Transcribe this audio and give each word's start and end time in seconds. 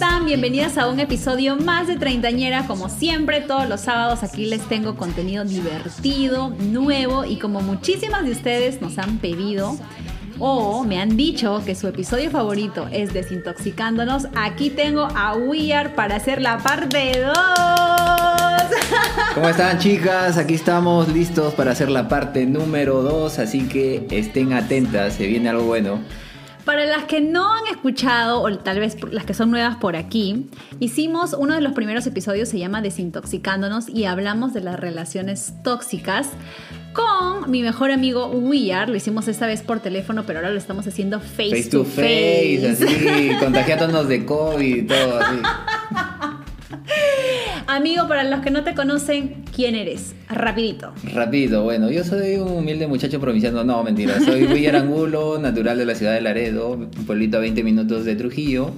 están? 0.00 0.26
Bienvenidas 0.26 0.78
a 0.78 0.88
un 0.88 1.00
episodio 1.00 1.56
más 1.56 1.86
de 1.86 1.96
Treintañera. 1.96 2.66
Como 2.66 2.88
siempre, 2.88 3.40
todos 3.40 3.68
los 3.68 3.82
sábados 3.82 4.22
aquí 4.22 4.46
les 4.46 4.66
tengo 4.68 4.96
contenido 4.96 5.44
divertido, 5.44 6.50
nuevo 6.50 7.24
y 7.24 7.38
como 7.38 7.60
muchísimas 7.60 8.24
de 8.24 8.32
ustedes 8.32 8.80
nos 8.80 8.98
han 8.98 9.18
pedido 9.18 9.76
o 10.38 10.84
me 10.84 11.00
han 11.00 11.16
dicho 11.16 11.62
que 11.66 11.74
su 11.74 11.86
episodio 11.86 12.30
favorito 12.30 12.88
es 12.90 13.12
Desintoxicándonos, 13.12 14.28
aquí 14.34 14.70
tengo 14.70 15.08
a 15.14 15.36
We 15.36 15.70
para 15.94 16.16
hacer 16.16 16.40
la 16.40 16.58
parte 16.58 17.22
2. 17.22 17.34
¿Cómo 19.34 19.48
están 19.48 19.78
chicas? 19.78 20.38
Aquí 20.38 20.54
estamos 20.54 21.08
listos 21.08 21.54
para 21.54 21.72
hacer 21.72 21.90
la 21.90 22.08
parte 22.08 22.46
número 22.46 23.02
2, 23.02 23.38
así 23.38 23.68
que 23.68 24.06
estén 24.10 24.54
atentas, 24.54 25.14
se 25.14 25.26
viene 25.26 25.50
algo 25.50 25.64
bueno. 25.64 26.00
Para 26.70 26.86
las 26.86 27.02
que 27.06 27.20
no 27.20 27.52
han 27.52 27.66
escuchado, 27.66 28.42
o 28.42 28.58
tal 28.58 28.78
vez 28.78 28.96
las 29.10 29.24
que 29.24 29.34
son 29.34 29.50
nuevas 29.50 29.74
por 29.78 29.96
aquí, 29.96 30.46
hicimos 30.78 31.34
uno 31.36 31.56
de 31.56 31.60
los 31.60 31.72
primeros 31.72 32.06
episodios, 32.06 32.48
se 32.48 32.60
llama 32.60 32.80
Desintoxicándonos, 32.80 33.88
y 33.88 34.04
hablamos 34.04 34.54
de 34.54 34.60
las 34.60 34.78
relaciones 34.78 35.52
tóxicas 35.64 36.28
con 36.92 37.50
mi 37.50 37.62
mejor 37.62 37.90
amigo 37.90 38.28
Weir. 38.28 38.88
Lo 38.88 38.94
hicimos 38.94 39.26
esta 39.26 39.48
vez 39.48 39.62
por 39.62 39.80
teléfono, 39.80 40.22
pero 40.24 40.38
ahora 40.38 40.52
lo 40.52 40.58
estamos 40.58 40.86
haciendo 40.86 41.18
face, 41.18 41.50
face 41.50 41.70
to 41.70 41.84
face. 41.84 42.60
así, 42.64 43.32
contagiándonos 43.40 44.06
de 44.06 44.24
COVID 44.24 44.76
y 44.76 44.82
todo 44.82 45.18
así. 45.18 45.38
Amigo, 47.66 48.08
para 48.08 48.24
los 48.24 48.40
que 48.40 48.50
no 48.50 48.64
te 48.64 48.74
conocen, 48.74 49.44
¿quién 49.54 49.74
eres? 49.74 50.14
Rapidito. 50.28 50.92
Rapidito, 51.12 51.62
bueno, 51.62 51.90
yo 51.90 52.04
soy 52.04 52.36
un 52.36 52.52
humilde 52.52 52.86
muchacho 52.86 53.20
provinciano, 53.20 53.64
no, 53.64 53.82
mentira, 53.82 54.20
soy 54.20 54.44
William 54.44 54.76
Angulo, 54.76 55.38
natural 55.40 55.78
de 55.78 55.86
la 55.86 55.94
ciudad 55.94 56.14
de 56.14 56.20
Laredo, 56.20 56.72
un 56.72 56.90
pueblito 56.90 57.38
a 57.38 57.40
20 57.40 57.62
minutos 57.62 58.04
de 58.04 58.16
Trujillo. 58.16 58.72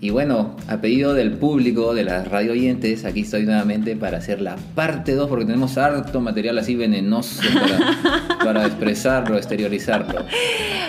Y 0.00 0.10
bueno, 0.10 0.56
a 0.66 0.80
pedido 0.80 1.14
del 1.14 1.30
público, 1.30 1.94
de 1.94 2.02
las 2.02 2.26
radio 2.26 2.52
oyentes, 2.52 3.04
aquí 3.04 3.20
estoy 3.20 3.44
nuevamente 3.44 3.94
para 3.94 4.18
hacer 4.18 4.40
la 4.40 4.56
parte 4.74 5.14
2 5.14 5.28
porque 5.28 5.44
tenemos 5.44 5.78
harto 5.78 6.20
material 6.20 6.58
así 6.58 6.74
venenoso 6.74 7.40
para, 7.54 8.38
para 8.44 8.66
expresarlo, 8.66 9.36
exteriorizarlo. 9.36 10.26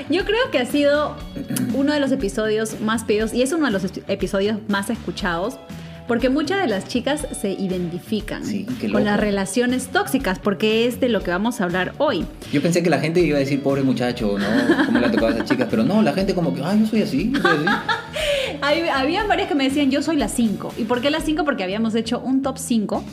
Yo 0.09 0.25
creo 0.25 0.49
que 0.51 0.57
ha 0.57 0.65
sido 0.65 1.15
uno 1.75 1.93
de 1.93 1.99
los 1.99 2.11
episodios 2.11 2.81
más 2.81 3.03
pedidos 3.03 3.35
y 3.35 3.43
es 3.43 3.51
uno 3.51 3.67
de 3.67 3.71
los 3.71 3.83
episodios 4.07 4.57
más 4.67 4.89
escuchados 4.89 5.59
porque 6.07 6.29
muchas 6.29 6.61
de 6.61 6.67
las 6.67 6.87
chicas 6.87 7.27
se 7.39 7.51
identifican 7.51 8.43
con 8.91 9.05
las 9.05 9.19
relaciones 9.19 9.87
tóxicas, 9.87 10.39
porque 10.39 10.87
es 10.87 10.99
de 10.99 11.09
lo 11.09 11.21
que 11.21 11.31
vamos 11.31 11.61
a 11.61 11.65
hablar 11.65 11.93
hoy. 11.97 12.25
Yo 12.51 12.61
pensé 12.61 12.83
que 12.83 12.89
la 12.89 12.99
gente 12.99 13.21
iba 13.21 13.37
a 13.37 13.39
decir, 13.39 13.61
pobre 13.61 13.83
muchacho, 13.83 14.37
¿no? 14.37 14.85
¿Cómo 14.85 14.99
le 14.99 15.05
ha 15.05 15.11
tocado 15.11 15.27
a 15.27 15.35
esas 15.35 15.49
chicas? 15.49 15.67
Pero 15.69 15.83
no, 15.83 16.01
la 16.01 16.13
gente 16.13 16.33
como 16.33 16.53
que, 16.53 16.61
ay, 16.63 16.81
yo 16.81 16.87
soy 16.87 17.01
así, 17.01 17.31
yo 17.33 17.41
soy 17.41 17.65
así. 17.65 17.77
Había 18.93 19.25
varias 19.25 19.47
que 19.47 19.55
me 19.55 19.65
decían, 19.65 19.91
yo 19.91 20.01
soy 20.01 20.17
la 20.17 20.27
5. 20.27 20.73
¿Y 20.77 20.83
por 20.83 21.01
qué 21.01 21.09
la 21.09 21.19
5? 21.19 21.43
Porque 21.43 21.63
habíamos 21.63 21.95
hecho 21.95 22.19
un 22.19 22.41
top 22.41 22.57
5 22.57 23.03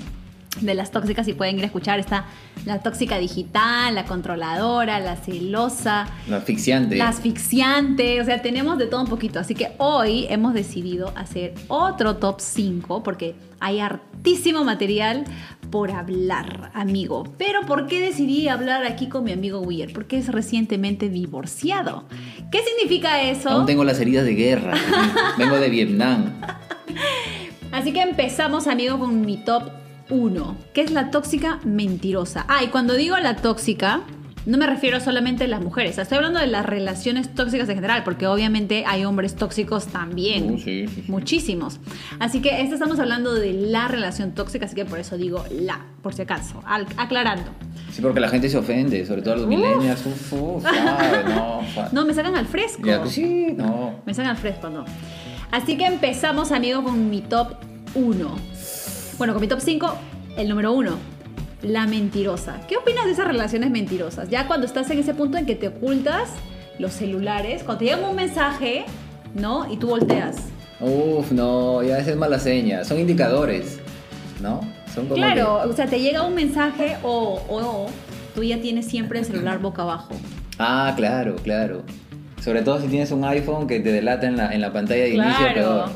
de 0.61 0.75
las 0.75 0.91
tóxicas 0.91 1.27
y 1.29 1.34
pueden 1.34 1.59
ir 1.59 1.65
a 1.65 1.67
escuchar. 1.67 1.98
Está 1.98 2.27
la 2.67 2.81
tóxica 2.81 3.19
digital, 3.19 3.95
la 3.95 4.05
controladora, 4.05 5.01
la 5.01 5.17
celosa. 5.17 6.09
La 6.29 6.39
asfixiante. 6.39 6.97
La 6.97 7.09
asfixiante. 7.09 8.20
O 8.20 8.25
sea, 8.25 8.42
tenemos 8.42 8.79
de 8.79 8.87
todo 8.87 9.03
un 9.03 9.09
poquito. 9.09 9.39
Así 9.39 9.55
que 9.55 9.73
hoy 9.79 10.27
hemos 10.29 10.55
decidido 10.55 11.12
hacer 11.17 11.55
otro 11.69 12.17
top 12.17 12.41
5 12.41 13.03
porque 13.03 13.34
hay 13.61 13.81
hartísimo 13.81 14.65
material 14.65 15.25
por 15.70 15.92
hablar, 15.92 16.70
amigo. 16.74 17.24
Pero 17.39 17.61
¿por 17.67 17.86
qué 17.86 18.01
decidí 18.01 18.48
hablar 18.48 18.85
aquí 18.85 19.08
con 19.08 19.24
mi 19.24 19.33
amigo 19.33 19.61
Weir? 19.61 19.92
Porque 19.92 20.19
es 20.19 20.29
recientemente 20.29 21.08
divorciado. 21.08 22.05
¿Qué 22.51 22.61
significa 22.63 23.23
eso? 23.23 23.51
Aún 23.51 23.67
tengo 23.67 23.85
las 23.85 24.01
heridas 24.01 24.24
de 24.24 24.35
guerra. 24.35 24.74
Vengo 25.39 25.61
de 25.61 25.70
Vietnam. 25.70 26.33
Así 27.70 27.92
que 27.92 28.03
empezamos, 28.03 28.67
amigo, 28.67 28.98
con 28.98 29.20
mi 29.20 29.36
top 29.45 29.80
uno, 30.11 30.57
que 30.75 30.83
es 30.83 30.91
la 30.91 31.11
tóxica 31.11 31.61
mentirosa. 31.65 32.45
Ah, 32.48 32.63
y 32.63 32.69
cuando 32.69 32.95
digo 32.95 33.17
la 33.19 33.37
tóxica, 33.37 34.03
no 34.47 34.57
me 34.57 34.67
refiero 34.67 35.01
solamente 35.01 35.45
a 35.45 35.48
las 35.48 35.61
mujeres, 35.61 35.98
estoy 35.98 36.17
hablando 36.17 36.41
de 36.41 36.47
las 36.47 36.65
relaciones 36.65 37.35
tóxicas 37.35 37.69
en 37.69 37.77
general, 37.77 38.05
porque 38.05 38.27
obviamente 38.27 38.85
hay 38.87 39.05
hombres 39.05 39.37
tóxicos 39.37 39.87
también. 39.87 40.55
Uh, 40.55 40.59
sí, 40.59 40.87
sí, 40.89 41.05
Muchísimos. 41.09 41.79
Así 42.19 42.41
que 42.41 42.61
esta 42.61 42.75
estamos 42.75 42.98
hablando 42.98 43.35
de 43.35 43.53
la 43.53 43.89
relación 43.89 44.33
tóxica, 44.33 44.67
así 44.67 44.75
que 44.75 44.85
por 44.85 44.98
eso 44.98 45.17
digo 45.17 45.45
la, 45.51 45.81
por 46.03 46.15
si 46.15 46.23
acaso, 46.23 46.63
aclarando. 46.97 47.51
Sí, 47.92 48.01
porque 48.01 48.21
la 48.21 48.29
gente 48.29 48.48
se 48.48 48.57
ofende, 48.57 49.05
sobre 49.05 49.23
todo 49.23 49.37
los 49.37 49.47
millennials. 49.47 50.05
no, 50.33 50.61
no, 51.92 52.05
me 52.05 52.15
sacan 52.15 52.37
al 52.37 52.47
fresco. 52.47 53.07
sí, 53.07 53.55
no. 53.57 54.01
Me 54.07 54.15
sacan 54.15 54.31
al 54.31 54.37
fresco, 54.37 54.71
no. 54.71 54.85
Así 55.51 55.77
que 55.77 55.85
empezamos, 55.85 56.53
amigo, 56.53 56.83
con 56.83 57.11
mi 57.11 57.21
top 57.21 57.57
1. 57.95 58.37
Bueno, 59.20 59.35
con 59.35 59.42
mi 59.42 59.48
top 59.48 59.61
5, 59.61 59.98
el 60.39 60.48
número 60.48 60.73
1, 60.73 60.97
la 61.64 61.86
mentirosa. 61.86 62.58
¿Qué 62.67 62.79
opinas 62.79 63.05
de 63.05 63.11
esas 63.11 63.27
relaciones 63.27 63.70
mentirosas? 63.70 64.31
Ya 64.31 64.47
cuando 64.47 64.64
estás 64.64 64.89
en 64.89 64.98
ese 64.98 65.13
punto 65.13 65.36
en 65.36 65.45
que 65.45 65.55
te 65.55 65.69
ocultas 65.69 66.31
los 66.79 66.95
celulares, 66.95 67.63
cuando 67.63 67.80
te 67.80 67.85
llega 67.85 68.09
un 68.09 68.17
mensaje, 68.17 68.86
¿no? 69.35 69.70
Y 69.70 69.77
tú 69.77 69.89
volteas. 69.89 70.39
Uf, 70.80 71.33
no, 71.33 71.83
ya 71.83 71.98
es 71.98 72.17
mala 72.17 72.39
seña. 72.39 72.83
Son 72.83 72.98
indicadores, 72.98 73.79
¿no? 74.41 74.63
Son 74.95 75.05
como 75.05 75.17
claro, 75.17 75.69
o 75.69 75.73
sea, 75.75 75.85
te 75.85 76.01
llega 76.01 76.25
un 76.25 76.35
mensaje 76.35 76.97
o, 77.03 77.42
o, 77.47 77.89
tú 78.35 78.42
ya 78.42 78.59
tienes 78.63 78.86
siempre 78.86 79.19
el 79.19 79.27
celular 79.27 79.59
boca 79.59 79.83
abajo. 79.83 80.14
Ah, 80.59 80.95
claro, 80.97 81.36
claro. 81.36 81.83
Sobre 82.42 82.63
todo 82.63 82.80
si 82.80 82.89
tienes 82.89 83.11
un 83.11 83.23
iPhone 83.27 83.67
que 83.67 83.80
te 83.80 83.92
delata 83.92 84.27
en 84.27 84.39
la, 84.39 84.55
en 84.55 84.63
la 84.63 84.73
pantalla 84.73 85.03
de 85.03 85.11
inicio, 85.11 85.47
peor 85.53 85.91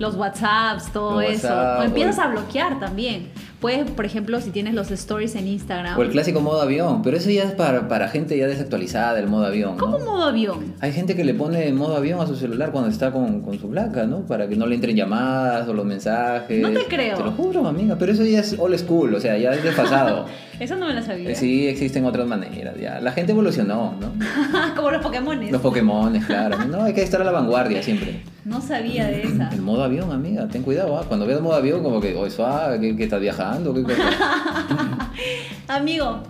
los 0.00 0.16
WhatsApps, 0.16 0.92
todo 0.92 1.20
eso. 1.20 1.48
o 1.78 1.82
empiezas 1.82 2.18
a 2.18 2.28
bloquear 2.28 2.80
también. 2.80 3.28
Puedes, 3.60 3.90
por 3.90 4.06
ejemplo, 4.06 4.40
si 4.40 4.50
tienes 4.50 4.72
los 4.72 4.90
stories 4.90 5.34
en 5.34 5.46
Instagram. 5.46 5.98
O 5.98 6.02
el 6.02 6.08
clásico 6.08 6.40
modo 6.40 6.62
avión, 6.62 7.02
pero 7.02 7.18
eso 7.18 7.28
ya 7.28 7.44
es 7.44 7.52
para, 7.52 7.88
para 7.88 8.08
gente 8.08 8.38
ya 8.38 8.46
desactualizada 8.46 9.20
el 9.20 9.26
modo 9.26 9.44
avión. 9.44 9.76
¿Cómo 9.76 9.98
modo 9.98 10.24
avión? 10.24 10.72
Hay 10.80 10.92
gente 10.92 11.14
que 11.14 11.24
le 11.24 11.34
pone 11.34 11.70
modo 11.74 11.94
avión 11.94 12.18
a 12.20 12.26
su 12.26 12.36
celular 12.36 12.72
cuando 12.72 12.88
está 12.88 13.12
con, 13.12 13.42
con, 13.42 13.58
su 13.58 13.68
placa, 13.68 14.06
¿no? 14.06 14.20
Para 14.20 14.48
que 14.48 14.56
no 14.56 14.66
le 14.66 14.76
entren 14.76 14.96
llamadas 14.96 15.68
o 15.68 15.74
los 15.74 15.84
mensajes. 15.84 16.62
No 16.62 16.70
te 16.70 16.86
creo. 16.86 17.18
Te 17.18 17.24
lo 17.24 17.32
juro, 17.32 17.68
amiga, 17.68 17.96
pero 17.98 18.12
eso 18.12 18.24
ya 18.24 18.40
es 18.40 18.58
old 18.58 18.78
school, 18.78 19.14
o 19.14 19.20
sea, 19.20 19.36
ya 19.36 19.52
es 19.52 19.62
desfasado. 19.62 20.24
eso 20.58 20.76
no 20.76 20.86
me 20.86 20.94
lo 20.94 21.02
sabía. 21.02 21.34
Sí, 21.34 21.68
existen 21.68 22.06
otras 22.06 22.26
maneras, 22.26 22.76
ya. 22.80 22.98
La 23.02 23.12
gente 23.12 23.32
evolucionó, 23.32 23.94
¿no? 24.00 24.12
Como 24.74 24.90
los 24.90 25.02
Pokémones. 25.02 25.52
Los 25.52 25.60
Pokémones, 25.60 26.24
claro. 26.24 26.64
No, 26.64 26.84
hay 26.84 26.94
que 26.94 27.02
estar 27.02 27.20
a 27.20 27.24
la 27.24 27.30
vanguardia 27.30 27.82
siempre. 27.82 28.22
No 28.50 28.60
sabía 28.60 29.06
de 29.06 29.22
esa. 29.22 29.48
El 29.50 29.62
modo 29.62 29.84
avión, 29.84 30.10
amiga, 30.10 30.48
ten 30.48 30.64
cuidado. 30.64 30.98
¿ah? 30.98 31.04
Cuando 31.06 31.24
veas 31.24 31.40
modo 31.40 31.54
avión, 31.54 31.84
como 31.84 32.00
que, 32.00 32.16
oye, 32.16 32.32
suave, 32.32 32.80
que, 32.80 32.96
que 32.96 33.04
estás 33.04 33.20
viajando. 33.20 33.72
¿qué, 33.72 33.84
Amigo, 35.68 36.24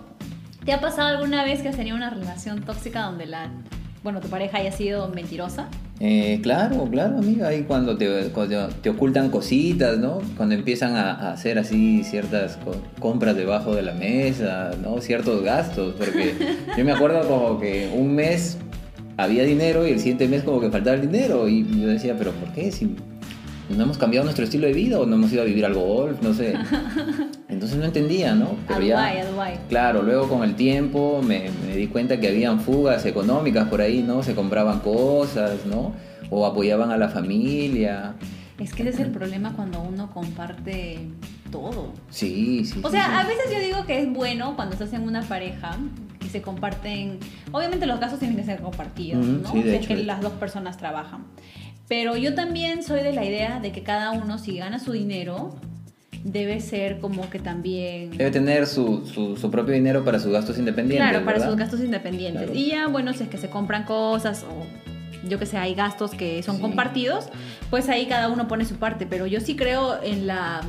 ¿te 0.63 0.71
ha 0.71 0.79
pasado 0.79 1.07
alguna 1.07 1.43
vez 1.43 1.63
que 1.63 1.69
has 1.69 1.75
tenido 1.75 1.97
una 1.97 2.11
relación 2.11 2.61
tóxica 2.61 3.01
donde 3.01 3.25
la, 3.25 3.49
bueno, 4.03 4.19
tu 4.19 4.27
pareja 4.27 4.59
haya 4.59 4.71
sido 4.71 5.07
mentirosa? 5.07 5.67
Eh, 5.99 6.39
claro, 6.43 6.87
claro, 6.91 7.17
amiga. 7.17 7.47
Ahí 7.47 7.63
cuando 7.63 7.97
te, 7.97 8.29
te 8.83 8.89
ocultan 8.91 9.31
cositas, 9.31 9.97
¿no? 9.97 10.19
Cuando 10.37 10.53
empiezan 10.53 10.95
a, 10.95 11.31
hacer 11.31 11.57
así 11.57 12.03
ciertas 12.03 12.59
compras 12.99 13.35
debajo 13.35 13.73
de 13.73 13.81
la 13.81 13.93
mesa, 13.93 14.73
¿no? 14.79 15.01
Ciertos 15.01 15.43
gastos. 15.43 15.95
Porque 15.97 16.35
yo 16.77 16.85
me 16.85 16.91
acuerdo 16.91 17.27
como 17.27 17.59
que 17.59 17.91
un 17.95 18.13
mes 18.13 18.59
había 19.23 19.43
dinero 19.43 19.87
y 19.87 19.91
el 19.91 19.99
siguiente 19.99 20.27
mes 20.27 20.43
como 20.43 20.59
que 20.59 20.69
faltaba 20.69 20.95
el 20.95 21.01
dinero. 21.01 21.47
Y 21.47 21.65
yo 21.79 21.87
decía, 21.87 22.15
¿pero 22.17 22.31
por 22.31 22.51
qué? 22.53 22.71
Si 22.71 22.95
no 23.69 23.83
hemos 23.83 23.97
cambiado 23.97 24.23
nuestro 24.23 24.43
estilo 24.43 24.67
de 24.67 24.73
vida 24.73 24.99
o 24.99 25.05
no 25.05 25.15
hemos 25.15 25.31
ido 25.31 25.41
a 25.41 25.45
vivir 25.45 25.65
algo 25.65 25.81
golf, 25.81 26.21
no 26.21 26.33
sé. 26.33 26.53
Entonces 27.49 27.77
no 27.77 27.85
entendía, 27.85 28.35
¿no? 28.35 28.55
Pero. 28.67 28.97
Claro, 29.69 30.03
luego 30.03 30.27
con 30.27 30.43
el 30.43 30.55
tiempo 30.55 31.21
me, 31.21 31.49
di 31.75 31.87
cuenta 31.87 32.19
que 32.19 32.27
habían 32.27 32.59
fugas 32.59 33.05
económicas 33.05 33.67
por 33.67 33.81
ahí, 33.81 34.03
¿no? 34.03 34.23
Se 34.23 34.35
compraban 34.35 34.79
cosas, 34.79 35.65
¿no? 35.65 35.93
O 36.29 36.45
apoyaban 36.45 36.91
a 36.91 36.97
la 36.97 37.09
familia. 37.09 38.15
Es 38.59 38.73
que 38.73 38.83
ese 38.83 38.91
es 38.91 38.99
el 38.99 39.11
problema 39.11 39.53
cuando 39.55 39.81
uno 39.81 40.11
comparte 40.11 40.99
todo. 41.51 41.93
Sí, 42.09 42.65
sí. 42.65 42.79
O 42.83 42.89
sea, 42.89 43.19
a 43.19 43.25
veces 43.25 43.51
yo 43.51 43.59
digo 43.59 43.85
que 43.85 43.99
es 43.99 44.11
bueno 44.11 44.55
cuando 44.55 44.73
estás 44.73 44.93
en 44.93 45.03
una 45.03 45.21
pareja 45.21 45.77
que 46.19 46.29
se 46.29 46.41
comparten. 46.41 47.19
Obviamente 47.51 47.85
los 47.85 47.99
casos 47.99 48.19
tienen 48.19 48.37
que 48.37 48.43
ser 48.43 48.61
compartidos, 48.61 49.25
¿no? 49.25 49.51
Sí, 49.51 49.61
de 49.61 49.75
hecho, 49.75 49.89
que 49.89 49.97
las 49.97 50.21
dos 50.21 50.33
personas 50.33 50.77
trabajan. 50.77 51.25
Pero 51.87 52.15
yo 52.15 52.33
también 52.33 52.83
soy 52.83 53.01
de 53.01 53.11
la 53.11 53.25
idea 53.25 53.59
de 53.59 53.71
que 53.71 53.83
cada 53.83 54.11
uno, 54.11 54.37
si 54.37 54.57
gana 54.57 54.79
su 54.79 54.93
dinero, 54.93 55.53
debe 56.23 56.61
ser 56.61 56.99
como 56.99 57.29
que 57.29 57.39
también... 57.39 58.17
Debe 58.17 58.31
tener 58.31 58.67
su, 58.67 59.05
su, 59.05 59.51
propio 59.51 59.73
dinero 59.73 60.05
para 60.05 60.19
sus 60.19 60.31
gastos 60.31 60.57
independientes. 60.57 61.09
Claro, 61.09 61.25
para 61.25 61.45
sus 61.45 61.55
gastos 61.55 61.81
independientes. 61.81 62.49
Y 62.53 62.67
ya, 62.67 62.87
bueno, 62.87 63.13
si 63.13 63.23
es 63.23 63.29
que 63.29 63.37
se 63.37 63.49
compran 63.49 63.83
cosas 63.83 64.43
o 64.43 64.65
yo 65.27 65.37
que 65.37 65.45
sé, 65.45 65.57
hay 65.57 65.75
gastos 65.75 66.11
que 66.11 66.41
son 66.43 66.59
compartidos, 66.59 67.29
pues 67.69 67.89
ahí 67.89 68.07
cada 68.07 68.29
uno 68.29 68.47
pone 68.47 68.65
su 68.65 68.75
parte. 68.75 69.05
Pero 69.05 69.27
yo 69.27 69.39
sí 69.39 69.55
creo 69.55 70.01
en 70.01 70.27
la 70.27 70.61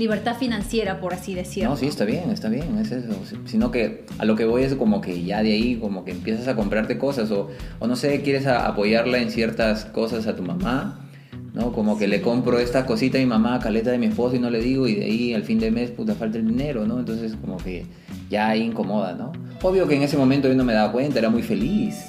libertad 0.00 0.36
financiera, 0.36 1.00
por 1.00 1.14
así 1.14 1.34
decirlo. 1.34 1.70
No, 1.70 1.76
sí, 1.76 1.86
está 1.86 2.04
bien, 2.04 2.30
está 2.30 2.48
bien, 2.48 2.78
es 2.78 2.90
eso. 2.90 3.14
Sino 3.44 3.70
que 3.70 4.04
a 4.18 4.24
lo 4.24 4.34
que 4.34 4.44
voy 4.44 4.64
es 4.64 4.74
como 4.74 5.00
que 5.00 5.22
ya 5.22 5.42
de 5.42 5.52
ahí, 5.52 5.76
como 5.76 6.04
que 6.04 6.10
empiezas 6.10 6.48
a 6.48 6.56
comprarte 6.56 6.98
cosas 6.98 7.30
o, 7.30 7.48
o 7.78 7.86
no 7.86 7.94
sé, 7.94 8.22
quieres 8.22 8.46
apoyarla 8.46 9.18
en 9.18 9.30
ciertas 9.30 9.84
cosas 9.84 10.26
a 10.26 10.34
tu 10.34 10.42
mamá, 10.42 11.08
¿no? 11.54 11.72
Como 11.72 11.98
que 11.98 12.08
le 12.08 12.20
compro 12.22 12.58
esta 12.58 12.86
cosita 12.86 13.18
a 13.18 13.20
mi 13.20 13.26
mamá, 13.26 13.60
caleta 13.60 13.90
de 13.90 13.98
mi 13.98 14.06
esposo 14.06 14.36
y 14.36 14.38
no 14.38 14.50
le 14.50 14.60
digo 14.60 14.88
y 14.88 14.96
de 14.96 15.04
ahí 15.04 15.34
al 15.34 15.44
fin 15.44 15.58
de 15.58 15.70
mes, 15.70 15.90
puta, 15.90 16.14
falta 16.14 16.38
el 16.38 16.46
dinero, 16.46 16.86
¿no? 16.86 16.98
Entonces 16.98 17.36
como 17.40 17.56
que 17.58 17.86
ya 18.28 18.48
ahí 18.48 18.62
incomoda, 18.62 19.14
¿no? 19.14 19.32
Obvio 19.62 19.86
que 19.86 19.96
en 19.96 20.02
ese 20.02 20.16
momento 20.16 20.48
yo 20.48 20.54
no 20.54 20.64
me 20.64 20.72
daba 20.72 20.90
cuenta, 20.90 21.18
era 21.18 21.30
muy 21.30 21.42
feliz. 21.42 22.06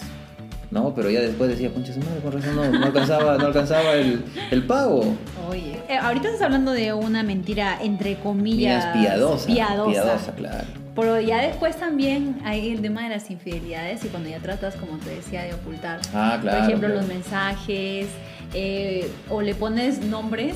¿No? 0.71 0.94
Pero 0.95 1.09
ya 1.09 1.19
después 1.19 1.50
decía, 1.50 1.69
concha 1.73 1.94
su 1.94 2.00
madre, 2.00 2.21
con 2.23 2.31
razón 2.31 2.56
no, 2.56 2.69
no 2.79 2.85
alcanzaba, 2.85 3.38
no 3.38 3.45
alcanzaba 3.47 3.91
el, 3.94 4.23
el 4.51 4.63
pago. 4.65 5.15
Oye, 5.50 5.79
eh, 5.89 5.97
ahorita 5.97 6.27
estás 6.29 6.44
hablando 6.44 6.71
de 6.71 6.94
una 6.94 7.23
mentira, 7.23 7.77
entre 7.81 8.15
comillas, 8.19 8.85
Miras 8.95 8.97
piadosa. 8.97 9.47
piadosa. 9.47 9.91
Piadosa, 9.91 10.31
claro. 10.35 10.68
Pero 10.95 11.19
ya 11.21 11.41
después 11.41 11.75
también 11.77 12.38
hay 12.45 12.69
el 12.71 12.81
tema 12.81 13.03
de 13.03 13.09
las 13.09 13.29
infidelidades 13.29 14.03
y 14.06 14.07
cuando 14.07 14.29
ya 14.29 14.39
tratas, 14.39 14.75
como 14.75 14.97
te 14.97 15.09
decía, 15.09 15.44
de 15.44 15.53
ocultar. 15.53 16.00
Ah, 16.13 16.38
claro. 16.41 16.57
Por 16.59 16.68
ejemplo, 16.68 16.88
claro. 16.89 17.01
los 17.01 17.07
mensajes 17.09 18.07
eh, 18.53 19.09
o 19.29 19.41
le 19.41 19.56
pones 19.56 20.01
nombres 20.06 20.56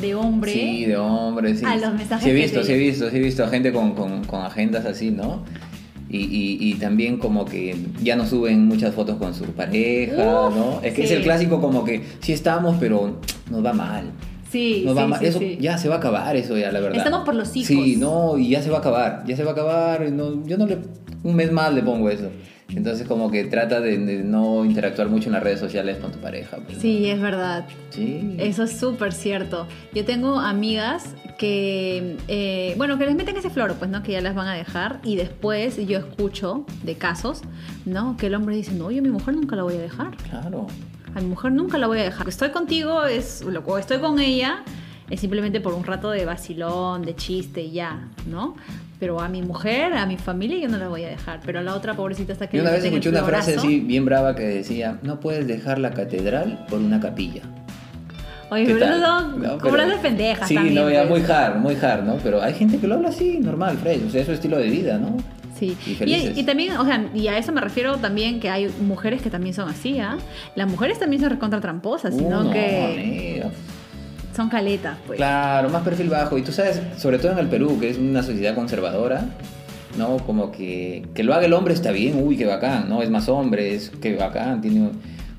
de 0.00 0.14
hombre. 0.14 0.52
Sí, 0.52 0.84
de 0.86 0.96
hombres, 0.96 1.58
sí. 1.60 1.64
A 1.64 1.76
los 1.76 1.92
mensajes 1.94 2.24
Sí 2.24 2.30
he 2.30 2.34
que 2.34 2.40
visto, 2.42 2.60
te- 2.60 2.66
sí 2.66 2.72
he 2.72 2.76
visto, 2.78 3.10
sí 3.10 3.16
he 3.16 3.20
visto 3.20 3.44
a 3.44 3.48
gente 3.48 3.72
con, 3.72 3.94
con, 3.94 4.24
con 4.24 4.42
agendas 4.44 4.84
así, 4.84 5.10
¿no? 5.10 5.44
Y, 6.12 6.18
y, 6.18 6.58
y 6.60 6.74
también 6.74 7.16
como 7.16 7.46
que 7.46 7.74
ya 8.02 8.16
no 8.16 8.26
suben 8.26 8.68
muchas 8.68 8.94
fotos 8.94 9.16
con 9.16 9.32
su 9.34 9.44
pareja, 9.46 10.48
Uf, 10.48 10.54
¿no? 10.54 10.80
Es 10.82 10.92
que 10.92 11.04
es 11.04 11.10
el 11.10 11.22
clásico 11.22 11.58
como 11.58 11.84
que 11.84 12.02
sí 12.20 12.34
estamos, 12.34 12.76
pero 12.78 13.16
nos 13.50 13.64
va 13.64 13.72
mal. 13.72 14.12
Sí, 14.52 14.82
Nos 14.84 14.98
sí, 14.98 15.04
sí, 15.18 15.26
eso 15.26 15.38
sí. 15.38 15.58
ya 15.60 15.78
se 15.78 15.88
va 15.88 15.94
a 15.94 15.98
acabar 15.98 16.36
eso 16.36 16.58
ya, 16.58 16.70
la 16.70 16.80
verdad. 16.80 16.98
Estamos 16.98 17.24
por 17.24 17.34
los 17.34 17.56
hijos. 17.56 17.66
Sí, 17.66 17.96
no, 17.96 18.36
y 18.36 18.50
ya 18.50 18.60
se 18.60 18.68
va 18.70 18.76
a 18.76 18.80
acabar, 18.80 19.24
ya 19.26 19.34
se 19.34 19.44
va 19.44 19.50
a 19.50 19.52
acabar. 19.54 20.12
No, 20.12 20.46
yo 20.46 20.58
no 20.58 20.66
le 20.66 20.78
un 21.22 21.34
mes 21.34 21.50
más 21.50 21.72
le 21.72 21.82
pongo 21.82 22.10
eso. 22.10 22.30
Entonces 22.68 23.06
como 23.06 23.30
que 23.30 23.44
trata 23.44 23.80
de, 23.80 23.98
de 23.98 24.22
no 24.22 24.64
interactuar 24.64 25.08
mucho 25.08 25.28
en 25.28 25.34
las 25.34 25.42
redes 25.42 25.60
sociales 25.60 25.98
con 25.98 26.10
tu 26.10 26.18
pareja. 26.18 26.56
pues, 26.58 26.76
¿no? 26.76 26.80
Sí, 26.82 27.08
es 27.08 27.20
verdad. 27.20 27.66
Sí. 27.90 28.36
Eso 28.38 28.64
es 28.64 28.72
súper 28.78 29.12
cierto. 29.12 29.66
Yo 29.94 30.04
tengo 30.04 30.38
amigas 30.38 31.14
que, 31.38 32.16
eh, 32.28 32.74
bueno, 32.76 32.98
que 32.98 33.06
les 33.06 33.14
meten 33.14 33.36
ese 33.36 33.50
floro, 33.50 33.74
pues, 33.74 33.90
¿no? 33.90 34.02
Que 34.02 34.12
ya 34.12 34.20
las 34.20 34.34
van 34.34 34.48
a 34.48 34.54
dejar. 34.54 35.00
Y 35.04 35.16
después 35.16 35.76
yo 35.86 35.98
escucho 35.98 36.64
de 36.82 36.94
casos, 36.94 37.42
¿no? 37.84 38.16
Que 38.16 38.26
el 38.28 38.34
hombre 38.34 38.56
dice, 38.56 38.72
no, 38.72 38.90
yo 38.90 39.00
a 39.00 39.02
mi 39.02 39.10
mujer 39.10 39.34
nunca 39.34 39.54
la 39.56 39.64
voy 39.64 39.74
a 39.74 39.78
dejar. 39.80 40.16
Claro. 40.30 40.66
A 41.14 41.20
mi 41.20 41.26
mujer 41.26 41.52
nunca 41.52 41.78
la 41.78 41.86
voy 41.86 41.98
a 42.00 42.04
dejar. 42.04 42.28
Estoy 42.28 42.50
contigo, 42.50 43.04
es, 43.04 43.44
o 43.66 43.78
estoy 43.78 43.98
con 43.98 44.18
ella, 44.18 44.62
es 45.10 45.20
simplemente 45.20 45.60
por 45.60 45.74
un 45.74 45.84
rato 45.84 46.10
de 46.10 46.24
vacilón, 46.24 47.02
de 47.02 47.14
chiste 47.14 47.62
y 47.62 47.72
ya, 47.72 48.08
¿no? 48.30 48.56
Pero 48.98 49.20
a 49.20 49.28
mi 49.28 49.42
mujer, 49.42 49.94
a 49.94 50.06
mi 50.06 50.16
familia, 50.16 50.58
yo 50.58 50.68
no 50.68 50.78
la 50.78 50.88
voy 50.88 51.04
a 51.04 51.08
dejar. 51.08 51.40
Pero 51.44 51.58
a 51.58 51.62
la 51.62 51.74
otra 51.74 51.94
pobrecita 51.94 52.32
hasta 52.32 52.46
que 52.46 52.56
Yo 52.56 52.62
una 52.62 52.72
vez 52.72 52.84
escuché 52.84 53.08
una 53.08 53.24
frase 53.24 53.56
así 53.56 53.80
bien 53.80 54.04
brava 54.04 54.34
que 54.34 54.42
decía, 54.44 54.98
no 55.02 55.20
puedes 55.20 55.46
dejar 55.46 55.78
la 55.78 55.90
catedral 55.90 56.64
por 56.70 56.78
una 56.78 57.00
capilla. 57.00 57.42
Oye, 58.50 58.66
¿Qué 58.66 58.74
pero 58.74 59.00
son 59.00 59.42
No, 59.42 59.58
pero- 59.58 60.00
pendejas 60.02 60.46
Sí, 60.46 60.54
también. 60.54 60.74
no, 60.76 60.90
ya 60.90 61.08
pues. 61.08 61.22
muy 61.22 61.30
hard, 61.30 61.56
muy 61.56 61.74
hard, 61.74 62.04
¿no? 62.04 62.16
Pero 62.22 62.42
hay 62.42 62.54
gente 62.54 62.78
que 62.78 62.86
lo 62.86 62.94
habla 62.96 63.08
así, 63.08 63.38
normal, 63.38 63.78
fresh, 63.78 64.04
o 64.06 64.10
sea, 64.10 64.20
es 64.20 64.26
su 64.26 64.32
estilo 64.32 64.58
de 64.58 64.68
vida, 64.68 64.98
¿no? 64.98 65.16
Sí, 65.58 65.76
Y 65.86 66.12
y, 66.12 66.32
y 66.40 66.42
también, 66.44 66.76
o 66.76 66.84
sea, 66.84 67.04
y 67.14 67.28
a 67.28 67.38
eso 67.38 67.52
me 67.52 67.60
refiero 67.60 67.96
también 67.96 68.40
que 68.40 68.50
hay 68.50 68.68
mujeres 68.82 69.22
que 69.22 69.30
también 69.30 69.54
son 69.54 69.68
así, 69.68 69.98
¿ah? 70.00 70.16
Las 70.56 70.68
mujeres 70.68 70.98
también 70.98 71.20
son 71.22 71.30
recontra 71.30 71.60
tramposas, 71.60 72.14
sino 72.14 72.48
Uh, 72.48 72.50
que 72.50 73.40
amiga. 73.42 73.50
son 74.34 74.48
caletas, 74.48 74.98
pues. 75.06 75.18
Claro, 75.18 75.68
más 75.68 75.82
perfil 75.82 76.08
bajo. 76.08 76.38
Y 76.38 76.42
tú 76.42 76.52
sabes, 76.52 76.80
sobre 76.96 77.18
todo 77.18 77.32
en 77.32 77.38
el 77.38 77.48
Perú, 77.48 77.78
que 77.80 77.90
es 77.90 77.98
una 77.98 78.22
sociedad 78.22 78.54
conservadora, 78.54 79.26
¿no? 79.98 80.16
Como 80.18 80.50
que, 80.50 81.06
que 81.14 81.22
lo 81.22 81.34
haga 81.34 81.44
el 81.46 81.52
hombre 81.52 81.74
está 81.74 81.92
bien, 81.92 82.20
uy, 82.22 82.36
qué 82.36 82.46
bacán, 82.46 82.88
¿no? 82.88 83.02
Es 83.02 83.10
más 83.10 83.28
hombre, 83.28 83.74
es 83.74 83.90
que 83.90 84.16
bacán, 84.16 84.60
tiene 84.62 84.90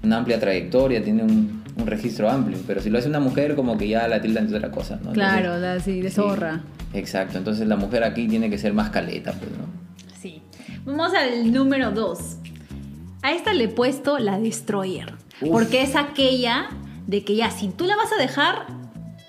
una 0.04 0.18
amplia 0.18 0.40
trayectoria, 0.40 1.04
tiene 1.04 1.24
un, 1.24 1.64
un 1.76 1.88
registro 1.88 2.30
amplio. 2.30 2.60
Pero 2.68 2.82
si 2.82 2.90
lo 2.92 3.00
hace 3.00 3.10
una 3.10 3.20
mujer, 3.20 3.56
como 3.56 3.78
que 3.78 3.88
ya 3.88 4.08
la 4.08 4.22
tildan 4.22 4.48
de 4.48 4.56
otra 4.58 4.70
cosa, 4.70 4.96
¿no? 5.04 5.12
Entonces, 5.12 5.24
Claro, 5.24 5.58
la- 5.58 5.74
así, 5.74 6.02
de 6.02 6.10
sí, 6.10 6.16
zorra. 6.16 6.62
exacto, 6.94 7.40
entonces 7.40 7.68
la 7.68 7.76
mujer 7.78 8.04
aquí 8.04 8.28
tiene 8.28 8.50
que 8.52 8.60
ser 8.60 8.74
más 8.74 8.92
caleta, 8.92 9.32
pues, 9.32 9.50
¿no? 9.52 9.83
Vamos 10.86 11.14
al 11.14 11.52
número 11.52 11.92
dos. 11.92 12.20
A 13.22 13.32
esta 13.32 13.54
le 13.54 13.66
he 13.66 13.70
puesto 13.70 14.20
la 14.20 14.40
Destroyer. 14.40 15.14
Uf. 15.42 15.50
Porque 15.52 15.82
es 15.82 15.96
aquella 15.96 16.68
de 17.08 17.24
que 17.24 17.36
ya, 17.36 17.52
si 17.52 17.70
tú 17.70 17.86
la 17.86 17.96
vas 17.96 18.12
a 18.12 18.22
dejar, 18.22 18.68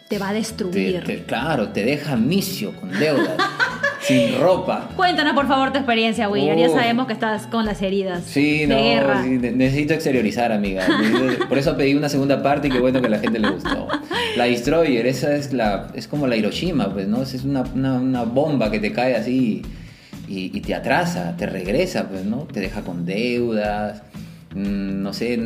te 0.08 0.18
va 0.18 0.28
a 0.28 0.32
Te- 0.32 0.38
destruir. 0.38 1.04
te- 1.04 1.24
claro, 1.24 1.68
te 1.70 1.84
deja 1.84 2.16
misio 2.16 2.72
con 2.78 2.90
deudas, 2.98 3.36
sin 4.00 4.38
ropa. 4.38 4.90
Cuéntanos, 4.96 5.32
por 5.34 5.46
favor, 5.48 5.70
tu 5.72 5.78
experiencia, 5.78 6.28
William. 6.28 6.56
Ya 6.58 6.68
Uf. 6.68 6.74
sabemos 6.74 7.06
que 7.06 7.12
estás 7.14 7.46
con 7.46 7.64
las 7.64 7.80
heridas 7.82 8.24
Sí, 8.24 8.60
de 8.60 8.66
no, 8.66 8.76
guerra. 8.76 9.22
sí, 9.22 9.30
ne- 9.30 9.52
necesito 9.52 9.94
exteriorizar, 9.94 10.50
amiga. 10.52 10.86
Necesito- 10.88 11.48
Por 11.48 11.58
eso 11.58 11.76
pedí 11.76 11.94
una 11.94 12.08
segunda 12.08 12.42
parte 12.42 12.68
y 12.68 12.70
qué 12.70 12.80
bueno 12.80 13.00
que 13.00 13.06
a 13.06 13.10
la 13.10 13.18
gente 13.18 13.38
le 13.38 13.50
gustó. 13.50 13.88
La 14.36 14.44
Destroyer, 14.44 15.06
esa 15.06 15.34
es 15.36 15.52
la 15.52 15.88
es 15.94 16.08
como 16.08 16.26
la 16.26 16.36
Hiroshima, 16.36 16.92
pues, 16.92 17.06
¿no? 17.08 17.22
Es 17.22 17.44
una, 17.44 17.62
una, 17.74 17.94
una 17.94 18.24
bomba 18.24 18.70
que 18.72 18.80
te 18.80 18.92
cae 18.92 19.14
así 19.16 19.62
y, 19.64 19.66
y 20.28 20.60
te 20.60 20.74
atrasa, 20.74 21.36
te 21.36 21.46
regresa, 21.46 22.08
pues, 22.08 22.24
¿no? 22.24 22.38
Te 22.44 22.60
deja 22.60 22.82
con 22.82 23.04
deudas, 23.06 24.02
mm, 24.54 25.02
no 25.02 25.12
sé, 25.12 25.38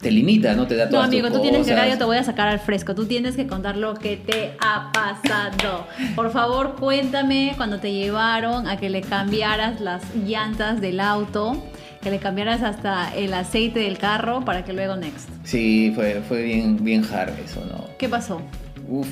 te 0.00 0.10
limita, 0.10 0.54
¿no? 0.54 0.66
Te 0.66 0.74
da 0.74 0.86
No, 0.86 0.90
todas 0.90 1.06
amigo, 1.06 1.28
tus 1.28 1.36
tú 1.36 1.42
tienes 1.42 1.60
que 1.66 1.72
cosas. 1.72 1.78
acá 1.84 1.92
yo 1.92 1.98
te 1.98 2.04
voy 2.04 2.16
a 2.16 2.24
sacar 2.24 2.48
al 2.48 2.58
fresco. 2.58 2.94
Tú 2.94 3.06
tienes 3.06 3.36
que 3.36 3.46
contar 3.46 3.76
lo 3.76 3.94
que 3.94 4.16
te 4.16 4.52
ha 4.60 4.90
pasado. 4.92 5.86
Por 6.16 6.32
favor, 6.32 6.74
cuéntame 6.78 7.52
cuando 7.56 7.78
te 7.78 7.92
llevaron 7.92 8.66
a 8.66 8.76
que 8.78 8.90
le 8.90 9.00
cambiaras 9.02 9.80
las 9.80 10.02
llantas 10.26 10.80
del 10.80 10.98
auto, 10.98 11.62
que 12.02 12.10
le 12.10 12.18
cambiaras 12.18 12.62
hasta 12.62 13.14
el 13.14 13.32
aceite 13.32 13.78
del 13.80 13.96
carro 13.96 14.44
para 14.44 14.64
que 14.64 14.72
luego 14.72 14.96
next. 14.96 15.28
Sí, 15.44 15.92
fue, 15.94 16.20
fue 16.28 16.42
bien, 16.42 16.82
bien 16.82 17.04
hard 17.04 17.38
eso, 17.44 17.64
¿no? 17.70 17.84
¿Qué 17.96 18.08
pasó? 18.08 18.42
Uf, 18.88 19.06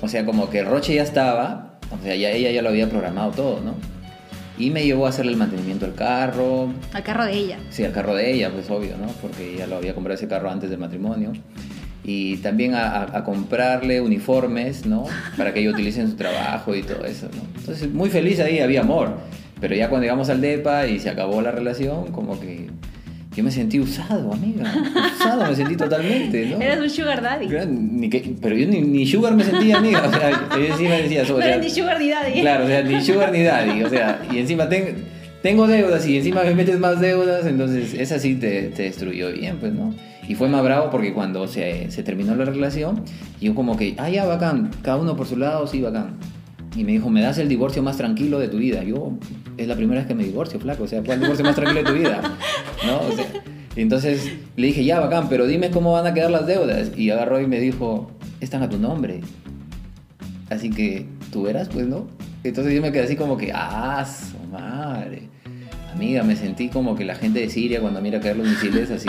o 0.00 0.08
sea, 0.08 0.24
como 0.24 0.48
que 0.48 0.64
Roche 0.64 0.94
ya 0.94 1.02
estaba, 1.02 1.74
o 1.90 2.02
sea, 2.02 2.14
ya 2.16 2.30
ella 2.30 2.50
ya 2.50 2.62
lo 2.62 2.70
había 2.70 2.88
programado 2.88 3.32
todo, 3.32 3.60
¿no? 3.60 3.74
Y 4.62 4.70
me 4.70 4.84
llevó 4.84 5.06
a 5.06 5.08
hacerle 5.08 5.32
el 5.32 5.38
mantenimiento 5.38 5.86
al 5.86 5.94
carro, 5.94 6.72
Al 6.92 7.02
carro 7.02 7.24
de 7.24 7.32
ella. 7.32 7.58
sí, 7.70 7.84
al 7.84 7.92
carro 7.92 8.14
de 8.14 8.32
ella, 8.32 8.50
pues 8.52 8.70
obvio, 8.70 8.96
¿no? 8.96 9.08
Porque 9.20 9.54
ella 9.54 9.66
lo 9.66 9.76
había 9.76 9.94
comprado 9.94 10.14
ese 10.16 10.28
carro 10.28 10.50
antes 10.50 10.70
del 10.70 10.78
matrimonio. 10.78 11.32
Y 12.04 12.36
también 12.38 12.74
a, 12.74 12.86
a- 13.02 13.18
a 13.18 13.24
comprarle 13.24 14.00
uniformes, 14.00 14.86
¿no? 14.86 15.04
Para 15.36 15.52
que 15.52 15.60
ella 15.60 15.70
utilice 15.74 16.00
en 16.00 16.08
su 16.10 16.16
trabajo 16.16 16.74
y 16.76 16.82
todo 16.82 17.04
eso, 17.04 17.28
¿no? 17.34 17.42
Entonces, 17.58 17.90
muy 17.92 18.08
feliz 18.10 18.38
ahí, 18.40 18.60
había 18.60 18.82
amor. 18.82 19.16
Pero 19.60 19.74
ya 19.74 19.88
cuando 19.88 20.02
llegamos 20.04 20.28
al 20.28 20.40
DEPA 20.40 20.86
y 20.88 20.98
se 21.00 21.10
acabó 21.10 21.40
la 21.42 21.50
relación, 21.52 22.10
como 22.12 22.38
que 22.40 22.68
yo 23.34 23.42
me 23.44 23.50
sentí 23.50 23.80
usado, 23.80 24.32
amiga. 24.32 24.64
Usado 25.14 25.46
me 25.48 25.54
sentí 25.56 25.76
totalmente, 25.76 26.46
¿no? 26.46 26.60
Eres 26.60 26.80
un 26.80 26.90
sugar 26.90 27.22
daddy. 27.22 27.46
Claro, 27.48 27.70
ni 27.70 28.08
que- 28.10 28.34
pero 28.40 28.56
yo 28.56 28.66
ni, 28.66 28.80
ni 28.82 29.06
sugar 29.06 29.34
me 29.34 29.44
sentía 29.44 29.78
amiga, 29.78 30.02
o 30.06 30.10
sea, 30.12 30.48
sí 30.76 30.82
me 30.84 31.02
decía 31.02 31.22
o 31.22 31.40
sea, 31.40 31.58
ni 31.58 31.70
sugar 31.70 31.98
ni 32.00 32.08
daddy. 32.10 32.40
claro, 32.40 32.64
o 32.64 32.66
sea, 32.66 32.82
ni 32.82 33.00
sugar 33.00 33.32
ni 33.32 33.42
daddy, 33.42 33.82
o 33.82 33.88
sea, 33.88 34.22
y 34.30 34.38
encima 34.38 34.68
ten- 34.68 34.96
tengo 35.42 35.66
deudas 35.66 36.06
y 36.06 36.18
encima 36.18 36.42
me 36.44 36.54
metes 36.54 36.78
más 36.78 37.00
deudas, 37.00 37.46
entonces 37.46 37.94
esa 37.94 38.18
sí 38.18 38.34
te, 38.36 38.64
te 38.68 38.82
destruyó 38.84 39.32
bien, 39.32 39.56
pues, 39.58 39.72
¿no? 39.72 39.94
Y 40.28 40.36
fue 40.36 40.48
más 40.48 40.62
bravo 40.62 40.88
porque 40.90 41.12
cuando 41.12 41.48
se, 41.48 41.90
se 41.90 42.02
terminó 42.04 42.36
la 42.36 42.44
relación, 42.44 43.02
yo 43.40 43.54
como 43.56 43.76
que, 43.76 43.94
ah, 43.98 44.08
ya, 44.08 44.24
bacán, 44.24 44.70
cada 44.82 44.98
uno 44.98 45.16
por 45.16 45.26
su 45.26 45.36
lado, 45.36 45.66
sí, 45.66 45.80
bacán. 45.80 46.16
Y 46.74 46.84
me 46.84 46.92
dijo, 46.92 47.10
me 47.10 47.20
das 47.20 47.38
el 47.38 47.48
divorcio 47.48 47.82
más 47.82 47.96
tranquilo 47.96 48.38
de 48.38 48.48
tu 48.48 48.56
vida. 48.56 48.82
Yo, 48.82 49.12
es 49.56 49.68
la 49.68 49.76
primera 49.76 50.00
vez 50.00 50.08
que 50.08 50.14
me 50.14 50.24
divorcio, 50.24 50.58
flaco, 50.58 50.84
o 50.84 50.88
sea, 50.88 51.02
¿cuál 51.02 51.20
divorcio 51.20 51.44
más 51.44 51.54
tranquilo 51.54 51.82
de 51.82 51.90
tu 51.90 51.98
vida? 51.98 52.22
¿No? 52.86 53.00
Entonces 53.76 54.32
le 54.56 54.66
dije, 54.68 54.84
ya, 54.84 55.00
bacán, 55.00 55.28
pero 55.28 55.46
dime 55.46 55.70
cómo 55.70 55.92
van 55.92 56.06
a 56.06 56.14
quedar 56.14 56.30
las 56.30 56.46
deudas. 56.46 56.92
Y 56.96 57.10
agarró 57.10 57.40
y 57.40 57.46
me 57.46 57.60
dijo, 57.60 58.10
están 58.40 58.62
a 58.62 58.68
tu 58.68 58.78
nombre. 58.78 59.20
Así 60.50 60.70
que 60.70 61.06
tú 61.30 61.42
verás, 61.42 61.68
pues, 61.68 61.86
¿no? 61.86 62.06
Entonces 62.44 62.74
yo 62.74 62.82
me 62.82 62.90
quedé 62.90 63.04
así 63.04 63.16
como 63.16 63.36
que, 63.36 63.52
¡ah, 63.54 64.04
su 64.04 64.38
madre! 64.48 65.28
Amiga, 65.94 66.22
me 66.22 66.36
sentí 66.36 66.68
como 66.68 66.94
que 66.96 67.04
la 67.04 67.14
gente 67.14 67.40
de 67.40 67.50
Siria 67.50 67.80
cuando 67.80 68.00
mira 68.00 68.18
caer 68.18 68.36
los 68.36 68.48
misiles 68.48 68.90
así. 68.90 69.08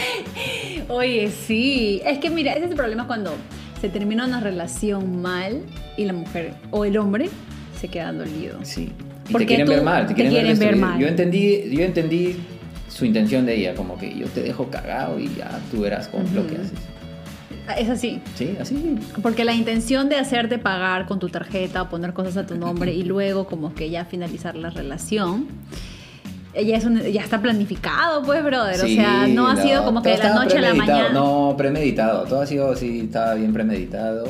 Oye, 0.88 1.30
sí. 1.30 2.02
Es 2.04 2.18
que 2.18 2.30
mira, 2.30 2.52
ese 2.52 2.66
es 2.66 2.70
el 2.70 2.76
problema 2.76 3.06
cuando 3.06 3.34
se 3.80 3.88
termina 3.88 4.26
una 4.26 4.40
relación 4.40 5.20
mal 5.22 5.62
y 5.96 6.04
la 6.04 6.12
mujer 6.12 6.54
o 6.70 6.84
el 6.84 6.96
hombre 6.96 7.28
se 7.80 7.88
queda 7.88 8.12
dolido. 8.12 8.58
Sí. 8.62 8.92
Y 9.28 9.32
Porque 9.32 9.46
te 9.46 9.54
quieren 9.54 9.68
ver 9.68 9.82
mal, 9.82 10.06
te 10.06 10.14
te 10.14 10.28
quieren, 10.28 10.58
ver 10.58 10.76
mal. 10.76 10.98
Yo 10.98 11.08
entendí, 11.08 11.68
yo 11.70 11.82
entendí 11.82 12.36
su 12.88 13.04
intención 13.04 13.44
de 13.44 13.56
ella, 13.56 13.74
como 13.74 13.98
que 13.98 14.16
yo 14.16 14.26
te 14.28 14.42
dejo 14.42 14.70
cagado 14.70 15.18
y 15.18 15.28
ya 15.34 15.60
tú 15.70 15.80
verás 15.80 16.08
con 16.08 16.22
lo 16.34 16.46
que 16.46 16.56
haces. 16.56 16.72
Es 17.76 17.88
así. 17.88 18.20
Sí, 18.36 18.56
así. 18.60 18.96
Porque 19.22 19.44
la 19.44 19.52
intención 19.52 20.08
de 20.08 20.16
hacerte 20.16 20.58
pagar 20.58 21.06
con 21.06 21.18
tu 21.18 21.28
tarjeta 21.28 21.82
o 21.82 21.88
poner 21.88 22.12
cosas 22.12 22.36
a 22.36 22.46
tu 22.46 22.56
nombre 22.56 22.94
y 22.94 23.02
luego 23.02 23.46
como 23.46 23.74
que 23.74 23.90
ya 23.90 24.04
finalizar 24.04 24.54
la 24.54 24.70
relación, 24.70 25.48
ya, 26.64 26.76
es 26.76 26.84
un- 26.84 27.02
ya 27.02 27.22
está 27.22 27.40
planificado, 27.40 28.22
pues, 28.22 28.42
brother. 28.44 28.76
o 28.76 28.86
Sí, 28.86 28.96
sea, 28.96 29.26
no 29.26 29.46
ha 29.48 29.54
no, 29.54 29.62
sido 29.62 29.84
como 29.84 30.02
que 30.02 30.10
de 30.10 30.18
la 30.18 30.34
noche 30.34 30.58
a 30.58 30.60
la 30.60 30.74
mañana. 30.74 31.08
No, 31.10 31.54
premeditado. 31.58 32.24
Todo 32.24 32.40
ha 32.42 32.46
sido 32.46 32.70
así, 32.72 33.00
estaba 33.00 33.34
bien 33.34 33.52
premeditado. 33.52 34.24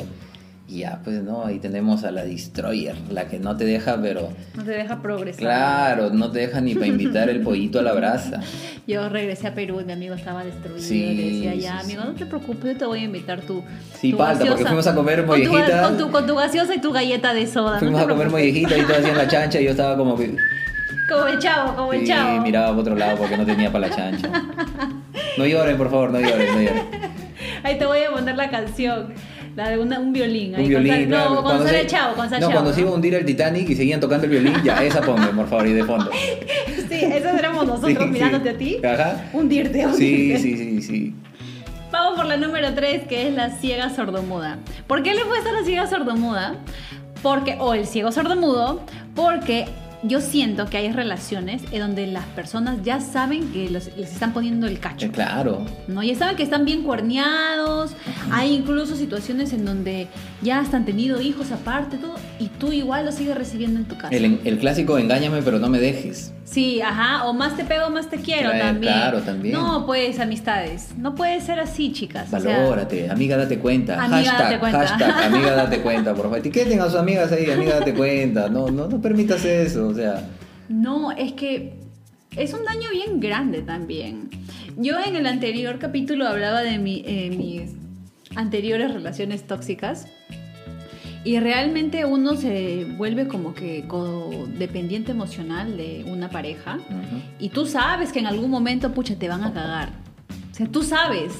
Y 0.69 0.79
ya, 0.79 0.99
pues 1.01 1.23
no, 1.23 1.45
ahí 1.45 1.59
tenemos 1.59 2.03
a 2.03 2.11
la 2.11 2.25
Destroyer, 2.25 2.93
la 3.09 3.29
que 3.29 3.39
no 3.39 3.55
te 3.55 3.63
deja, 3.63 3.97
pero... 4.01 4.27
No 4.53 4.65
te 4.65 4.71
deja 4.71 5.01
progresar. 5.01 5.39
Claro, 5.39 6.09
no 6.09 6.29
te 6.29 6.39
deja 6.39 6.59
ni 6.59 6.73
para 6.75 6.87
invitar 6.87 7.29
el 7.29 7.39
pollito 7.39 7.79
a 7.79 7.83
la 7.83 7.93
brasa. 7.93 8.41
Yo 8.85 9.07
regresé 9.07 9.47
a 9.47 9.53
Perú 9.55 9.79
y 9.79 9.85
mi 9.85 9.93
amigo 9.93 10.13
estaba 10.15 10.43
destruido. 10.43 10.81
Sí, 10.81 11.13
le 11.13 11.23
decía, 11.23 11.55
ya, 11.55 11.79
sí, 11.79 11.85
amigo, 11.93 12.01
sí. 12.01 12.07
no 12.09 12.15
te 12.15 12.25
preocupes, 12.25 12.73
yo 12.73 12.77
te 12.79 12.85
voy 12.85 12.99
a 12.99 13.03
invitar 13.03 13.39
tu. 13.43 13.63
Sí, 13.97 14.11
tu 14.11 14.17
falta, 14.17 14.45
porque 14.45 14.65
fuimos 14.65 14.87
a 14.87 14.93
comer 14.95 15.25
Con 15.25 15.41
tu- 15.41 15.47
mollejita. 15.49 15.83
Con 15.83 15.97
tu, 15.97 16.11
con 16.11 16.27
tu 16.27 16.35
gaseosa 16.35 16.75
y 16.75 16.81
tu 16.81 16.91
galleta 16.91 17.33
de 17.33 17.47
soda. 17.47 17.79
Fuimos 17.79 18.01
a 18.01 18.07
comer 18.07 18.29
mollejita 18.29 18.77
y 18.77 18.81
todo 18.81 18.97
hacían 18.97 19.17
la 19.17 19.27
chancha 19.29 19.61
y 19.61 19.65
yo 19.65 19.71
estaba 19.71 19.95
como 19.95 20.17
que... 20.17 20.35
Como 21.07 21.25
el 21.27 21.39
chavo, 21.39 21.75
como 21.75 21.93
el 21.93 22.01
Sí, 22.01 22.07
chavo. 22.07 22.41
miraba 22.41 22.67
para 22.67 22.79
otro 22.79 22.95
lado 22.95 23.17
porque 23.17 23.37
no 23.37 23.45
tenía 23.45 23.71
para 23.71 23.87
la 23.87 23.95
chancha. 23.95 24.29
No 25.37 25.45
lloren, 25.45 25.77
por 25.77 25.89
favor, 25.89 26.11
no 26.11 26.19
lloren, 26.19 26.47
no 26.53 26.61
lloren. 26.61 26.83
Ahí 27.63 27.77
te 27.77 27.85
voy 27.85 27.99
a 28.03 28.11
poner 28.11 28.35
la 28.35 28.49
canción. 28.49 29.13
La 29.55 29.69
de 29.69 29.79
una- 29.79 29.99
un 29.99 30.13
violín. 30.13 30.49
Un 30.51 30.55
con 30.57 30.67
violín, 30.67 30.91
Sal- 30.93 31.07
claro. 31.07 31.29
No, 31.35 31.41
cuando 31.43 31.65
sale 31.65 31.81
el 31.81 31.87
chavo, 31.87 32.13
cuando 32.15 32.35
sale 32.35 32.45
No, 32.45 32.51
cuando 32.51 32.73
se 32.73 32.81
iba 32.81 32.91
a 32.91 32.93
hundir 32.93 33.15
el 33.15 33.25
Titanic 33.25 33.67
y 33.69 33.75
seguían 33.75 33.99
tocando 33.99 34.25
el 34.25 34.29
violín, 34.31 34.53
ya, 34.63 34.83
esa 34.83 35.01
ponme, 35.01 35.25
por 35.27 35.47
favor, 35.47 35.65
y 35.67 35.73
de 35.73 35.83
fondo. 35.83 36.11
Sí, 36.89 37.03
esos 37.03 37.33
éramos 37.37 37.65
nosotros 37.67 37.91
Sí, 37.93 37.97
sí. 37.99 38.05
mirándote 38.09 38.49
a 38.51 38.57
ti. 38.57 38.77
Ajá. 38.83 39.25
Hundirte, 39.33 39.79
Sí, 39.79 39.85
hundirte. 39.85 40.39
sí, 40.41 40.57
sí, 40.57 40.81
sí. 40.81 41.15
Vamos 41.91 42.15
por 42.17 42.25
la 42.27 42.37
número 42.37 42.73
3, 42.73 43.07
que 43.07 43.27
es 43.27 43.33
la 43.35 43.49
ciega 43.49 43.89
sordomuda. 43.89 44.57
¿Por 44.87 45.03
qué 45.03 45.13
le 45.13 45.21
he 45.21 45.25
puesto 45.25 45.51
la 45.51 45.63
ciega 45.63 45.85
sordomuda? 45.87 46.55
Porque, 47.21 47.57
o 47.59 47.73
el 47.73 47.85
ciego 47.87 48.11
sordomudo, 48.11 48.81
porque 49.15 49.65
yo 50.03 50.21
siento 50.21 50.67
que 50.67 50.77
hay 50.77 50.91
relaciones 50.91 51.61
en 51.71 51.79
donde 51.79 52.05
las 52.07 52.25
personas 52.25 52.77
ya 52.83 52.99
saben 53.01 53.51
que 53.51 53.69
los- 53.69 53.89
les 53.97 54.11
están 54.11 54.31
poniendo 54.33 54.67
el 54.67 54.79
cacho. 54.79 55.07
Eh, 55.07 55.11
Claro. 55.11 55.65
¿no? 55.87 56.03
Ya 56.03 56.15
saben 56.15 56.35
que 56.35 56.43
están 56.43 56.65
bien 56.65 56.83
cuerneados, 56.83 57.91
hay 58.31 58.53
incluso 58.53 58.95
situaciones 58.95 59.53
en 59.53 59.65
donde 59.65 60.07
ya 60.41 60.59
hasta 60.59 60.77
han 60.77 60.85
tenido 60.85 61.19
hijos 61.21 61.51
aparte, 61.51 61.97
todo, 61.97 62.15
y 62.39 62.47
tú 62.47 62.71
igual 62.71 63.05
lo 63.05 63.11
sigues 63.11 63.35
recibiendo 63.37 63.79
en 63.79 63.85
tu 63.85 63.95
casa. 63.97 64.09
El, 64.15 64.39
el 64.43 64.59
clásico 64.59 64.97
engáñame 64.97 65.41
pero 65.41 65.59
no 65.59 65.69
me 65.69 65.79
dejes. 65.79 66.31
Sí, 66.45 66.79
ajá, 66.81 67.25
o 67.25 67.33
más 67.33 67.57
te 67.57 67.65
pego, 67.65 67.89
más 67.89 68.09
te 68.09 68.17
quiero 68.17 68.51
Claro, 68.51 68.65
también. 68.65 68.93
claro, 68.93 69.19
también. 69.21 69.53
No, 69.53 69.85
pues, 69.85 70.17
amistades, 70.19 70.91
no 70.97 71.13
puede 71.13 71.41
ser 71.41 71.59
así, 71.59 71.91
chicas. 71.91 72.31
o 72.31 72.39
sea, 72.39 72.57
Valórate, 72.59 73.09
amiga 73.09 73.35
date 73.35 73.59
cuenta. 73.59 73.95
Amiga, 74.01 74.17
hashtag, 74.31 74.39
date 74.39 74.59
cuenta. 74.59 74.79
hashtag, 74.87 75.23
amiga 75.25 75.51
date 75.55 75.81
cuenta, 75.81 76.13
por 76.13 76.23
favor. 76.23 76.37
Etiqueten 76.47 76.79
a 76.79 76.85
sus 76.85 76.95
amigas 76.95 77.31
ahí, 77.33 77.51
amiga 77.51 77.79
date 77.79 77.93
cuenta. 77.93 78.47
No, 78.47 78.69
no, 78.69 78.87
no 78.87 79.01
permitas 79.01 79.43
eso, 79.43 79.93
sea. 79.97 80.27
No, 80.69 81.11
es 81.11 81.33
que 81.33 81.73
es 82.35 82.53
un 82.53 82.63
daño 82.65 82.89
bien 82.91 83.19
grande 83.19 83.61
también. 83.61 84.29
Yo 84.77 84.95
en 85.03 85.15
el 85.15 85.25
anterior 85.25 85.79
capítulo 85.79 86.27
hablaba 86.27 86.61
de 86.61 86.77
mi- 86.77 87.03
eh, 87.05 87.29
mis 87.29 87.71
anteriores 88.35 88.93
relaciones 88.93 89.47
tóxicas 89.47 90.07
y 91.23 91.39
realmente 91.39 92.05
uno 92.05 92.35
se 92.35 92.85
vuelve 92.97 93.27
como 93.27 93.53
que 93.53 93.85
codependiente 93.87 95.11
emocional 95.11 95.75
de 95.77 96.05
una 96.07 96.29
pareja 96.29 96.79
y 97.39 97.49
tú 97.49 97.65
sabes 97.65 98.11
que 98.11 98.19
en 98.19 98.27
algún 98.27 98.49
momento, 98.51 98.91
pucha, 98.93 99.15
te 99.15 99.27
van 99.27 99.43
a 99.43 99.53
cagar. 99.53 99.89
O 100.51 100.53
sea, 100.53 100.67
tú 100.67 100.83
sabes, 100.83 101.33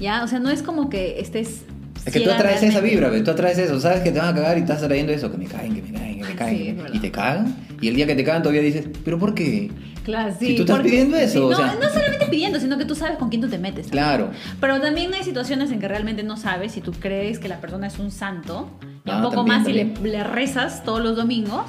¿ya? 0.00 0.22
O 0.24 0.28
sea, 0.28 0.38
no 0.38 0.50
es 0.50 0.62
como 0.62 0.88
que 0.90 1.20
estés... 1.20 1.64
Es 2.04 2.12
que 2.12 2.20
tú 2.20 2.30
atraes 2.30 2.56
esa 2.56 2.66
realmente. 2.72 2.90
vibra, 2.96 3.08
¿ves? 3.10 3.24
tú 3.24 3.30
atraes 3.30 3.58
eso, 3.58 3.80
sabes 3.80 4.00
que 4.00 4.10
te 4.10 4.18
van 4.18 4.28
a 4.30 4.34
cagar 4.34 4.58
y 4.58 4.62
estás 4.62 4.80
trayendo 4.80 5.12
eso, 5.12 5.30
que 5.30 5.38
me 5.38 5.46
caen, 5.46 5.74
que 5.74 5.82
me 5.82 5.92
caen, 5.92 6.14
que 6.18 6.22
me 6.24 6.30
Sí, 6.30 6.36
caen. 6.36 6.76
verdad. 6.78 6.94
y 6.94 6.98
te 6.98 7.10
cagan, 7.10 7.56
y 7.80 7.88
el 7.88 7.94
día 7.94 8.06
que 8.06 8.14
te 8.16 8.24
cagan 8.24 8.42
todavía 8.42 8.62
dices, 8.62 8.86
¿pero 9.04 9.18
por 9.18 9.34
qué? 9.34 9.70
Claro, 10.04 10.34
sí. 10.36 10.46
Si 10.46 10.56
tú 10.56 10.62
estás 10.62 10.76
porque- 10.78 10.90
pidiendo 10.90 11.16
eso, 11.16 11.32
sí, 11.32 11.38
o 11.38 11.50
no, 11.50 11.56
sea- 11.56 11.76
no 11.80 11.88
solamente 11.88 12.26
pidiendo, 12.26 12.58
sino 12.58 12.76
que 12.76 12.84
tú 12.84 12.96
sabes 12.96 13.18
con 13.18 13.28
quién 13.28 13.40
tú 13.40 13.48
te 13.48 13.58
metes. 13.58 13.86
Claro. 13.86 14.30
Pero 14.60 14.80
también 14.80 15.14
hay 15.14 15.22
situaciones 15.22 15.70
en 15.70 15.78
que 15.78 15.86
realmente 15.86 16.24
no 16.24 16.36
sabes 16.36 16.72
si 16.72 16.80
tú 16.80 16.90
crees 16.92 17.38
que 17.38 17.46
la 17.48 17.60
persona 17.60 17.86
es 17.86 17.98
un 18.00 18.10
santo. 18.10 18.68
Y 19.04 19.10
un 19.10 19.16
Ah, 19.16 19.22
poco 19.22 19.36
también, 19.36 19.58
más 19.58 19.66
si 19.66 19.72
le, 19.72 19.84
le 20.10 20.24
rezas 20.24 20.82
todos 20.82 21.00
los 21.04 21.16
domingos 21.16 21.66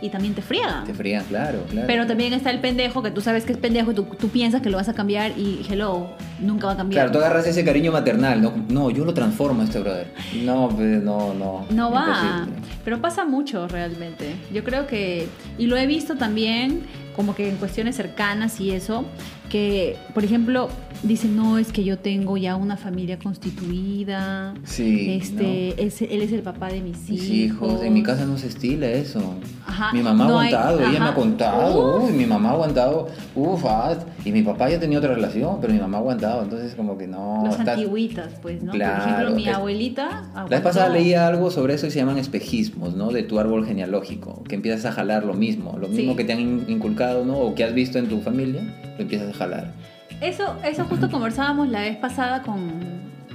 y 0.00 0.10
también 0.10 0.34
te 0.34 0.42
friegan. 0.42 0.84
Te 0.84 0.94
frían, 0.94 1.24
claro, 1.24 1.64
claro. 1.70 1.86
Pero 1.86 2.06
también 2.06 2.32
está 2.32 2.50
el 2.50 2.60
pendejo 2.60 3.02
que 3.02 3.10
tú 3.10 3.20
sabes 3.20 3.44
que 3.44 3.52
es 3.52 3.58
pendejo 3.58 3.92
y 3.92 3.94
tú, 3.94 4.04
tú 4.18 4.28
piensas 4.28 4.62
que 4.62 4.70
lo 4.70 4.76
vas 4.76 4.88
a 4.88 4.94
cambiar 4.94 5.32
y 5.38 5.64
hello, 5.68 6.10
nunca 6.40 6.66
va 6.66 6.72
a 6.74 6.76
cambiar. 6.76 7.06
Claro, 7.06 7.18
tú 7.18 7.24
agarras 7.24 7.46
ese 7.46 7.64
cariño 7.64 7.92
maternal, 7.92 8.40
no, 8.42 8.52
no, 8.68 8.90
yo 8.90 9.04
lo 9.04 9.14
transformo 9.14 9.62
a 9.62 9.64
este 9.64 9.80
brother. 9.80 10.12
No, 10.44 10.68
pues 10.68 11.02
no, 11.02 11.34
no. 11.34 11.66
No 11.70 11.90
va, 11.90 12.40
imposible. 12.40 12.62
pero 12.84 13.00
pasa 13.00 13.24
mucho 13.24 13.68
realmente. 13.68 14.36
Yo 14.52 14.64
creo 14.64 14.86
que, 14.86 15.28
y 15.58 15.66
lo 15.66 15.76
he 15.76 15.86
visto 15.86 16.16
también 16.16 16.82
como 17.14 17.34
que 17.34 17.48
en 17.48 17.56
cuestiones 17.56 17.96
cercanas 17.96 18.60
y 18.60 18.72
eso, 18.72 19.06
que 19.48 19.96
por 20.12 20.24
ejemplo 20.24 20.68
dicen, 21.06 21.36
no, 21.36 21.58
es 21.58 21.72
que 21.72 21.84
yo 21.84 21.98
tengo 21.98 22.36
ya 22.36 22.56
una 22.56 22.76
familia 22.76 23.18
constituida, 23.18 24.54
Sí, 24.64 25.10
este, 25.12 25.84
es- 25.84 26.02
él 26.02 26.22
es 26.22 26.32
el 26.32 26.42
papá 26.42 26.68
de 26.68 26.80
mis, 26.80 27.08
Mis 27.08 27.28
hijos, 27.30 27.82
en 27.82 27.92
mi 27.94 28.02
casa 28.02 28.24
no 28.24 28.36
se 28.38 28.48
estila 28.48 28.88
eso. 28.88 29.20
Ajá, 29.66 29.92
Mi 29.92 30.00
mamá 30.02 30.24
ha 30.24 30.28
no 30.28 30.38
hay- 30.38 30.52
aguantado, 30.52 30.80
ella 30.80 31.00
me 31.00 31.06
ha 31.08 31.14
contado, 31.14 31.96
Uf. 31.98 32.04
uy, 32.10 32.16
mi 32.16 32.26
mamá 32.26 32.50
ha 32.50 32.52
aguantado, 32.52 33.08
uff, 33.34 33.64
ah, 33.66 33.96
y 34.24 34.32
mi 34.32 34.42
papá 34.42 34.70
ya 34.70 34.78
tenía 34.80 34.98
otra 34.98 35.14
relación, 35.14 35.58
pero 35.60 35.72
mi 35.72 35.78
mamá 35.80 35.98
ha 35.98 36.00
aguantado, 36.00 36.42
entonces 36.42 36.74
como 36.74 36.96
que 36.96 37.06
no. 37.06 37.42
Los 37.44 37.58
estás- 37.58 37.78
antiguitas, 37.78 38.32
pues, 38.42 38.62
¿no? 38.62 38.72
Claro, 38.72 39.02
por 39.04 39.12
ejemplo, 39.12 39.36
mi 39.36 39.48
abuelita. 39.48 40.24
La 40.34 40.44
vez 40.44 40.60
pasada 40.60 40.88
leía 40.88 41.26
algo 41.26 41.50
sobre 41.50 41.74
eso 41.74 41.86
y 41.86 41.90
se 41.90 41.98
llaman 41.98 42.18
espejismos, 42.18 42.94
¿no? 42.94 43.10
De 43.10 43.22
tu 43.22 43.38
árbol 43.38 43.66
genealógico, 43.66 44.42
que 44.44 44.54
empiezas 44.54 44.84
a 44.86 44.92
jalar 44.92 45.24
lo 45.24 45.34
mismo, 45.34 45.76
lo 45.78 45.88
mismo 45.88 46.12
Sí. 46.12 46.16
que 46.16 46.24
te 46.24 46.32
han 46.32 46.40
in- 46.40 46.64
inculcado, 46.68 47.24
¿no? 47.24 47.38
O 47.38 47.54
que 47.54 47.64
has 47.64 47.74
visto 47.74 47.98
en 47.98 48.08
tu 48.08 48.20
familia, 48.20 48.62
lo 48.96 49.02
empiezas 49.02 49.30
a 49.30 49.32
jalar. 49.34 49.72
Eso, 50.20 50.56
eso 50.64 50.84
justo 50.84 51.10
conversábamos 51.10 51.68
la 51.68 51.80
vez 51.80 51.96
pasada 51.96 52.42
con, 52.42 52.80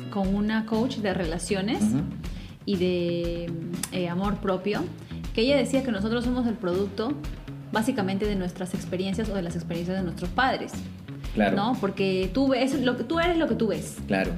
con 0.09 0.33
una 0.33 0.65
coach 0.65 0.97
de 0.97 1.13
relaciones. 1.13 1.83
Y 2.63 2.75
de 2.75 3.51
eh, 3.91 4.07
amor 4.07 4.35
propio, 4.37 4.83
que 5.33 5.41
ella 5.41 5.57
decía 5.57 5.83
que 5.83 5.91
nosotros 5.91 6.23
somos 6.23 6.45
el 6.45 6.53
producto 6.53 7.11
básicamente 7.71 8.27
de 8.27 8.35
nuestras 8.35 8.75
experiencias 8.75 9.29
o 9.29 9.33
de 9.33 9.41
las 9.41 9.55
experiencias 9.55 9.97
de 9.97 10.03
nuestros 10.03 10.29
padres, 10.29 10.71
Claro. 11.33 11.55
¿no? 11.55 11.77
Porque 11.81 12.29
tú 12.33 12.49
ves 12.49 12.79
lo 12.79 12.97
que 12.97 13.03
tú 13.03 13.19
eres 13.19 13.37
lo 13.37 13.47
que 13.47 13.55
tú 13.55 13.67
ves. 13.67 13.97
Claro. 14.05 14.31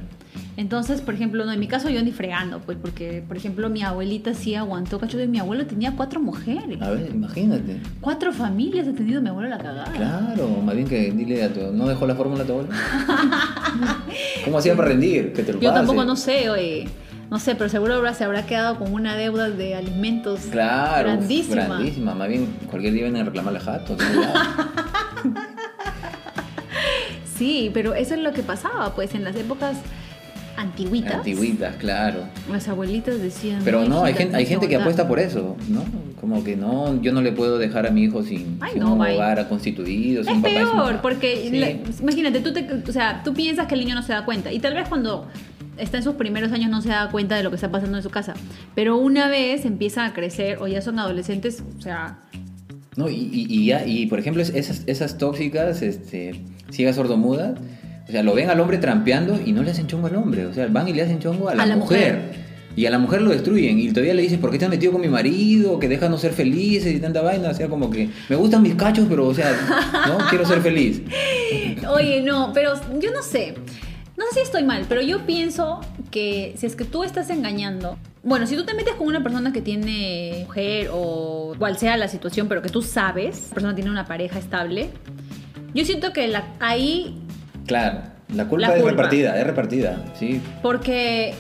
Entonces, 0.55 1.01
por 1.01 1.15
ejemplo, 1.15 1.45
no, 1.45 1.51
en 1.51 1.59
mi 1.59 1.67
caso 1.67 1.89
yo 1.89 2.01
ni 2.03 2.11
fregando, 2.11 2.59
pues 2.59 2.77
porque, 2.79 3.23
por 3.27 3.35
ejemplo, 3.37 3.69
mi 3.69 3.81
abuelita 3.81 4.33
sí 4.35 4.53
aguantó, 4.53 4.99
cacho, 4.99 5.19
y 5.19 5.27
mi 5.27 5.39
abuelo 5.39 5.65
tenía 5.65 5.93
cuatro 5.95 6.19
mujeres. 6.19 6.79
A 6.81 6.91
ver, 6.91 7.09
imagínate. 7.11 7.77
Cuatro 8.01 8.31
familias 8.31 8.87
ha 8.87 8.93
tenido 8.93 9.19
mi 9.21 9.29
abuelo 9.29 9.49
la 9.49 9.57
cagada. 9.57 9.91
Claro, 9.93 10.47
más 10.63 10.75
bien 10.75 10.87
que 10.87 11.11
dile 11.11 11.43
a 11.43 11.51
tu... 11.51 11.59
¿No 11.73 11.87
dejó 11.87 12.05
la 12.05 12.13
fórmula 12.15 12.43
a 12.43 12.45
tu 12.45 12.51
abuelo? 12.53 12.69
¿Cómo 14.45 14.57
hacía 14.59 14.75
para 14.75 14.89
rendir? 14.89 15.33
Que 15.33 15.41
te 15.43 15.53
lo 15.53 15.59
Yo 15.59 15.69
pase. 15.69 15.79
tampoco 15.79 16.05
no 16.05 16.15
sé, 16.15 16.49
oye. 16.49 16.87
No 17.31 17.39
sé, 17.39 17.55
pero 17.55 17.67
seguro 17.69 17.95
ahora 17.95 18.13
se 18.13 18.23
habrá 18.23 18.45
quedado 18.45 18.77
con 18.77 18.93
una 18.93 19.15
deuda 19.15 19.49
de 19.49 19.73
alimentos 19.73 20.41
Claro, 20.51 21.09
grandísima. 21.09 21.55
grandísima. 21.65 22.13
Más 22.13 22.27
bien, 22.29 22.45
cualquier 22.69 22.93
día 22.93 23.03
vienen 23.03 23.21
a 23.23 23.25
reclamarle 23.25 23.59
jato. 23.59 23.97
Sí, 27.35 27.71
pero 27.73 27.95
eso 27.95 28.13
es 28.13 28.21
lo 28.21 28.31
que 28.31 28.43
pasaba, 28.43 28.93
pues 28.93 29.15
en 29.15 29.23
las 29.23 29.35
épocas 29.35 29.77
antiguitas. 30.57 31.15
Antigüitas, 31.15 31.75
claro. 31.77 32.23
Las 32.51 32.67
abuelitas 32.67 33.19
decían. 33.21 33.61
Pero 33.63 33.85
no, 33.87 34.03
hay 34.03 34.11
"Hijita, 34.11 34.23
gente, 34.23 34.37
hay 34.37 34.45
gente 34.45 34.67
que 34.67 34.75
aguantar". 34.75 35.05
apuesta 35.05 35.07
por 35.07 35.19
eso, 35.19 35.57
¿no? 35.69 35.83
Como 36.19 36.43
que 36.43 36.55
no, 36.55 37.01
yo 37.01 37.11
no 37.11 37.21
le 37.21 37.31
puedo 37.31 37.57
dejar 37.57 37.85
a 37.87 37.91
mi 37.91 38.03
hijo 38.03 38.23
sin, 38.23 38.57
Ay, 38.61 38.71
sin 38.73 38.81
no, 38.81 38.93
un 38.93 39.01
hogar 39.01 39.47
constituido, 39.49 40.23
sin 40.23 40.35
Es 40.37 40.41
papá 40.41 40.49
sin 40.49 40.67
peor, 40.77 41.01
porque 41.01 41.49
Sí. 41.49 42.01
imagínate, 42.01 42.39
tú, 42.39 42.53
te, 42.53 42.67
o 42.87 42.91
sea, 42.93 43.21
tú 43.23 43.33
piensas 43.33 43.67
que 43.67 43.73
el 43.75 43.81
niño 43.81 43.95
no 43.95 44.03
se 44.03 44.13
da 44.13 44.23
cuenta 44.25 44.51
y 44.53 44.59
tal 44.59 44.73
vez 44.73 44.87
cuando 44.87 45.27
está 45.77 45.97
en 45.97 46.03
sus 46.03 46.15
primeros 46.15 46.51
años 46.51 46.69
no 46.69 46.81
se 46.81 46.89
da 46.89 47.09
cuenta 47.09 47.35
de 47.35 47.43
lo 47.43 47.49
que 47.49 47.55
está 47.55 47.69
pasando 47.71 47.97
en 47.97 48.03
su 48.03 48.09
casa, 48.09 48.35
pero 48.75 48.95
una 48.97 49.27
vez 49.27 49.65
empiezan 49.65 50.05
a 50.11 50.13
crecer 50.13 50.59
o 50.61 50.67
ya 50.67 50.81
son 50.81 50.99
adolescentes, 50.99 51.63
o 51.77 51.81
sea, 51.81 52.19
No, 52.95 53.09
y, 53.09 53.15
y, 53.15 53.47
y 53.49 53.65
ya, 53.65 53.85
y 53.87 54.05
por 54.05 54.19
ejemplo, 54.19 54.43
es- 54.43 54.51
esas, 54.53 54.83
esas 54.85 55.17
tóxicas, 55.17 55.81
este, 55.81 56.39
ciegas 56.69 56.95
sordomudas, 56.95 57.57
o 58.07 58.11
sea, 58.11 58.23
lo 58.23 58.33
ven 58.33 58.49
al 58.49 58.59
hombre 58.59 58.77
trampeando 58.77 59.39
y 59.43 59.51
no 59.51 59.63
le 59.63 59.71
hacen 59.71 59.87
chongo 59.87 60.07
al 60.07 60.15
hombre, 60.15 60.45
o 60.45 60.53
sea, 60.53 60.67
van 60.67 60.87
y 60.87 60.93
le 60.93 61.01
hacen 61.03 61.19
chongo 61.19 61.49
a 61.49 61.55
la, 61.55 61.63
A 61.63 61.65
la 61.65 61.75
mujer. 61.77 62.15
mujer. 62.15 62.43
Y 62.75 62.87
a 62.87 62.89
la 62.89 62.97
mujer 62.97 63.21
lo 63.21 63.29
destruyen 63.29 63.79
y 63.79 63.89
todavía 63.89 64.15
le 64.15 64.23
dicen, 64.23 64.41
¿por 64.41 64.49
qué 64.49 64.57
te 64.57 64.65
has 64.65 64.71
metido 64.71 64.91
con 64.91 64.99
mi 65.01 65.07
marido? 65.07 65.77
Que 65.77 65.87
déjanos 65.87 66.21
ser 66.21 66.33
felices 66.33 66.91
y 66.95 66.99
tanta 66.99 67.21
vaina. 67.21 67.49
O 67.49 67.53
sea, 67.53 67.67
como 67.67 67.91
que 67.91 68.09
me 68.29 68.35
gustan 68.35 68.63
mis 68.63 68.73
cachos, 68.73 69.05
pero, 69.07 69.27
o 69.27 69.33
sea, 69.35 69.51
no 70.07 70.17
quiero 70.27 70.43
ser 70.43 70.59
feliz. 70.61 71.03
Oye, 71.93 72.21
no, 72.23 72.51
pero 72.51 72.73
yo 72.99 73.11
no 73.11 73.21
sé. 73.21 73.53
No 74.17 74.25
sé 74.29 74.33
si 74.35 74.39
estoy 74.41 74.63
mal, 74.63 74.85
pero 74.89 75.01
yo 75.01 75.23
pienso 75.27 75.81
que 76.09 76.55
si 76.57 76.65
es 76.65 76.75
que 76.75 76.83
tú 76.85 77.03
estás 77.03 77.29
engañando. 77.29 77.97
Bueno, 78.23 78.47
si 78.47 78.55
tú 78.55 78.65
te 78.65 78.73
metes 78.73 78.95
con 78.95 79.05
una 79.05 79.21
persona 79.21 79.53
que 79.53 79.61
tiene 79.61 80.43
mujer 80.47 80.89
o 80.91 81.53
cual 81.59 81.77
sea 81.77 81.95
la 81.97 82.07
situación, 82.07 82.47
pero 82.47 82.63
que 82.63 82.69
tú 82.69 82.81
sabes, 82.81 83.49
la 83.49 83.53
persona 83.53 83.75
tiene 83.75 83.91
una 83.91 84.05
pareja 84.05 84.39
estable, 84.39 84.89
yo 85.75 85.85
siento 85.85 86.11
que 86.13 86.27
la, 86.27 86.45
ahí, 86.59 87.17
Claro, 87.65 87.99
la 88.35 88.45
culpa 88.47 88.67
La 88.67 88.75
es 88.75 88.81
culpa. 88.81 88.91
repartida, 88.97 89.39
es 89.39 89.47
repartida, 89.47 90.03
sí. 90.19 90.41
porque 90.61 91.33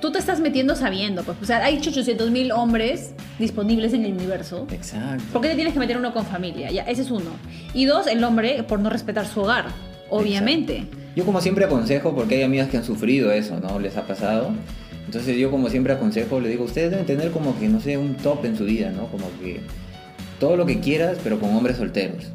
tú 0.00 0.12
te 0.12 0.18
estás 0.18 0.38
metiendo 0.40 0.76
sabiendo, 0.76 1.22
pues, 1.24 1.36
o 1.42 1.44
sea, 1.44 1.64
hay 1.64 1.76
800 1.78 2.30
mil 2.30 2.52
hombres 2.52 3.12
disponibles 3.38 3.92
en 3.92 4.04
el 4.04 4.12
universo. 4.12 4.66
Exacto. 4.70 5.24
¿Por 5.32 5.42
qué 5.42 5.48
te 5.48 5.54
tienes 5.56 5.72
que 5.72 5.80
meter 5.80 5.96
uno 5.96 6.12
con 6.12 6.24
familia? 6.26 6.70
Ya, 6.70 6.82
ese 6.82 7.02
es 7.02 7.10
uno. 7.10 7.30
Y 7.74 7.86
dos, 7.86 8.06
el 8.06 8.22
hombre 8.22 8.62
por 8.62 8.78
no 8.80 8.90
respetar 8.90 9.26
su 9.26 9.40
hogar, 9.40 9.66
obviamente. 10.08 10.86
Yo 11.16 11.24
como 11.24 11.40
siempre 11.40 11.64
aconsejo, 11.64 12.14
porque 12.14 12.36
hay 12.36 12.42
amigas 12.42 12.68
que 12.68 12.76
han 12.76 12.84
sufrido 12.84 13.32
eso, 13.32 13.58
¿no? 13.58 13.78
Les 13.80 13.96
ha 13.96 14.06
pasado. 14.06 14.50
Entonces 15.06 15.36
yo 15.36 15.50
como 15.50 15.68
siempre 15.70 15.92
aconsejo, 15.92 16.38
le 16.40 16.48
digo, 16.48 16.62
ustedes 16.64 16.90
deben 16.92 17.04
tener 17.06 17.32
como 17.32 17.58
que, 17.58 17.68
no 17.68 17.80
sé, 17.80 17.98
un 17.98 18.14
top 18.14 18.44
en 18.44 18.56
su 18.56 18.64
vida, 18.64 18.90
¿no? 18.90 19.06
Como 19.06 19.26
que 19.42 19.60
todo 20.38 20.56
lo 20.56 20.66
que 20.66 20.78
quieras, 20.78 21.18
pero 21.24 21.40
con 21.40 21.50
hombres 21.56 21.78
solteros. 21.78 22.28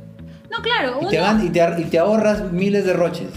No, 0.58 0.64
claro, 0.64 1.00
Y 1.02 1.08
te, 1.10 1.20
van- 1.20 1.46
y 1.46 1.50
te 1.50 1.62
ar- 1.62 1.80
y 1.80 1.84
te 1.86 2.00
ahorras 2.00 2.52
miles 2.52 2.86
de 2.86 2.94
roches. 2.94 3.28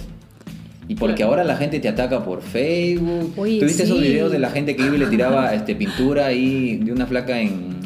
Y 0.86 0.94
porque 0.94 1.22
ahora 1.22 1.44
la 1.44 1.56
gente 1.56 1.80
te 1.80 1.88
ataca 1.88 2.24
por 2.24 2.40
Facebook. 2.40 3.34
Oye, 3.36 3.58
¿Tuviste 3.60 3.82
esos 3.82 4.00
videos 4.00 4.32
de 4.32 4.38
la 4.38 4.48
gente 4.50 4.74
que 4.74 4.86
iba 4.86 4.94
y 4.96 4.98
le 4.98 5.06
tiraba 5.06 5.52
este, 5.54 5.74
pintura 5.74 6.26
ahí 6.26 6.76
de 6.78 6.92
una 6.92 7.06
flaca 7.06 7.38
en, 7.40 7.76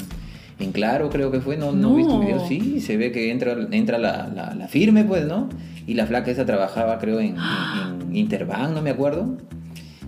en 0.60 0.70
claro, 0.72 1.10
creo 1.10 1.30
que 1.32 1.40
fue? 1.40 1.56
¿No, 1.56 1.72
no. 1.72 1.90
No. 1.90 1.96
viste 1.96 2.14
el 2.14 2.20
video? 2.20 2.46
Sí, 2.46 2.80
se 2.80 2.96
ve 2.96 3.10
que 3.10 3.32
entra, 3.32 3.56
entra 3.72 3.98
la, 3.98 4.28
la- 4.32 4.54
la 4.54 4.68
firme, 4.68 5.02
pues, 5.04 5.26
¿no? 5.26 5.48
Y 5.84 5.94
la 5.94 6.06
flaca 6.06 6.30
esa 6.30 6.46
trabajaba, 6.46 6.98
creo, 6.98 7.18
en, 7.18 7.34
en- 7.36 8.02
en 8.10 8.16
Interbank, 8.16 8.72
no 8.72 8.82
me 8.82 8.90
acuerdo. 8.90 9.36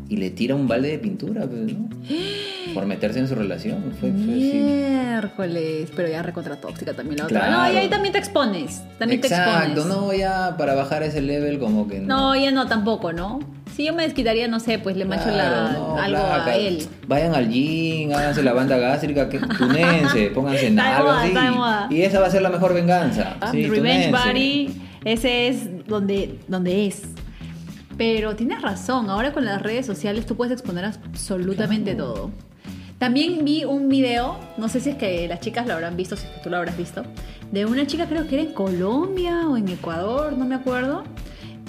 Y 0.09 0.19
le 0.19 0.31
tira 0.31 0.55
un 0.55 0.69
balde 0.69 0.91
de 0.91 0.99
pintura, 0.99 1.47
pues, 1.49 1.73
¿no? 1.77 1.89
Por 2.75 2.87
meterse 2.87 3.21
en 3.21 3.29
su 3.29 3.35
relación. 3.35 3.95
Fue. 4.01 4.11
Miércoles, 4.11 5.91
pero 5.95 6.09
ya 6.09 6.23
recontra 6.23 6.57
tóxica 6.57 6.93
también 6.95 7.19
la 7.19 7.25
otra. 7.27 7.41
Claro. 7.47 7.63
No, 7.63 7.73
y 7.73 7.77
ahí 7.77 7.89
también 7.89 8.13
te 8.13 8.19
expones. 8.19 8.83
También 8.99 9.21
Exacto, 9.21 9.51
te 9.75 9.81
expones. 9.81 9.87
no, 9.87 10.13
ya 10.13 10.57
para 10.57 10.75
bajar 10.75 11.03
ese 11.03 11.21
level 11.23 11.59
como 11.59 11.87
que 11.89 12.01
No, 12.01 12.35
ya 12.37 12.51
no 12.51 12.67
tampoco, 12.67 13.13
¿no? 13.13 13.41
Si 13.75 13.85
yo 13.87 13.93
me 13.95 14.05
desquitaría, 14.05 14.47
no 14.47 14.61
sé, 14.61 14.79
pues 14.79 14.97
le 14.97 15.05
macho 15.05 15.31
la, 15.31 15.73
no, 15.73 15.97
algo 15.99 16.19
flaca. 16.23 16.51
a 16.51 16.57
él. 16.57 16.87
Vayan 17.09 17.35
al 17.35 17.49
gym, 17.49 18.13
háganse 18.13 18.43
la 18.43 18.53
banda 18.53 18.77
gástrica, 18.77 19.29
que 19.29 19.39
tunense, 19.41 20.31
pónganse 20.35 20.69
en 20.69 20.79
algo 20.79 21.11
así. 21.11 21.95
Y 21.95 22.03
esa 22.03 22.21
va 22.21 22.27
a 22.27 22.31
ser 22.31 22.43
la 22.43 22.51
mejor 22.51 22.73
venganza. 22.75 23.37
Ah, 23.41 23.51
Sí, 23.51 23.67
Revenge. 23.67 24.11
Body, 24.13 24.81
ese 25.05 25.49
es 25.49 25.87
donde, 25.89 26.39
donde 26.47 26.87
es. 26.87 27.03
Pero 27.97 28.35
tienes 28.37 28.61
razón, 28.63 29.09
ahora 29.11 29.33
con 29.33 29.45
las 29.45 29.61
redes 29.63 29.87
sociales 29.87 30.27
tú 30.27 30.37
puedes 30.37 30.53
exponer 30.53 30.85
absolutamente 30.85 31.95
Claro. 31.95 32.13
todo. 32.15 32.31
También 32.99 33.45
vi 33.45 33.65
un 33.65 33.89
video, 33.89 34.39
no 34.57 34.69
sé 34.69 34.81
si 34.81 34.91
es 34.91 34.97
que 34.97 35.27
las 35.29 35.41
chicas 35.41 35.67
lo 35.67 35.75
habrán 35.75 35.97
visto, 35.97 36.17
si 36.17 36.27
es 36.27 36.33
que 36.33 36.41
tú 36.41 36.51
lo 36.51 36.57
habrás 36.57 36.77
visto, 36.77 37.05
de 37.51 37.67
una 37.67 37.87
chica 37.87 38.07
creo 38.07 38.27
que 38.27 38.37
era 38.37 38.45
en 38.45 38.55
Colombia 38.55 39.49
o 39.49 39.57
en 39.57 39.69
Ecuador, 39.69 40.33
no 40.33 40.45
me 40.45 40.55
acuerdo, 40.55 41.05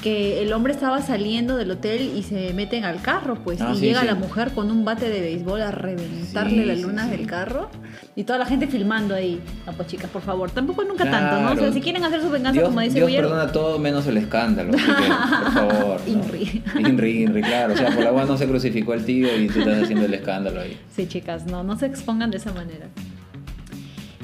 que 0.01 0.41
el 0.43 0.53
hombre 0.53 0.73
estaba 0.73 1.01
saliendo 1.01 1.55
del 1.57 1.71
hotel 1.71 2.11
y 2.15 2.21
se 2.23 2.53
meten 2.53 2.83
al 2.85 3.01
carro, 3.01 3.35
pues, 3.43 3.59
Ah, 3.61 3.71
y 3.73 3.77
sí, 3.79 3.85
llega 3.85 4.01
sí. 4.01 4.05
la 4.07 4.15
mujer 4.15 4.51
con 4.51 4.69
un 4.69 4.85
bate 4.85 5.09
de 5.09 5.19
béisbol 5.21 5.61
a 5.61 5.71
reventarle 5.71 6.61
Sí, 6.63 6.65
las 6.65 6.79
lunas 6.81 7.09
del 7.09 7.25
carro 7.25 7.69
y 8.15 8.23
toda 8.23 8.37
la 8.37 8.45
gente 8.45 8.67
filmando 8.67 9.15
ahí. 9.15 9.41
No, 9.65 9.73
pues 9.73 9.87
chicas, 9.87 10.09
por 10.11 10.21
favor, 10.21 10.51
tampoco 10.51 10.83
nunca 10.83 11.09
tanto, 11.09 11.41
¿no? 11.41 11.51
O 11.53 11.55
sea, 11.55 11.71
si 11.73 11.81
quieren 11.81 12.03
hacer 12.03 12.21
su 12.21 12.29
venganza, 12.29 12.59
Dios, 12.59 12.69
como 12.69 12.81
dice 12.81 12.95
Dios 12.95 13.07
Guillermo, 13.07 13.29
perdona 13.29 13.51
todo 13.51 13.79
menos 13.79 14.05
el 14.07 14.17
escándalo. 14.17 14.73
así 14.75 14.85
que, 14.85 15.43
por 15.43 15.51
favor. 15.69 16.01
¿no? 16.05 16.11
Inri. 16.13 16.63
Inri, 16.77 17.23
Inri, 17.23 17.41
claro. 17.41 17.73
O 17.73 17.77
sea, 17.77 17.89
por 17.89 18.03
la 18.03 18.09
agua 18.09 18.25
no 18.25 18.37
se 18.37 18.47
crucificó 18.47 18.93
el 18.93 19.05
tío 19.05 19.35
y 19.35 19.47
tú 19.47 19.59
estás 19.59 19.83
haciendo 19.83 20.05
el 20.05 20.13
escándalo 20.13 20.61
ahí. 20.61 20.77
Sí, 20.95 21.07
chicas, 21.07 21.45
no, 21.45 21.63
no 21.63 21.77
se 21.79 21.85
expongan 21.87 22.29
de 22.31 22.37
esa 22.37 22.51
manera. 22.53 22.87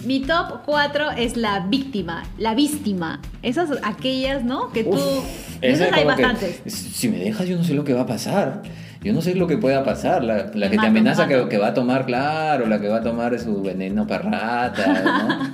Mi 0.06 0.22
top 0.22 0.62
4 0.66 1.12
es 1.12 1.38
la 1.38 1.60
víctima, 1.60 2.24
la 2.38 2.56
víctima. 2.56 3.22
Esas 3.44 3.70
aquellas, 3.84 4.44
¿no? 4.44 4.72
Que 4.72 4.84
tú... 4.84 4.92
Uf, 4.96 5.24
esas 5.62 5.88
es 5.88 5.94
hay 5.94 6.00
que, 6.02 6.08
bastantes. 6.08 6.62
si 6.66 7.10
me 7.10 7.18
dejas, 7.18 7.48
yo 7.48 7.58
no 7.58 7.64
sé 7.64 7.74
lo 7.74 7.84
que 7.84 7.94
va 7.94 8.02
a 8.02 8.06
pasar. 8.08 8.64
Yo 9.04 9.14
no 9.14 9.22
sé 9.22 9.36
lo 9.36 9.48
que 9.48 9.58
pueda 9.58 9.84
pasar. 9.84 10.24
La, 10.24 10.52
la 10.54 10.70
que 10.70 10.76
mato, 10.76 10.82
te 10.82 10.88
amenaza 10.88 11.28
que, 11.28 11.48
que 11.50 11.58
va 11.58 11.68
a 11.68 11.74
tomar, 11.74 12.06
claro, 12.06 12.68
la 12.68 12.80
que 12.80 12.88
va 12.88 12.98
a 12.98 13.02
tomar 13.02 13.38
su 13.40 13.62
veneno 13.62 14.06
para 14.08 14.30
rata, 14.30 15.04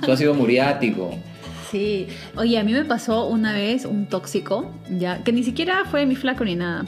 Su 0.06 0.12
ácido 0.12 0.34
muriático. 0.34 1.14
Sí. 1.70 2.06
Oye, 2.36 2.58
a 2.58 2.64
mí 2.64 2.72
me 2.72 2.84
pasó 2.84 3.26
una 3.26 3.52
vez 3.52 3.84
un 3.84 4.06
tóxico, 4.06 4.70
ya, 4.90 5.22
que 5.24 5.32
ni 5.32 5.42
siquiera 5.44 5.84
fue 5.90 6.06
mi 6.06 6.16
flaco 6.16 6.44
ni 6.44 6.56
nada, 6.56 6.86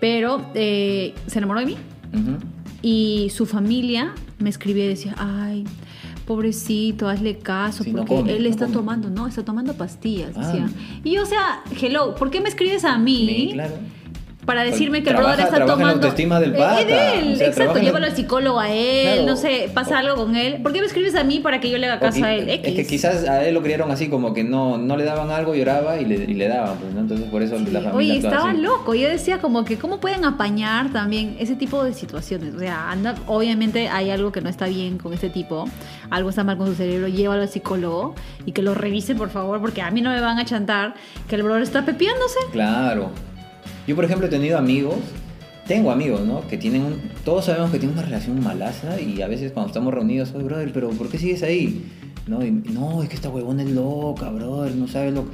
pero 0.00 0.46
eh, 0.54 1.14
se 1.26 1.38
enamoró 1.38 1.60
de 1.60 1.66
mí 1.66 1.76
Ujú. 2.14 2.38
y 2.80 3.28
su 3.30 3.44
familia 3.44 4.12
me 4.38 4.48
escribía 4.48 4.86
y 4.86 4.88
decía, 4.88 5.14
ay, 5.18 5.64
pobrecito, 6.26 7.08
hazle 7.08 7.38
caso, 7.38 7.84
Sí, 7.84 7.92
no 7.92 7.98
porque 8.04 8.16
come, 8.16 8.36
él 8.36 8.44
no 8.44 8.48
está 8.50 8.64
come". 8.66 8.76
tomando, 8.76 9.10
no, 9.10 9.26
está 9.26 9.44
tomando 9.44 9.74
pastillas, 9.74 10.32
Ah. 10.36 10.40
decía. 10.46 10.68
Y 11.04 11.18
o 11.18 11.26
sea, 11.26 11.62
hello, 11.80 12.14
¿por 12.14 12.30
qué 12.30 12.40
me 12.40 12.48
escribes 12.48 12.84
a 12.84 12.98
mí? 12.98 13.26
Sí, 13.26 13.50
claro. 13.54 13.74
Para 14.46 14.62
decirme 14.64 15.02
que 15.02 15.10
el 15.10 15.16
brother 15.16 15.40
está 15.40 15.54
en 15.56 15.60
la 15.60 15.66
tomando. 15.66 15.94
autoestima 15.94 16.38
del 16.40 16.54
Eh, 16.54 16.58
pata, 16.58 16.80
Es 16.80 16.86
de 16.86 17.18
él, 17.18 17.32
o 17.32 17.36
sea, 17.36 17.46
exacto. 17.48 17.78
en 17.78 17.84
Llévalo 17.84 18.06
al 18.06 18.14
psicólogo 18.16 18.60
a 18.60 18.70
él, 18.70 19.12
Claro. 19.14 19.26
no 19.26 19.36
sé, 19.36 19.70
pasa 19.72 19.94
O- 19.94 19.98
algo 19.98 20.16
con 20.16 20.36
él. 20.36 20.60
¿Por 20.62 20.72
qué 20.72 20.80
me 20.80 20.86
escribes 20.86 21.14
a 21.14 21.24
mí 21.24 21.40
para 21.40 21.60
que 21.60 21.70
yo 21.70 21.78
le 21.78 21.86
haga 21.86 21.98
caso 22.00 22.20
O- 22.20 22.24
a 22.24 22.32
él? 22.34 22.48
Es 22.48 22.60
que 22.60 22.86
quizás 22.86 23.26
a 23.28 23.44
él 23.44 23.54
lo 23.54 23.62
criaron 23.62 23.90
así, 23.90 24.08
como 24.08 24.34
que 24.34 24.44
no, 24.44 24.76
no 24.76 24.96
le 24.96 25.04
daban 25.04 25.30
algo, 25.30 25.54
lloraba 25.54 25.98
y 25.98 26.04
le, 26.04 26.16
y 26.16 26.34
le 26.34 26.48
daban, 26.48 26.76
pues, 26.78 26.92
¿no? 26.92 27.00
Entonces 27.00 27.26
por 27.30 27.42
eso 27.42 27.54
la 27.58 27.80
familia 27.80 27.92
Oye, 27.94 28.16
estaba 28.18 28.50
así. 28.50 28.60
loco. 28.60 28.94
Yo 28.94 29.08
decía 29.08 29.38
como 29.38 29.64
que 29.64 29.76
cómo 29.78 29.98
pueden 30.00 30.24
apañar 30.24 30.92
también 30.92 31.36
ese 31.38 31.56
tipo 31.56 31.82
de 31.82 31.94
situaciones. 31.94 32.54
O 32.54 32.58
sea, 32.58 32.90
anda, 32.90 33.14
obviamente 33.26 33.88
hay 33.88 34.10
algo 34.10 34.30
que 34.32 34.40
no 34.40 34.48
está 34.50 34.66
bien 34.66 34.98
con 34.98 35.12
este 35.14 35.30
tipo. 35.30 35.64
Algo 36.10 36.28
está 36.30 36.44
mal 36.44 36.58
con 36.58 36.66
su 36.66 36.74
cerebro. 36.74 37.08
Llévalo 37.08 37.42
al 37.42 37.48
psicólogo 37.48 38.14
y 38.44 38.52
que 38.52 38.62
lo 38.62 38.74
revisen, 38.74 39.16
por 39.16 39.30
favor, 39.30 39.60
porque 39.60 39.80
a 39.82 39.90
mí 39.90 40.00
no 40.02 40.10
me 40.10 40.20
van 40.20 40.38
a 40.38 40.44
chantar 40.44 40.94
que 41.28 41.36
el 41.36 41.42
brother 41.42 41.62
está 41.62 41.84
pepeándose. 41.84 42.38
Claro. 42.52 43.10
Yo, 43.86 43.94
por 43.94 44.04
ejemplo, 44.04 44.26
he 44.26 44.30
tenido 44.30 44.58
amigos, 44.58 44.96
tengo 45.66 45.90
amigos, 45.90 46.22
¿no? 46.22 46.46
Que 46.48 46.56
tienen 46.56 46.82
un, 46.82 47.00
todos 47.24 47.46
sabemos 47.46 47.70
que 47.70 47.78
tienen 47.78 47.96
una 47.96 48.06
relación 48.06 48.42
malaza 48.42 49.00
y 49.00 49.22
a 49.22 49.28
veces 49.28 49.52
cuando 49.52 49.68
estamos 49.68 49.92
reunidos, 49.92 50.32
oye, 50.34 50.44
brother, 50.44 50.72
pero 50.72 50.90
¿por 50.90 51.08
qué 51.08 51.18
sigues 51.18 51.42
ahí? 51.42 51.84
No, 52.26 52.44
y, 52.44 52.50
no 52.50 53.02
es 53.02 53.08
que 53.08 53.16
esta 53.16 53.28
huevona 53.28 53.62
es 53.62 53.70
loca, 53.70 54.30
brother, 54.30 54.74
no 54.74 54.88
sabes 54.88 55.12
lo 55.12 55.26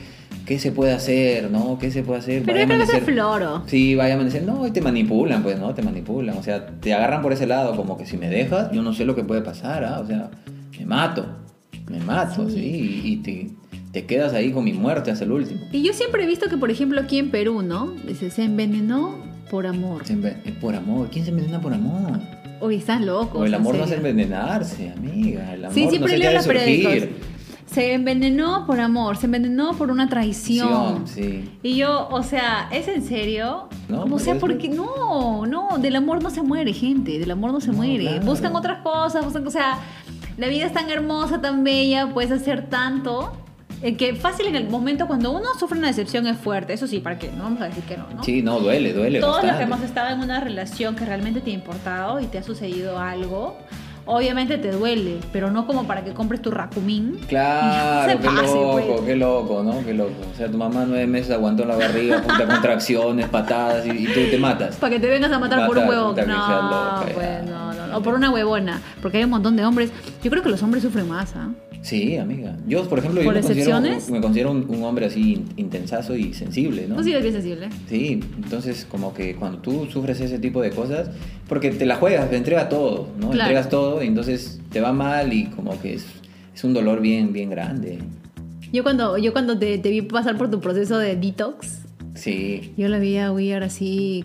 qué 0.45 0.59
se 0.59 0.73
puede 0.73 0.93
hacer, 0.93 1.49
¿no? 1.51 1.79
¿Qué 1.79 1.93
se 1.93 2.03
puede 2.03 2.19
hacer? 2.19 2.43
Pero 2.43 2.59
Vaya 2.59 2.67
yo 2.67 2.85
creo 2.85 2.87
que 2.91 2.97
es 2.97 3.05
floro. 3.05 3.63
Sí, 3.67 3.95
vaya 3.95 4.15
a 4.15 4.17
amanecer. 4.17 4.43
No, 4.43 4.67
y 4.67 4.73
te 4.73 4.81
manipulan, 4.81 5.45
pues, 5.45 5.61
¿no? 5.61 5.73
Te 5.75 5.83
manipulan. 5.83 6.37
O 6.37 6.43
sea, 6.43 6.67
te 6.67 6.93
agarran 6.93 7.23
por 7.23 7.33
ese 7.33 7.47
lado, 7.47 7.77
como 7.77 7.97
que 7.97 8.05
si 8.05 8.17
me 8.17 8.29
dejas, 8.29 8.73
yo 8.73 8.83
no 8.83 8.93
sé 8.93 9.05
lo 9.05 9.15
que 9.15 9.23
puede 9.23 9.43
pasar, 9.43 9.85
¿ah? 9.85 10.01
O 10.01 10.07
sea, 10.07 10.31
me 10.77 10.87
mato. 10.87 11.25
Me 11.89 12.01
mato, 12.01 12.49
sí. 12.51 12.59
y, 13.05 13.13
y 13.13 13.17
te, 13.19 13.51
te 13.93 14.07
quedas 14.07 14.33
ahí 14.33 14.53
con 14.53 14.65
mi 14.65 14.73
muerte 14.73 15.11
hasta 15.11 15.25
el 15.25 15.33
último. 15.33 15.61
Y 15.73 15.83
yo 15.83 15.93
siempre 15.93 16.25
he 16.25 16.27
visto 16.27 16.49
que, 16.49 16.57
por 16.57 16.71
ejemplo, 16.71 17.01
aquí 17.01 17.19
en 17.19 17.31
Perú, 17.31 17.63
¿no? 17.63 17.93
Dice, 18.07 18.31
se 18.31 18.45
envenenó 18.45 19.15
por 19.51 19.67
amor. 19.67 20.05
Se 20.07 20.15
enve- 20.17 20.37
eh, 20.45 20.53
Por 20.61 20.75
amor. 20.77 21.09
¿Quién 21.11 21.25
se 21.25 21.31
envenena 21.31 21.61
por 21.61 21.75
amor? 21.75 22.21
Oye, 22.61 22.77
estás 22.77 23.01
loco. 23.01 23.39
O 23.41 23.45
el 23.45 23.55
amor 23.55 23.75
no 23.77 23.85
es 23.85 23.91
envenenarse, 23.91 24.91
amiga. 24.91 25.55
El 25.55 25.65
amor 25.65 25.75
Sí, 25.75 25.85
no 25.85 25.91
siempre 25.91 26.11
se 26.13 26.17
te 26.19 26.23
leo 26.23 26.33
los 26.33 26.47
periódicos. 26.47 27.09
Se 27.67 27.93
envenenó 27.95 28.67
por 28.67 28.81
amor, 28.81 29.17
se 29.17 29.27
envenenó 29.27 29.75
por 29.75 29.91
una 29.93 30.09
traición. 30.09 31.07
Sí. 31.07 31.49
Y 31.63 31.77
yo, 31.77 32.09
o 32.11 32.23
sea, 32.25 32.69
¿es 32.73 32.89
en 32.89 33.03
serio? 33.03 33.69
No, 33.89 34.03
o 34.05 34.19
sea, 34.19 34.35
es 34.35 34.41
porque 34.41 34.69
no, 34.69 35.47
no, 35.47 35.79
del 35.79 35.95
amor 35.97 36.21
no 36.21 36.31
se 36.31 36.43
muere, 36.43 36.73
gente, 36.73 37.19
del 37.21 37.31
amor 37.31 37.53
no 37.53 37.61
se 37.61 37.69
No, 37.69 37.75
muere. 37.75 38.01
claro. 38.07 38.27
Buscan 38.27 38.57
otras 38.57 38.83
cosas, 38.83 39.25
buscan, 39.25 39.47
o 39.47 39.51
sea, 39.53 39.79
la 40.37 40.49
vida 40.49 40.67
es 40.67 40.73
tan 40.73 40.91
hermosa, 40.91 41.41
tan 41.41 41.63
bella, 41.63 42.09
puedes 42.13 42.33
hacer 42.33 42.69
tanto. 42.69 43.33
Eh, 43.83 43.97
que 43.97 44.15
fácil 44.15 44.47
en 44.47 44.57
el 44.57 44.69
momento 44.69 45.07
cuando 45.07 45.31
uno 45.31 45.55
sufre 45.59 45.79
una 45.79 45.89
decepción 45.89 46.27
es 46.27 46.37
fuerte, 46.37 46.73
eso 46.75 46.87
sí, 46.87 47.01
¿para 47.01 47.19
qué? 47.19 47.31
No 47.37 47.45
vamos 47.45 47.63
a 47.63 47.67
decir 47.67 47.83
que 47.85 47.97
no, 47.97 48.07
¿no? 48.15 48.23
Sí, 48.23 48.43
no, 48.43 48.61
duele, 48.61 48.93
duele. 48.93 49.21
Todos 49.21 49.43
los 49.43 49.57
que 49.57 49.63
hemos 49.63 49.83
estado 49.83 50.11
en 50.15 50.21
una 50.21 50.41
relación 50.41 50.97
que 50.97 51.05
realmente 51.07 51.41
te 51.41 51.51
ha 51.51 51.55
importado 51.55 52.21
y 52.21 52.27
te 52.27 52.39
ha 52.39 52.43
sucedido 52.43 52.99
algo, 52.99 53.57
obviamente 54.05 54.59
te 54.59 54.71
duele, 54.71 55.19
pero 55.33 55.51
no 55.51 55.67
como 55.67 55.87
para 55.87 56.05
que 56.05 56.13
compres 56.13 56.43
tu 56.43 56.51
racumín. 56.51 57.21
Claro, 57.31 58.21
qué 58.21 58.27
pase, 58.27 58.55
loco, 58.55 58.73
pues. 58.73 59.01
qué 59.07 59.17
loco, 59.17 59.63
¿no? 59.63 59.85
Qué 59.85 59.95
loco. 59.95 60.13
O 60.33 60.37
sea, 60.37 60.51
tu 60.51 60.59
mamá 60.59 60.85
nueve 60.87 61.07
meses 61.07 61.31
aguantó 61.31 61.65
la 61.65 61.77
barriga, 61.77 62.21
puta 62.21 62.47
contracciones, 62.47 63.29
patadas 63.29 63.87
y, 63.87 63.91
y 63.91 64.07
tú 64.07 64.21
te 64.31 64.37
matas. 64.37 64.77
Para 64.77 64.95
que 64.95 65.01
te 65.01 65.09
vengas 65.09 65.33
a 65.33 65.39
matar 65.39 65.67
por 65.67 65.79
un 65.79 65.89
huevón. 65.89 66.17
No, 66.17 66.27
loca, 66.27 67.07
pues 67.15 67.27
ya. 67.27 67.43
no, 67.43 67.73
no, 67.73 67.87
no. 67.87 67.97
O 67.97 68.03
por 68.03 68.15
una 68.15 68.31
huevona. 68.31 68.83
Porque 69.01 69.19
hay 69.19 69.25
un 69.25 69.31
montón 69.31 69.57
de 69.57 69.65
hombres. 69.65 69.91
Yo 70.23 70.31
creo 70.31 70.43
que 70.43 70.49
los 70.49 70.63
hombres 70.63 70.83
sufren 70.83 71.09
más, 71.09 71.35
¿ah? 71.37 71.49
Sí, 71.83 72.17
amiga. 72.19 72.57
Yo, 72.69 72.87
por 72.89 72.99
ejemplo, 72.99 73.21
yo 73.23 73.27
¿Por 73.27 73.35
me 73.37 73.41
considero, 73.41 73.81
me 73.81 74.21
considero 74.21 74.51
un, 74.51 74.67
un 74.69 74.85
hombre 74.85 75.07
así 75.07 75.33
in- 75.35 75.45
intensazo 75.57 76.15
y 76.15 76.35
sensible, 76.35 76.87
¿no? 76.87 76.97
Tú 76.97 77.05
sí 77.05 77.11
eres 77.11 77.23
bien 77.23 77.35
sensible. 77.35 77.69
Sí, 77.89 78.21
entonces 78.43 78.87
como 78.91 79.15
que 79.15 79.35
cuando 79.35 79.59
tú 79.59 79.87
sufres 79.91 80.21
ese 80.21 80.39
tipo 80.39 80.61
de 80.61 80.71
cosas, 80.71 81.11
porque 81.49 81.71
te 81.71 81.87
la 81.87 81.97
juegas, 81.97 82.29
te 82.29 82.37
entrega 82.37 82.69
todo, 82.69 83.09
¿no? 83.19 83.31
Claro. 83.31 83.49
Entregas 83.51 83.69
todo 83.71 84.03
y 84.03 84.09
entonces 84.09 84.61
te 84.71 84.81
va 84.83 84.93
mal 84.93 85.33
y 85.33 85.47
como 85.47 85.81
que 85.81 85.95
es, 85.95 86.05
es 86.55 86.65
un 86.65 86.75
dolor 86.75 87.01
bien, 87.01 87.33
bien 87.33 87.49
grande. 87.49 87.99
Yo 88.73 88.83
cuando, 88.83 89.17
yo 89.17 89.33
cuando 89.33 89.59
te, 89.59 89.79
te 89.79 89.91
vi 89.91 90.03
pasar 90.03 90.37
por 90.37 90.51
tu 90.51 90.61
proceso 90.61 90.99
de 90.99 91.17
detox, 91.17 91.79
Sí, 92.15 92.75
yo 92.77 92.89
la 92.89 92.99
vi 92.99 93.17
a 93.17 93.33
Weir 93.33 93.63
así 93.63 94.25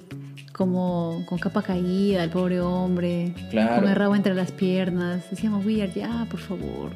como 0.53 1.23
con 1.27 1.37
capa 1.37 1.61
caída, 1.61 2.23
el 2.23 2.29
pobre 2.29 2.59
hombre, 2.59 3.33
Claro. 3.51 3.81
con 3.81 3.89
el 3.89 3.95
rabo 3.95 4.15
entre 4.15 4.33
las 4.33 4.51
piernas. 4.51 5.23
Decíamos, 5.29 5.65
Weir, 5.65 5.91
ya, 5.93 6.27
por 6.29 6.39
favor. 6.39 6.91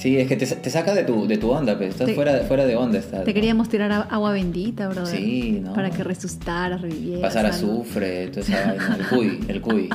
Sí, 0.00 0.18
es 0.18 0.26
que 0.28 0.36
te, 0.36 0.46
te 0.46 0.70
saca 0.70 0.94
de 0.94 1.04
tu, 1.04 1.26
de 1.26 1.36
tu 1.38 1.50
onda, 1.50 1.76
pues 1.76 1.90
estás 1.90 2.06
Te- 2.06 2.14
fuera, 2.14 2.38
fuera 2.48 2.64
de 2.66 2.74
onda. 2.76 2.98
Estás, 2.98 3.24
Te 3.24 3.30
¿no? 3.30 3.34
queríamos 3.34 3.68
tirar 3.68 3.92
agua 4.10 4.32
bendita, 4.32 4.88
brother. 4.88 5.16
Sí, 5.16 5.60
¿no? 5.62 5.74
Para 5.74 5.90
que 5.90 6.02
resucitaras, 6.02 6.80
revivieras. 6.80 7.20
Pasar 7.22 7.46
algo. 7.46 7.56
azufre, 7.82 8.28
toda 8.28 8.40
esa 8.40 8.66
vaina, 8.66 8.96
el 8.98 9.06
cuy, 9.06 9.44
el 9.48 9.60
cuy. 9.60 9.88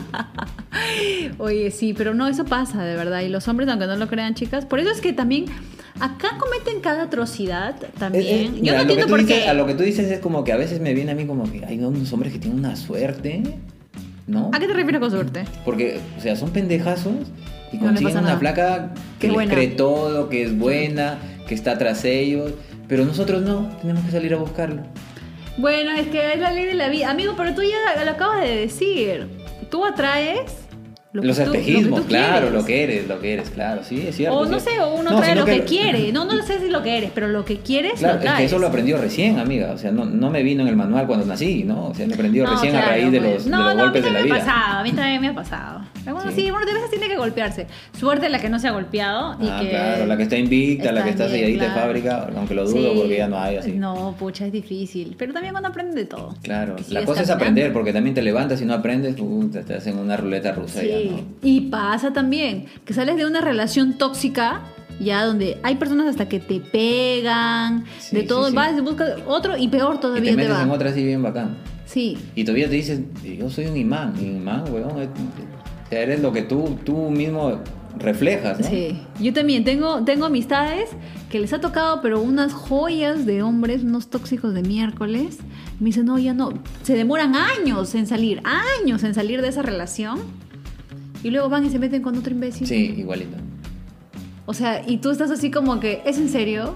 Oye, 1.37 1.71
sí, 1.71 1.93
pero 1.93 2.13
no, 2.13 2.27
eso 2.27 2.45
pasa, 2.45 2.83
de 2.83 2.95
verdad. 2.95 3.21
Y 3.21 3.29
los 3.29 3.47
hombres, 3.47 3.67
aunque 3.69 3.87
no 3.87 3.95
lo 3.95 4.07
crean, 4.07 4.33
chicas, 4.35 4.65
por 4.65 4.79
eso 4.79 4.91
es 4.91 5.01
que 5.01 5.13
también 5.13 5.45
acá 5.99 6.37
cometen 6.37 6.81
cada 6.81 7.03
atrocidad 7.03 7.75
también. 7.97 8.23
Eh, 8.25 8.41
eh, 8.45 8.51
Yo 8.55 8.61
mira, 8.61 8.75
no 8.75 8.81
entiendo 8.81 9.07
por 9.07 9.25
qué. 9.25 9.47
A 9.47 9.53
lo 9.53 9.65
que 9.65 9.73
tú 9.73 9.83
dices 9.83 10.11
es 10.11 10.19
como 10.19 10.43
que 10.43 10.51
a 10.53 10.57
veces 10.57 10.79
me 10.81 10.93
viene 10.93 11.11
a 11.11 11.15
mí 11.15 11.25
como 11.25 11.49
que 11.51 11.65
hay 11.65 11.79
unos 11.79 12.11
hombres 12.13 12.33
que 12.33 12.39
tienen 12.39 12.59
una 12.59 12.75
suerte 12.75 13.41
¿no? 14.27 14.49
¿A 14.53 14.59
qué 14.59 14.67
te 14.67 14.73
refieres 14.73 14.99
con 14.99 15.11
suerte? 15.11 15.43
Porque, 15.63 15.99
o 16.17 16.21
sea, 16.21 16.35
son 16.35 16.49
pendejazos 16.49 17.13
y 17.71 17.77
No 17.77 17.87
consiguen 17.87 18.11
una 18.13 18.21
nada. 18.21 18.37
flaca 18.39 18.93
Que 19.19 19.29
que 19.29 19.37
les 19.37 19.49
cree 19.49 19.67
todo, 19.67 20.29
que 20.29 20.43
es 20.43 20.57
buena, 20.57 21.17
que 21.47 21.55
está 21.55 21.77
tras 21.77 22.05
ellos, 22.05 22.51
pero 22.87 23.05
nosotros 23.05 23.41
no, 23.41 23.69
tenemos 23.81 24.03
que 24.05 24.11
salir 24.11 24.33
a 24.33 24.37
buscarlo. 24.37 24.81
Bueno, 25.57 25.91
es 25.93 26.07
que 26.07 26.33
es 26.33 26.39
la 26.39 26.51
ley 26.51 26.65
de 26.65 26.73
la 26.73 26.89
vida. 26.89 27.09
Amigo, 27.09 27.33
pero 27.37 27.53
tú 27.55 27.61
ya 27.61 28.03
lo 28.03 28.11
acabas 28.11 28.41
de 28.41 28.55
decir. 28.57 29.27
Tú 29.71 29.85
atraes 29.85 30.57
lo 31.13 31.21
que 31.21 31.27
Los 31.29 31.37
que 31.37 31.43
espejismos, 31.43 32.01
claro, 32.01 32.47
quieres. 32.47 32.51
lo 32.53 32.65
que 32.65 32.83
eres, 32.83 33.07
lo 33.07 33.19
que 33.21 33.33
eres, 33.33 33.49
claro, 33.51 33.81
sí, 33.85 34.05
es 34.05 34.17
cierto. 34.17 34.37
O 34.37 34.43
es 34.43 34.49
no 34.49 34.59
sé, 34.59 34.81
o 34.81 34.95
uno 34.95 35.11
No, 35.11 35.17
trae 35.21 35.33
lo 35.33 35.45
que, 35.45 35.63
quiere. 35.63 36.11
No, 36.13 36.25
no 36.25 36.43
sé 36.43 36.59
si 36.59 36.67
lo 36.69 36.83
que 36.83 36.97
eres, 36.97 37.11
pero 37.15 37.29
lo 37.29 37.45
que 37.45 37.59
quieres 37.59 37.99
Claro, 37.99 38.15
lo 38.15 38.19
es 38.19 38.25
traes. 38.25 38.39
que 38.39 38.45
eso 38.47 38.59
lo 38.59 38.67
aprendió 38.67 38.97
recién, 38.97 39.39
amiga. 39.39 39.71
O 39.71 39.77
sea, 39.77 39.91
no, 39.91 40.03
no 40.03 40.29
me 40.29 40.43
vino 40.43 40.61
en 40.63 40.67
el 40.67 40.75
manual 40.75 41.07
cuando 41.07 41.25
nací, 41.25 41.63
¿no? 41.63 41.87
O 41.87 41.93
sea, 41.95 42.05
lo 42.05 42.15
aprendió 42.15 42.43
No, 42.43 42.51
recién 42.51 42.75
a 42.75 42.79
claro, 42.79 42.91
raíz 42.91 43.11
de 43.13 43.19
pues. 43.21 43.33
los, 43.33 43.43
de 43.45 43.49
no, 43.51 43.63
los 43.63 43.75
no, 43.75 43.83
golpes 43.83 44.03
a 44.03 44.07
de 44.07 44.11
mí 44.11 44.13
la 44.13 44.19
también 44.19 44.29
me 44.29 44.35
ha 44.35 44.43
vida. 44.43 44.53
pasado, 44.53 44.79
a 44.79 44.83
mí 44.83 44.91
también 44.91 45.21
me 45.21 45.27
ha 45.29 45.33
pasado. 45.33 45.81
Pero 46.05 46.15
bueno, 46.15 46.31
Sí. 46.31 46.41
sí, 46.43 46.51
bueno, 46.51 46.65
de 46.65 46.73
veces 46.73 46.89
tiene 46.91 47.09
que 47.09 47.17
golpearse. 47.17 47.67
Suerte 47.99 48.29
la 48.29 48.39
que 48.39 48.47
no 48.47 48.59
se 48.59 48.67
ha 48.69 48.71
golpeado. 48.71 49.35
Y 49.41 49.47
Ah, 49.49 49.59
que 49.61 49.69
claro, 49.69 50.05
la 50.05 50.15
que 50.15 50.23
está 50.23 50.37
invicta, 50.37 50.91
la 50.93 51.03
que 51.03 51.09
está 51.09 51.25
bien, 51.25 51.39
selladita 51.39 51.63
de 51.65 51.71
fábrica, 51.81 52.29
aunque 52.37 52.53
lo 52.55 52.63
dudo 52.69 52.93
Sí. 52.93 52.99
porque 53.01 53.17
ya 53.17 53.27
no 53.27 53.37
hay 53.39 53.57
así. 53.57 53.71
No, 53.73 54.15
pucha, 54.17 54.45
es 54.45 54.51
difícil. 54.53 55.15
Pero 55.17 55.33
también 55.33 55.53
cuando 55.53 55.67
aprenden 55.69 55.95
de 55.95 56.05
todo. 56.05 56.33
Claro, 56.43 56.75
la 56.89 57.03
cosa 57.03 57.23
es 57.23 57.29
aprender, 57.29 57.73
porque 57.73 57.91
también 57.91 58.13
te 58.13 58.21
levantas 58.21 58.61
y 58.61 58.65
no 58.65 58.73
aprendes, 58.73 59.15
puta, 59.15 59.63
te 59.63 59.73
hacen 59.73 59.97
una 59.97 60.15
ruleta 60.15 60.51
rusa 60.53 60.81
ya, 60.83 60.97
Sí. 60.99 61.09
¿no? 61.11 61.23
Y 61.41 61.61
pasa 61.69 62.13
también 62.13 62.67
que 62.85 62.93
sales 62.93 63.17
de 63.17 63.25
una 63.25 63.41
relación 63.41 63.97
tóxica, 63.97 64.61
ya 64.99 65.25
donde 65.25 65.57
hay 65.63 65.75
personas 65.75 66.07
hasta 66.07 66.29
que 66.29 66.39
te 66.39 66.59
pegan, 66.59 67.83
Sí, 67.99 68.15
de 68.15 68.21
sí, 68.21 68.27
todo, 68.27 68.49
sí. 68.49 68.55
vas 68.55 68.77
y 68.77 68.81
buscas 68.81 69.13
otro 69.27 69.57
y 69.57 69.67
peor 69.67 69.99
todavía 69.99 70.23
te 70.23 70.29
te, 70.31 70.35
metes 70.37 70.53
va. 70.53 70.63
en 70.63 70.69
otra 70.71 70.89
así 70.91 71.03
bien 71.03 71.21
bacán. 71.23 71.57
Sí. 71.85 72.17
Y 72.35 72.43
todavía 72.43 72.67
te 72.67 72.75
dices, 72.75 72.99
yo 73.37 73.49
soy 73.49 73.65
un 73.65 73.77
imán, 73.77 74.13
y 74.19 74.25
imán, 74.25 74.63
weón. 74.71 75.01
es- 75.01 75.09
O 75.85 75.89
sea, 75.89 76.01
eres 76.01 76.21
lo 76.21 76.31
que 76.33 76.41
tú, 76.41 76.77
tú 76.83 77.09
mismo 77.09 77.59
reflejas, 77.97 78.59
¿no? 78.59 78.67
Sí, 78.67 79.01
yo 79.19 79.33
también 79.33 79.63
tengo, 79.63 80.03
tengo 80.03 80.25
amistades 80.25 80.89
que 81.29 81.39
les 81.39 81.53
ha 81.53 81.61
tocado, 81.61 82.01
pero 82.01 82.21
unas 82.21 82.53
joyas 82.53 83.25
de 83.25 83.41
hombres, 83.41 83.83
unos 83.83 84.09
tóxicos 84.09 84.53
de 84.53 84.61
miércoles. 84.63 85.37
Me 85.79 85.87
dicen, 85.87 86.05
no, 86.05 86.17
ya 86.17 86.33
no. 86.33 86.53
Se 86.83 86.95
demoran 86.95 87.35
años 87.35 87.95
en 87.95 88.07
salir, 88.07 88.41
años 88.43 89.03
en 89.03 89.13
salir 89.13 89.41
de 89.41 89.49
esa 89.49 89.61
relación. 89.61 90.19
Y 91.23 91.31
luego 91.31 91.49
van 91.49 91.65
y 91.65 91.69
se 91.69 91.79
meten 91.79 92.01
con 92.01 92.17
otro 92.17 92.33
imbécil. 92.33 92.67
Sí, 92.67 92.93
igualito. 92.97 93.37
O 94.45 94.53
sea, 94.53 94.83
y 94.87 94.97
tú 94.97 95.09
estás 95.09 95.31
así 95.31 95.49
como 95.49 95.79
que, 95.79 96.01
¿es 96.05 96.17
en 96.17 96.29
serio? 96.29 96.75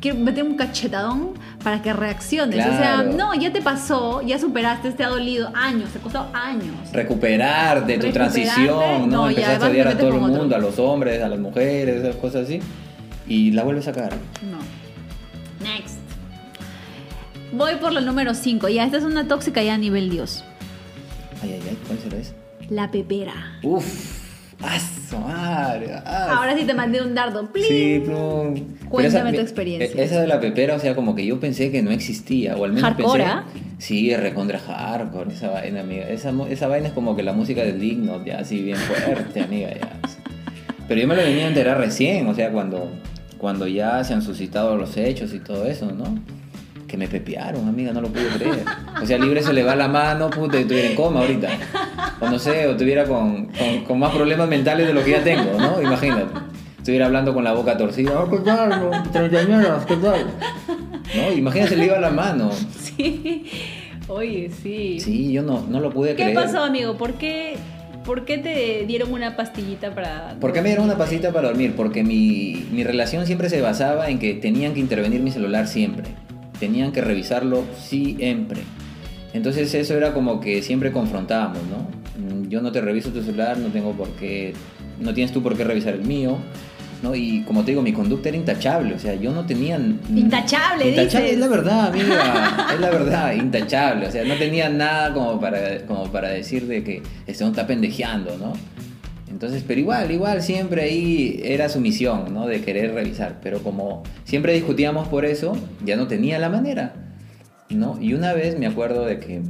Quiero 0.00 0.18
meter 0.18 0.44
un 0.44 0.56
cachetadón 0.56 1.34
para 1.62 1.82
que 1.82 1.92
reacciones. 1.92 2.64
O 2.66 2.70
sea, 2.70 3.02
no, 3.02 3.34
ya 3.34 3.52
te 3.52 3.60
pasó, 3.60 4.22
ya 4.22 4.38
superaste, 4.38 4.92
te 4.92 5.04
ha 5.04 5.08
dolido 5.08 5.50
años, 5.54 5.90
te 5.90 5.98
ha 5.98 6.02
costado 6.02 6.28
años. 6.32 6.74
Recuperar 6.92 7.86
de 7.86 7.98
tu 7.98 8.10
transición, 8.10 9.10
¿no? 9.10 9.24
no, 9.24 9.30
ya, 9.30 9.40
Empezaste 9.40 9.64
a 9.66 9.68
odiar 9.68 9.88
a 9.88 9.98
todo 9.98 10.08
el 10.08 10.14
otro. 10.16 10.28
mundo, 10.28 10.56
a 10.56 10.58
los 10.58 10.78
hombres, 10.78 11.22
a 11.22 11.28
las 11.28 11.38
mujeres, 11.38 11.96
esas 11.96 12.16
cosas 12.16 12.44
así. 12.44 12.60
Y 13.26 13.52
la 13.52 13.62
vuelves 13.62 13.86
a 13.88 13.94
sacar. 13.94 14.12
No. 14.42 14.58
Next. 15.64 15.98
Voy 17.52 17.76
por 17.76 17.92
la 17.92 18.00
número 18.00 18.34
5. 18.34 18.68
Ya, 18.68 18.84
esta 18.84 18.96
es 18.98 19.04
una 19.04 19.28
tóxica 19.28 19.62
ya 19.62 19.74
a 19.74 19.78
nivel 19.78 20.08
Dios. 20.10 20.44
Ay, 21.42 21.52
ay, 21.54 21.62
ay, 21.70 21.78
¿cuál 21.86 21.98
será 21.98 22.16
esa? 22.16 22.32
La 22.68 22.90
pepera. 22.90 23.58
Uf, 23.62 24.19
¡Aso, 24.62 25.18
madre! 25.20 25.90
Ahora 26.04 26.54
sí 26.56 26.64
te 26.64 26.74
mandé 26.74 27.00
un 27.02 27.14
dardo. 27.14 27.50
¡Plin! 27.50 27.64
Sí, 27.66 28.02
plum. 28.04 28.54
Cuéntame 28.88 29.30
esa- 29.30 29.36
tu 29.38 29.42
experiencia. 29.42 30.00
e- 30.00 30.04
Esa 30.04 30.20
de 30.20 30.26
la 30.26 30.38
pepera, 30.40 30.74
o 30.74 30.78
sea, 30.78 30.94
como 30.94 31.14
que 31.14 31.24
yo 31.24 31.40
pensé 31.40 31.70
que 31.70 31.82
no 31.82 31.90
existía, 31.90 32.56
o 32.56 32.64
al 32.64 32.72
menos 32.72 32.84
Hardcore, 32.84 33.22
pensé... 33.24 33.34
¿ah? 33.36 33.44
Sí, 33.78 34.14
recontra 34.14 34.58
hardcore, 34.58 35.32
esa 35.32 35.48
vaina, 35.50 35.80
amiga. 35.80 36.08
Esa, 36.08 36.32
esa 36.50 36.66
vaina 36.68 36.88
es 36.88 36.92
como 36.92 37.16
que 37.16 37.22
la 37.22 37.32
música 37.32 37.62
del 37.62 37.80
digno, 37.80 38.22
ya 38.24 38.40
así 38.40 38.60
bien 38.62 38.76
fuerte, 38.76 39.40
amiga, 39.44 39.70
ya. 39.70 39.98
Pero 40.86 41.00
yo 41.00 41.08
me 41.08 41.16
lo 41.16 41.22
venía 41.22 41.44
a 41.44 41.48
enterar 41.48 41.78
recién, 41.78 42.26
o 42.26 42.34
sea, 42.34 42.50
cuando, 42.50 42.90
cuando 43.38 43.66
ya 43.66 44.04
se 44.04 44.12
han 44.12 44.22
suscitado 44.22 44.76
los 44.76 44.96
hechos 44.96 45.32
y 45.32 45.38
todo 45.38 45.66
eso, 45.66 45.90
¿no? 45.92 46.04
Que 46.90 46.96
me 46.96 47.06
pepearon, 47.06 47.68
amiga, 47.68 47.92
no 47.92 48.00
lo 48.00 48.08
pude 48.08 48.26
creer. 48.36 48.64
O 49.00 49.06
sea, 49.06 49.16
libre 49.16 49.42
se 49.44 49.52
le 49.52 49.62
va 49.62 49.76
la 49.76 49.86
mano, 49.86 50.28
puta, 50.28 50.58
y 50.58 50.62
estuviera 50.62 50.88
en 50.88 50.96
coma 50.96 51.20
ahorita. 51.20 51.48
O 52.20 52.28
no 52.28 52.36
sé, 52.36 52.66
o 52.66 52.72
estuviera 52.72 53.04
con, 53.04 53.46
con, 53.46 53.84
con 53.86 53.98
más 54.00 54.12
problemas 54.12 54.48
mentales 54.48 54.88
de 54.88 54.92
lo 54.92 55.04
que 55.04 55.12
ya 55.12 55.22
tengo, 55.22 55.52
¿no? 55.56 55.80
Imagínate. 55.80 56.24
Estuviera 56.78 57.06
hablando 57.06 57.32
con 57.32 57.44
la 57.44 57.52
boca 57.52 57.76
torcida. 57.76 58.10
"Ah, 58.16 58.26
¿Qué 58.28 58.38
tal? 58.38 59.02
Treintañeras, 59.12 59.86
¿qué 59.86 59.96
tal? 59.98 60.26
¿No? 60.66 61.32
Imagínate, 61.32 61.76
le 61.76 61.84
iba 61.86 61.98
la 62.00 62.10
mano. 62.10 62.50
Sí. 62.76 63.44
Oye, 64.08 64.50
sí. 64.62 64.98
Sí, 64.98 65.30
yo 65.30 65.42
no, 65.42 65.64
no 65.68 65.78
lo 65.78 65.90
pude 65.90 66.16
¿Qué 66.16 66.22
creer. 66.24 66.34
pasó, 66.34 66.64
amigo? 66.64 66.96
¿Por 66.96 67.12
qué, 67.14 67.54
¿Por 68.04 68.24
qué 68.24 68.38
te 68.38 68.84
dieron 68.86 69.12
una 69.12 69.36
pastillita 69.36 69.94
para.? 69.94 70.34
¿Por 70.40 70.52
qué 70.52 70.60
me 70.60 70.70
dieron 70.70 70.86
una 70.86 70.96
pasita 70.98 71.30
para 71.32 71.46
dormir? 71.48 71.74
Porque 71.76 72.02
mi, 72.02 72.66
mi 72.72 72.82
relación 72.82 73.26
siempre 73.26 73.48
se 73.48 73.60
basaba 73.60 74.08
en 74.10 74.18
que 74.18 74.34
tenían 74.34 74.74
que 74.74 74.80
intervenir 74.80 75.20
mi 75.20 75.30
celular 75.30 75.68
siempre. 75.68 76.06
Tenían 76.60 76.92
que 76.92 77.00
revisarlo 77.00 77.64
siempre. 77.76 78.60
Entonces 79.32 79.72
eso 79.74 79.94
era 79.96 80.12
como 80.12 80.40
que 80.40 80.62
siempre 80.62 80.92
confrontábamos, 80.92 81.58
¿no? 81.70 81.78
Mm, 82.22 82.48
Yo 82.48 82.60
no 82.60 82.70
te 82.70 82.80
reviso 82.80 83.10
tu 83.10 83.22
celular, 83.22 83.58
no 83.58 83.68
tengo 83.68 83.92
por 83.92 84.08
qué, 84.10 84.52
no 85.00 85.12
tienes 85.14 85.32
tú 85.32 85.42
por 85.42 85.56
qué 85.56 85.64
revisar 85.64 85.94
el 85.94 86.04
mío, 86.04 86.36
¿no? 87.02 87.14
Y 87.14 87.42
como 87.44 87.62
te 87.64 87.70
digo, 87.70 87.80
mi 87.80 87.92
conducta 87.92 88.28
era 88.28 88.36
intachable, 88.38 88.94
o 88.94 88.98
sea, 88.98 89.14
yo 89.14 89.32
no 89.32 89.46
tenía... 89.46 89.76
Intachable, 89.76 90.90
Intachable, 90.90 91.04
dices. 91.04 91.14
es 91.32 91.38
la 91.38 91.46
verdad, 91.48 91.86
amiga, 91.88 92.66
es 92.74 92.80
la 92.80 92.90
verdad, 92.90 93.32
intachable, 93.34 94.06
o 94.06 94.10
sea, 94.10 94.24
no 94.24 94.34
tenía 94.34 94.68
nada 94.68 95.14
como 95.14 95.40
para, 95.40 95.78
como 95.86 96.10
para 96.12 96.28
decir 96.30 96.66
de 96.66 96.82
que 96.84 97.02
este 97.26 97.44
hombre 97.44 97.60
está 97.60 97.66
pendejeando, 97.66 98.36
¿no? 98.36 98.52
Entonces, 99.30 99.64
pero 99.66 99.80
igual, 99.80 100.10
igual, 100.10 100.42
siempre 100.42 100.82
ahí 100.82 101.40
era 101.44 101.68
su 101.68 101.80
misión, 101.80 102.34
¿no? 102.34 102.46
De 102.46 102.60
querer 102.60 102.92
revisar. 102.92 103.38
Pero 103.42 103.62
como 103.62 104.02
siempre 104.24 104.52
discutíamos 104.52 105.08
por 105.08 105.24
eso, 105.24 105.56
ya 105.84 105.96
no 105.96 106.08
tenía 106.08 106.38
la 106.38 106.48
manera, 106.48 106.94
¿no? 107.68 107.96
Y 108.00 108.14
una 108.14 108.32
vez 108.32 108.58
me 108.58 108.66
acuerdo 108.66 109.06
de 109.06 109.20
que 109.20 109.42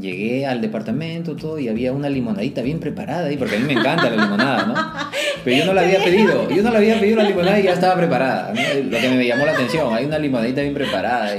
llegué 0.00 0.46
al 0.46 0.60
departamento, 0.60 1.34
todo, 1.36 1.58
y 1.58 1.68
había 1.68 1.92
una 1.92 2.08
limonadita 2.08 2.62
bien 2.62 2.78
preparada 2.80 3.26
ahí, 3.26 3.36
porque 3.36 3.56
a 3.56 3.58
mí 3.58 3.64
me 3.66 3.72
encanta 3.74 4.08
la 4.10 4.22
limonada, 4.24 4.66
¿no? 4.66 4.74
Pero 5.44 5.56
yo 5.56 5.66
no 5.66 5.72
la 5.74 5.82
había 5.82 6.02
pedido, 6.02 6.48
yo 6.50 6.62
no 6.62 6.70
la 6.70 6.78
había 6.78 6.98
pedido 7.00 7.16
la 7.16 7.24
limonada 7.24 7.58
y 7.60 7.62
ya 7.64 7.72
estaba 7.72 7.96
preparada, 7.96 8.52
¿no? 8.54 8.60
Lo 8.90 8.98
que 8.98 9.08
me 9.10 9.26
llamó 9.26 9.44
la 9.46 9.52
atención, 9.52 9.92
hay 9.94 10.04
una 10.04 10.18
limonadita 10.18 10.60
bien 10.62 10.74
preparada. 10.74 11.34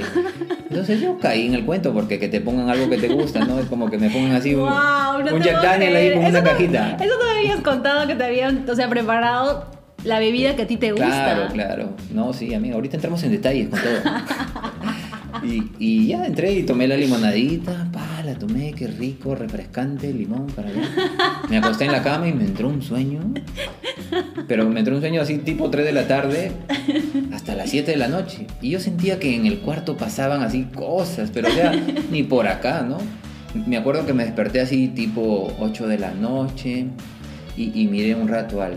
Entonces 0.68 1.00
yo 1.00 1.18
caí 1.18 1.46
en 1.46 1.54
el 1.54 1.64
cuento, 1.64 1.92
porque 1.92 2.18
que 2.18 2.28
te 2.28 2.40
pongan 2.40 2.70
algo 2.70 2.88
que 2.88 2.96
te 2.98 3.08
gusta, 3.08 3.44
¿no? 3.44 3.58
Es 3.58 3.66
como 3.66 3.90
que 3.90 3.98
me 3.98 4.08
pongan 4.10 4.32
así 4.32 4.54
un, 4.54 4.62
Wow, 4.62 5.22
no 5.24 5.34
un 5.36 5.42
Jack 5.42 5.62
Daniel 5.62 5.96
ahí 5.96 6.06
creer. 6.08 6.14
con 6.14 6.22
Eso 6.22 6.30
una 6.30 6.40
no- 6.40 6.50
cajita. 6.50 6.96
Eso 7.00 7.14
no 7.18 7.24
me 7.32 7.38
habías 7.38 7.60
contado 7.60 8.06
que 8.06 8.14
te 8.14 8.24
habían, 8.24 8.64
o 8.68 8.74
sea, 8.74 8.88
preparado 8.88 9.66
la 10.04 10.18
bebida 10.18 10.56
que 10.56 10.62
a 10.62 10.66
ti 10.66 10.76
te 10.76 10.92
gusta. 10.92 11.06
Claro, 11.06 11.48
claro. 11.52 11.90
No, 12.12 12.32
sí, 12.32 12.54
amiga, 12.54 12.76
ahorita 12.76 12.96
entramos 12.96 13.22
en 13.22 13.32
detalles 13.32 13.68
con 13.68 13.80
todo. 13.80 13.90
Y, 15.42 15.70
y 15.78 16.06
ya 16.08 16.26
entré 16.26 16.52
y 16.52 16.64
tomé 16.64 16.86
la 16.86 16.96
limonadita, 16.98 17.88
la 18.32 18.38
tomé, 18.38 18.72
qué 18.72 18.86
rico, 18.86 19.34
refrescante, 19.34 20.12
limón 20.12 20.46
para 20.46 20.68
allá. 20.68 20.88
Me 21.48 21.58
acosté 21.58 21.86
en 21.86 21.92
la 21.92 22.02
cama 22.02 22.28
y 22.28 22.32
me 22.32 22.44
entró 22.44 22.68
un 22.68 22.80
sueño. 22.80 23.20
Pero 24.46 24.68
me 24.68 24.80
entró 24.80 24.94
un 24.94 25.00
sueño 25.00 25.20
así 25.20 25.38
tipo 25.38 25.68
3 25.68 25.84
de 25.84 25.92
la 25.92 26.06
tarde 26.06 26.52
hasta 27.32 27.54
las 27.54 27.70
7 27.70 27.90
de 27.90 27.96
la 27.96 28.08
noche. 28.08 28.46
Y 28.60 28.70
yo 28.70 28.80
sentía 28.80 29.18
que 29.18 29.34
en 29.34 29.46
el 29.46 29.58
cuarto 29.58 29.96
pasaban 29.96 30.42
así 30.42 30.64
cosas, 30.64 31.30
pero 31.32 31.48
o 31.48 31.50
sea, 31.50 31.72
ni 32.10 32.22
por 32.22 32.46
acá, 32.46 32.82
¿no? 32.82 32.98
Me 33.66 33.76
acuerdo 33.76 34.06
que 34.06 34.12
me 34.12 34.24
desperté 34.24 34.60
así 34.60 34.88
tipo 34.88 35.52
8 35.58 35.88
de 35.88 35.98
la 35.98 36.12
noche 36.12 36.86
y, 37.56 37.88
miré 37.88 38.14
un 38.14 38.28
rato 38.28 38.62
al, 38.62 38.76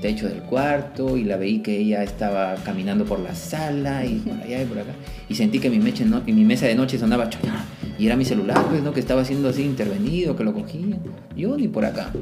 techo 0.00 0.28
del 0.28 0.40
cuarto 0.42 1.16
y 1.16 1.24
la 1.24 1.36
veí 1.36 1.58
que 1.58 1.76
ella 1.76 2.02
estaba 2.02 2.54
caminando 2.64 3.04
por 3.04 3.20
la 3.20 3.34
sala 3.34 4.04
y 4.04 4.16
por 4.16 4.40
allá 4.40 4.62
y 4.62 4.64
por 4.64 4.78
acá. 4.78 4.92
Y 5.28 5.34
sentí 5.34 5.58
que 5.58 5.70
mi, 5.70 5.78
mesa 5.78 6.66
de 6.66 6.74
noche 6.74 6.98
sonaba 6.98 7.28
choñá. 7.28 7.64
Y 7.98 8.06
era 8.06 8.16
mi 8.16 8.24
celular, 8.24 8.64
pues, 8.68 8.82
¿no? 8.82 8.92
Que 8.92 9.00
estaba 9.00 9.24
siendo 9.24 9.48
así 9.48 9.62
intervenido, 9.62 10.36
que 10.36 10.44
lo 10.44 10.54
cogía. 10.54 10.96
Yo 11.36 11.56
ni 11.56 11.66
por 11.66 11.84
acá. 11.84 12.12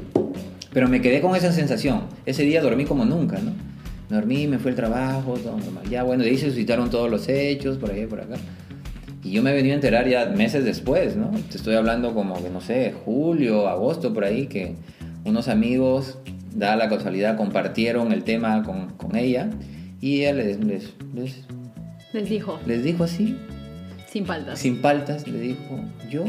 Pero 0.73 0.89
me 0.89 1.01
quedé 1.01 1.21
con 1.21 1.35
esa 1.35 1.51
sensación. 1.51 2.01
Ese 2.25 2.43
día 2.43 2.61
dormí 2.61 2.85
como 2.85 3.05
nunca, 3.05 3.37
¿no? 3.39 3.51
Dormí, 4.09 4.47
me 4.47 4.57
fue 4.57 4.71
el 4.71 4.77
trabajo, 4.77 5.33
todo 5.33 5.57
normal. 5.57 5.83
Ya, 5.89 6.03
bueno, 6.03 6.23
de 6.23 6.29
ahí 6.29 6.37
se 6.37 6.47
suscitaron 6.47 6.89
todos 6.89 7.09
los 7.11 7.27
hechos, 7.29 7.77
por 7.77 7.95
y 7.95 8.05
por 8.05 8.21
acá. 8.21 8.35
Y 9.23 9.31
yo 9.31 9.43
me 9.43 9.51
he 9.51 9.53
venido 9.53 9.73
a 9.73 9.75
enterar 9.75 10.07
ya 10.07 10.27
meses 10.27 10.63
después, 10.63 11.15
¿no? 11.15 11.31
Te 11.49 11.57
estoy 11.57 11.75
hablando 11.75 12.13
como 12.13 12.41
que, 12.41 12.49
no 12.49 12.61
sé, 12.61 12.93
julio, 13.05 13.67
agosto, 13.67 14.13
por 14.13 14.23
ahí, 14.23 14.47
que 14.47 14.75
unos 15.25 15.47
amigos, 15.47 16.17
dada 16.55 16.75
la 16.75 16.89
casualidad, 16.89 17.37
compartieron 17.37 18.11
el 18.13 18.23
tema 18.23 18.63
con, 18.63 18.91
con 18.91 19.15
ella 19.15 19.49
y 19.99 20.21
ella 20.21 20.33
les, 20.33 20.63
les, 20.63 20.93
les, 21.13 21.43
Les 22.13 22.29
dijo, 22.29 22.59
les 22.65 22.83
dijo 22.83 23.03
así, 23.03 23.35
sin 24.17 24.25
faltas. 24.25 24.59
sin 24.59 24.81
paltas, 24.81 25.27
le 25.27 25.39
dijo, 25.39 25.79
yo 26.09 26.23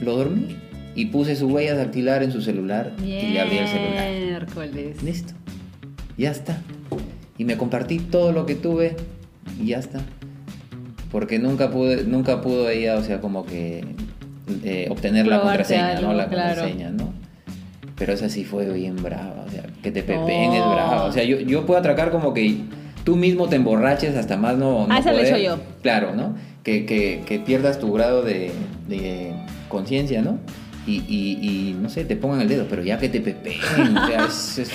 lo 0.00 0.16
dormí 0.16 0.56
y 0.94 1.06
puse 1.06 1.36
su 1.36 1.48
huella 1.48 1.74
dactilar 1.74 2.22
en 2.22 2.32
su 2.32 2.42
celular 2.42 2.92
y 3.02 3.32
le 3.32 3.40
abrí 3.40 3.58
el 3.58 3.68
celular. 3.68 4.10
Miércoles. 4.10 5.02
Listo. 5.02 5.32
Ya 6.18 6.30
está. 6.30 6.58
Y 7.38 7.44
me 7.44 7.56
compartí 7.56 7.98
todo 7.98 8.32
lo 8.32 8.44
que 8.46 8.54
tuve 8.54 8.96
y 9.62 9.68
ya 9.68 9.78
está. 9.78 10.00
Porque 11.10 11.38
nunca 11.38 11.70
pude, 11.70 12.04
nunca 12.04 12.40
pudo 12.40 12.68
ella, 12.68 12.96
o 12.96 13.02
sea, 13.02 13.20
como 13.20 13.44
que 13.46 13.84
eh, 14.62 14.86
obtener 14.90 15.26
la 15.26 15.40
contraseña, 15.40 15.96
algo, 15.96 16.08
¿no? 16.08 16.14
La 16.14 16.28
claro. 16.28 16.60
contraseña, 16.60 16.90
¿no? 16.90 17.12
Pero 17.96 18.12
esa 18.12 18.28
sí 18.28 18.44
fue 18.44 18.70
bien 18.72 18.96
brava, 18.96 19.44
o 19.46 19.50
sea, 19.50 19.62
que 19.82 19.90
te 19.90 20.02
pepeen 20.02 20.52
es 20.52 20.62
Oh. 20.62 20.72
brava. 20.72 21.04
O 21.04 21.12
sea, 21.12 21.24
yo, 21.24 21.40
yo 21.40 21.66
puedo 21.66 21.78
atracar 21.80 22.10
como 22.10 22.32
que 22.32 22.58
tú 23.04 23.16
mismo 23.16 23.48
te 23.48 23.56
emborraches 23.56 24.16
hasta 24.16 24.36
más 24.36 24.56
no, 24.56 24.86
no 24.86 24.94
Ah, 24.94 24.98
esa 24.98 25.12
lo 25.12 25.18
he 25.18 25.22
poder. 25.22 25.34
hecho 25.36 25.56
yo. 25.56 25.62
Claro, 25.82 26.14
¿no? 26.14 26.34
Que, 26.62 26.84
que, 26.84 27.22
que 27.26 27.38
pierdas 27.38 27.78
tu 27.78 27.92
grado 27.92 28.22
de, 28.22 28.50
de 28.88 29.32
conciencia, 29.68 30.20
¿no? 30.22 30.38
Y, 30.86 30.96
y, 31.08 31.38
y, 31.40 31.76
no 31.80 31.88
sé, 31.88 32.04
te 32.04 32.16
pongan 32.16 32.40
el 32.40 32.48
dedo, 32.48 32.66
pero 32.68 32.82
ya 32.82 32.98
que 32.98 33.08
te 33.08 33.20
pepeen, 33.20 33.96
o 33.96 34.06
sea, 34.06 34.24
es, 34.28 34.58
es- 34.58 34.70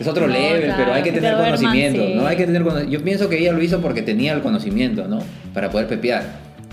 es 0.00 0.06
otro 0.08 0.26
No, 0.26 0.32
level, 0.32 0.64
claro, 0.64 0.82
pero 0.82 0.94
hay 0.94 1.02
que 1.02 1.10
que 1.10 1.14
te 1.16 1.20
tener 1.20 1.36
conocimiento, 1.44 2.06
sí. 2.06 2.14
¿no? 2.14 2.26
Hay 2.26 2.36
que 2.36 2.46
tener 2.46 2.88
Yo 2.88 3.02
pienso 3.04 3.28
que 3.28 3.38
ella 3.38 3.52
lo 3.52 3.62
hizo 3.62 3.80
porque 3.80 4.02
tenía 4.02 4.32
el 4.32 4.40
conocimiento, 4.40 5.06
¿no? 5.06 5.20
Para 5.54 5.70
poder 5.70 5.86
pepear. 5.86 6.24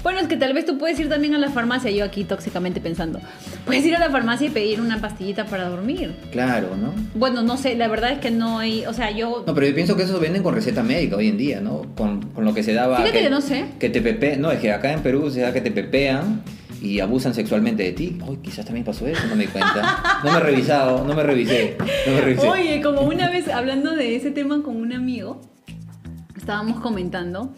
Bueno, 0.04 0.20
es 0.20 0.28
que 0.28 0.38
tal 0.38 0.54
vez 0.54 0.66
tú 0.66 0.78
puedes 0.78 1.00
ir 1.00 1.10
también 1.10 1.36
a 1.36 1.38
la 1.38 1.50
farmacia, 1.50 1.92
yo 1.92 2.06
aquí 2.06 2.24
tóxicamente 2.24 2.80
pensando. 2.80 3.20
Puedes 3.66 3.86
ir 3.86 3.96
a 3.96 4.00
la 4.00 4.10
farmacia 4.10 4.48
y 4.48 4.50
pedir 4.50 4.80
una 4.80 5.02
pastillita 5.02 5.46
para 5.46 5.68
dormir. 5.68 6.16
Claro, 6.32 6.76
¿no? 6.78 6.94
Bueno, 7.16 7.42
no 7.42 7.58
sé, 7.58 7.76
la 7.76 7.88
verdad 7.88 8.12
es 8.12 8.20
que 8.20 8.32
no 8.32 8.60
hay, 8.60 8.86
o 8.86 8.94
sea, 8.94 9.12
yo... 9.12 9.44
No, 9.46 9.54
pero 9.54 9.68
yo 9.68 9.76
pienso 9.76 9.98
que 9.98 10.04
eso 10.04 10.20
venden 10.20 10.42
con 10.42 10.56
receta 10.56 10.84
médica 10.84 11.18
hoy 11.18 11.28
en 11.28 11.38
día, 11.38 11.60
¿no? 11.60 11.82
Con, 11.96 12.22
con 12.32 12.46
lo 12.46 12.54
que 12.54 12.64
se 12.64 12.74
daba. 12.74 12.98
Fíjate 12.98 13.22
que 13.22 13.30
no 13.30 13.42
sé. 13.42 13.66
Que 13.80 13.90
te 13.90 14.02
pepe, 14.02 14.38
no, 14.38 14.52
es 14.52 14.60
que 14.60 14.72
acá 14.72 14.94
en 14.94 15.02
Perú 15.02 15.30
se 15.30 15.42
da 15.42 15.52
que 15.52 15.62
te 15.62 15.72
pepean 15.72 16.44
y 16.82 17.02
abusan 17.02 17.34
sexualmente 17.34 17.84
de 17.84 17.92
ti. 17.92 18.18
Uy, 18.26 18.38
quizás 18.38 18.66
también 18.66 18.86
pasó 18.86 19.06
eso, 19.06 19.28
no 19.28 19.36
me 19.36 19.46
di 19.46 19.52
cuenta. 19.52 20.20
No 20.24 20.32
me 20.32 20.38
he 20.38 20.42
revisado, 20.42 21.06
no 21.06 21.14
me 21.16 21.24
revisé, 21.24 21.78
no 22.06 22.14
me 22.14 22.22
revisé. 22.22 22.48
Oye, 22.48 22.82
como 22.82 23.02
una 23.02 23.30
vez 23.30 23.48
hablando 23.48 23.96
de 23.96 24.18
ese 24.18 24.32
tema 24.32 24.62
con 24.64 24.76
un 24.76 24.92
amigo, 24.92 25.40
estábamos 26.36 26.82
comentando 26.82 27.54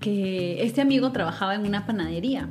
que 0.00 0.62
este 0.62 0.80
amigo 0.80 1.12
trabajaba 1.12 1.54
en 1.54 1.66
una 1.66 1.86
panadería. 1.86 2.48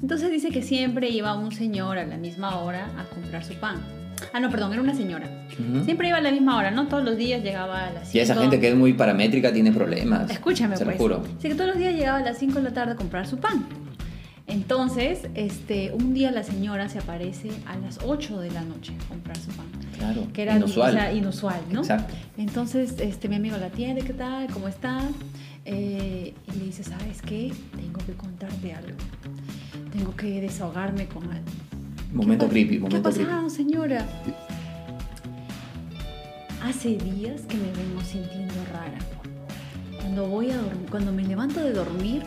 Entonces 0.00 0.30
dice 0.30 0.50
que 0.50 0.62
siempre 0.62 1.08
iba 1.10 1.34
un 1.36 1.52
señor 1.52 1.98
a 1.98 2.04
la 2.04 2.16
misma 2.16 2.58
hora 2.58 2.90
a 2.98 3.04
comprar 3.04 3.44
su 3.44 3.54
pan. 3.54 3.76
Ah, 4.32 4.40
no, 4.40 4.50
perdón, 4.50 4.72
era 4.72 4.82
una 4.82 4.94
señora. 4.94 5.28
Siempre 5.84 6.08
iba 6.08 6.18
a 6.18 6.20
la 6.20 6.30
misma 6.30 6.56
hora, 6.56 6.70
¿no? 6.70 6.86
Todos 6.86 7.04
los 7.04 7.16
días 7.16 7.42
llegaba 7.42 7.88
a 7.88 7.92
las 7.92 8.14
Y 8.14 8.20
esa 8.20 8.34
gente 8.36 8.60
que 8.60 8.68
es 8.68 8.76
muy 8.76 8.92
paramétrica 8.92 9.52
tiene 9.52 9.72
problemas. 9.72 10.30
Escúchame, 10.30 10.76
Se 10.76 10.84
pues. 10.84 10.96
lo 10.96 11.02
juro. 11.02 11.22
Dice 11.36 11.48
que 11.48 11.54
todos 11.54 11.70
los 11.70 11.78
días 11.78 11.94
llegaba 11.94 12.18
a 12.18 12.22
las 12.22 12.38
5 12.38 12.54
de 12.54 12.62
la 12.62 12.72
tarde 12.72 12.92
a 12.92 12.96
comprar 12.96 13.26
su 13.26 13.38
pan. 13.38 13.66
Entonces, 14.46 15.28
este, 15.34 15.92
un 15.92 16.14
día 16.14 16.30
la 16.30 16.42
señora 16.42 16.88
se 16.88 16.98
aparece 16.98 17.50
a 17.66 17.76
las 17.78 18.00
8 18.04 18.40
de 18.40 18.50
la 18.50 18.62
noche 18.62 18.92
a 19.04 19.08
comprar 19.08 19.36
su 19.36 19.50
pan. 19.50 19.66
Claro. 19.96 20.26
Que 20.32 20.42
era 20.42 20.56
inusual. 20.56 20.90
o 20.90 20.92
sea, 20.98 21.12
inusual, 21.12 21.60
¿no? 21.70 21.80
Exacto. 21.80 22.14
Entonces, 22.36 22.96
este, 22.98 23.28
mi 23.28 23.36
amigo 23.36 23.56
la 23.56 23.66
atiende, 23.66 24.02
¿qué 24.02 24.12
tal? 24.12 24.48
¿Cómo 24.52 24.68
estás? 24.68 25.04
Eh, 25.64 26.34
y 26.52 26.58
le 26.58 26.64
dice, 26.66 26.82
¿sabes 26.82 27.22
qué? 27.22 27.52
Tengo 27.76 28.00
que 28.04 28.12
contarte 28.14 28.72
algo. 28.74 28.96
Tengo 29.92 30.14
que 30.16 30.40
desahogarme 30.40 31.06
con 31.06 31.24
algo. 31.30 31.50
Momento 32.12 32.46
¿Qué 32.46 32.50
creepy, 32.50 32.74
¿Qué 32.74 32.80
momento 32.80 33.08
ha 33.08 33.12
creepy. 33.12 33.30
pasado, 33.30 33.50
señora? 33.50 34.06
Hace 36.62 36.96
días 36.96 37.42
que 37.42 37.56
me 37.56 37.72
vengo 37.72 38.00
sintiendo 38.02 38.54
rara. 38.72 38.98
Cuando 40.00 40.26
voy 40.26 40.50
a 40.50 40.56
dormir, 40.56 40.86
cuando 40.90 41.12
me 41.12 41.24
levanto 41.24 41.60
de 41.60 41.72
dormir, 41.72 42.22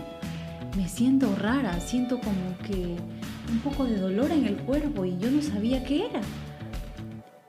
me 0.77 0.87
siento 0.87 1.35
rara, 1.35 1.79
siento 1.79 2.19
como 2.19 2.57
que 2.65 2.95
un 3.51 3.59
poco 3.59 3.85
de 3.85 3.97
dolor 3.97 4.31
en 4.31 4.45
el 4.45 4.55
cuerpo 4.57 5.05
y 5.05 5.17
yo 5.19 5.29
no 5.29 5.41
sabía 5.41 5.83
qué 5.83 6.07
era. 6.07 6.21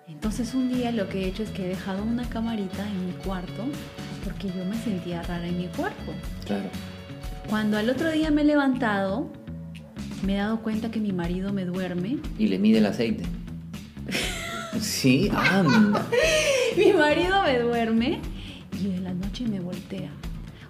Entonces 0.08 0.54
un 0.54 0.68
día 0.68 0.90
lo 0.92 1.08
que 1.08 1.24
he 1.24 1.28
hecho 1.28 1.42
es 1.42 1.50
que 1.50 1.64
he 1.64 1.68
dejado 1.68 2.02
una 2.02 2.28
camarita 2.28 2.86
en 2.88 3.06
mi 3.06 3.12
cuarto 3.12 3.64
porque 4.26 4.48
yo 4.48 4.64
me 4.64 4.76
sentía 4.76 5.22
rara 5.22 5.46
en 5.46 5.56
mi 5.56 5.68
cuerpo. 5.68 6.12
Claro. 6.44 6.68
Cuando 7.48 7.78
al 7.78 7.88
otro 7.88 8.10
día 8.10 8.32
me 8.32 8.42
he 8.42 8.44
levantado, 8.44 9.30
me 10.24 10.34
he 10.34 10.38
dado 10.38 10.62
cuenta 10.62 10.90
que 10.90 10.98
mi 10.98 11.12
marido 11.12 11.52
me 11.52 11.64
duerme. 11.64 12.18
Y 12.36 12.48
le 12.48 12.58
mide 12.58 12.78
el 12.78 12.86
aceite. 12.86 13.22
Sí, 14.80 15.30
anda. 15.32 16.06
Mi 16.76 16.92
marido 16.92 17.42
me 17.44 17.58
duerme 17.60 18.20
y 18.78 18.88
de 18.88 19.00
la 19.00 19.14
noche 19.14 19.46
me 19.46 19.60
voltea. 19.60 20.10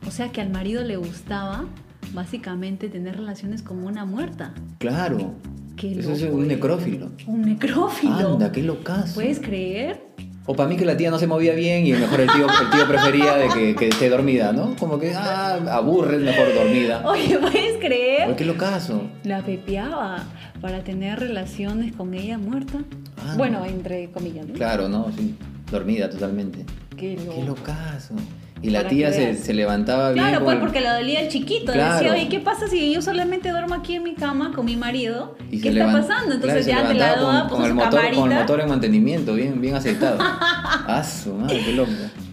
O 0.07 0.11
sea 0.13 0.31
que 0.31 0.41
al 0.41 0.51
marido 0.51 0.85
le 0.85 0.97
gustaba 0.97 1.65
básicamente 2.13 2.89
tener 2.89 3.17
relaciones 3.17 3.63
con 3.63 3.83
una 3.83 4.05
muerta. 4.05 4.55
Claro. 4.79 5.35
Qué 5.77 5.99
Eso 5.99 6.13
es 6.13 6.23
un 6.23 6.47
necrófilo. 6.47 7.11
Un 7.27 7.43
necrófilo. 7.43 8.35
Anda, 8.35 8.53
qué 8.53 8.63
locazo. 8.63 9.15
¿Puedes 9.15 9.41
creer? 9.41 10.01
O 10.49 10.55
para 10.55 10.69
mí 10.69 10.77
que 10.77 10.85
la 10.85 10.97
tía 10.97 11.11
no 11.11 11.19
se 11.19 11.27
movía 11.27 11.55
bien 11.55 11.87
y 11.87 11.93
mejor 11.93 12.21
el 12.21 12.31
tío, 12.31 12.47
el 12.47 12.71
tío 12.71 12.87
prefería 12.87 13.35
de 13.35 13.49
que, 13.49 13.75
que 13.75 13.89
esté 13.89 14.09
dormida, 14.09 14.53
¿no? 14.53 14.77
Como 14.77 14.99
que, 14.99 15.13
ah, 15.13 15.59
aburre, 15.73 16.19
mejor 16.19 16.55
dormida. 16.55 17.03
Oye, 17.05 17.37
¿puedes 17.39 17.79
creer? 17.79 18.23
Pero 18.25 18.37
qué 18.37 18.45
locazo. 18.45 19.03
La 19.25 19.43
pepeaba 19.43 20.25
para 20.61 20.85
tener 20.85 21.19
relaciones 21.19 21.95
con 21.97 22.15
ella 22.15 22.39
muerta. 22.39 22.79
Ah, 23.19 23.35
bueno, 23.37 23.59
no. 23.61 23.67
entre 23.67 24.11
comillas, 24.13 24.47
¿no? 24.47 24.55
Claro, 24.55 24.89
¿no? 24.89 25.11
Sí, 25.17 25.35
dormida 25.71 26.09
totalmente. 26.09 26.65
Qué 26.97 27.17
loco. 27.17 27.35
Qué 27.35 27.45
locazo. 27.45 28.15
Y 28.63 28.71
la 28.71 28.89
tía 28.89 29.13
se, 29.13 29.35
se 29.37 29.53
levantaba 29.53 30.13
bien. 30.13 30.27
Claro, 30.27 30.45
pues 30.45 30.57
porque 30.59 30.81
le 30.81 30.89
dolía 30.89 31.21
el 31.21 31.29
chiquito. 31.29 31.73
Claro. 31.73 31.97
Decía, 31.97 32.13
oye, 32.13 32.29
¿qué 32.29 32.41
pasa 32.41 32.67
si 32.69 32.93
yo 32.93 33.03
solamente 33.03 33.51
duermo 33.51 33.75
aquí 33.75 33.95
en 33.97 34.03
mi 34.03 34.15
cama 34.15 34.53
con 34.55 34.65
mi 34.65 34.77
marido? 34.77 35.37
y 35.51 35.61
¿Qué 35.61 35.69
está 35.69 35.87
pasando? 35.87 36.07
claro, 36.07 36.35
Entonces 36.35 36.65
se 36.65 36.71
ya 36.71 36.89
te 36.89 36.95
la 36.95 37.17
daba, 37.17 37.49
con, 37.49 37.49
puso 37.49 37.57
con 37.57 37.65
el 37.65 37.71
su 37.71 37.75
motor, 37.77 37.91
camarita. 38.01 38.21
con 38.23 38.33
el 38.33 38.39
motor 38.39 38.61
en 38.61 38.69
mantenimiento, 38.69 39.35
bien, 39.35 39.61
bien 39.61 39.75
aceitado. 39.75 40.17
ah, 40.21 41.05
su 41.05 41.35
madre, 41.35 41.61
qué 41.65 41.73
loco. 41.73 41.91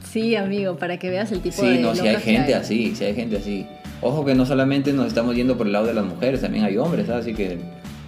Sí, 0.10 0.36
amigo, 0.36 0.78
para 0.78 0.98
que 0.98 1.10
veas 1.10 1.32
el 1.32 1.42
tipo 1.42 1.62
Sí, 1.62 1.68
de 1.68 1.80
no, 1.82 1.94
si 1.94 2.08
hay 2.08 2.18
gente 2.18 2.56
así, 2.56 2.96
si 2.96 3.04
hay 3.04 3.16
gente 3.16 3.38
así. 3.38 3.68
Ojo 4.02 4.24
que 4.26 4.36
no 4.36 4.46
solamente 4.46 4.94
nos 4.94 5.08
estamos 5.08 5.36
yendo 5.36 5.58
por 5.58 5.66
el 5.68 5.74
lado 5.74 5.88
de 5.88 5.94
las 5.94 6.06
mujeres, 6.06 6.42
también 6.42 6.64
hay 6.66 6.78
hombres, 6.78 7.08
¿sabes? 7.08 7.26
Así 7.26 7.34
que, 7.34 7.60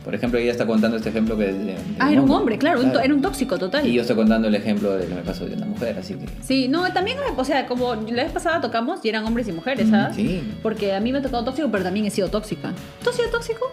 por 0.05 0.15
ejemplo, 0.15 0.39
ella 0.39 0.51
está 0.51 0.65
contando 0.65 0.95
este 0.97 1.09
ejemplo 1.09 1.35
que... 1.35 1.45
de- 1.45 1.53
de 1.65 1.75
Ah, 1.99 2.11
era 2.11 2.21
un 2.21 2.29
hombre, 2.31 2.57
claro, 2.57 2.79
un 2.79 2.91
era 2.91 3.13
un 3.13 3.21
tóxico 3.21 3.57
total. 3.57 3.85
Y 3.87 3.93
yo 3.93 4.01
estoy 4.01 4.15
contando 4.15 4.47
el 4.47 4.55
ejemplo 4.55 4.93
de 4.93 5.03
lo 5.03 5.09
que 5.09 5.15
me 5.15 5.21
pasó 5.23 5.45
de 5.45 5.55
una 5.55 5.65
mujer, 5.65 5.97
así 5.99 6.13
que... 6.13 6.25
Sí, 6.41 6.67
no, 6.69 6.89
también, 6.93 7.17
o 7.35 7.43
sea, 7.43 7.65
como 7.65 7.95
la 7.95 8.23
vez 8.23 8.31
pasada 8.31 8.61
tocamos 8.61 9.03
y 9.03 9.09
eran 9.09 9.25
hombres 9.25 9.47
y 9.47 9.51
mujeres, 9.51 9.89
¿sabes? 9.89 10.15
Sí. 10.15 10.41
Porque 10.61 10.93
a 10.93 10.99
mí 11.01 11.11
me 11.11 11.17
ha 11.17 11.21
tocado 11.21 11.43
tóxico, 11.43 11.67
pero 11.71 11.83
también 11.83 12.05
he 12.05 12.11
sido 12.11 12.29
tóxica. 12.29 12.71
¿Tú 13.03 13.09
has 13.09 13.15
sido 13.15 13.29
tóxico? 13.29 13.65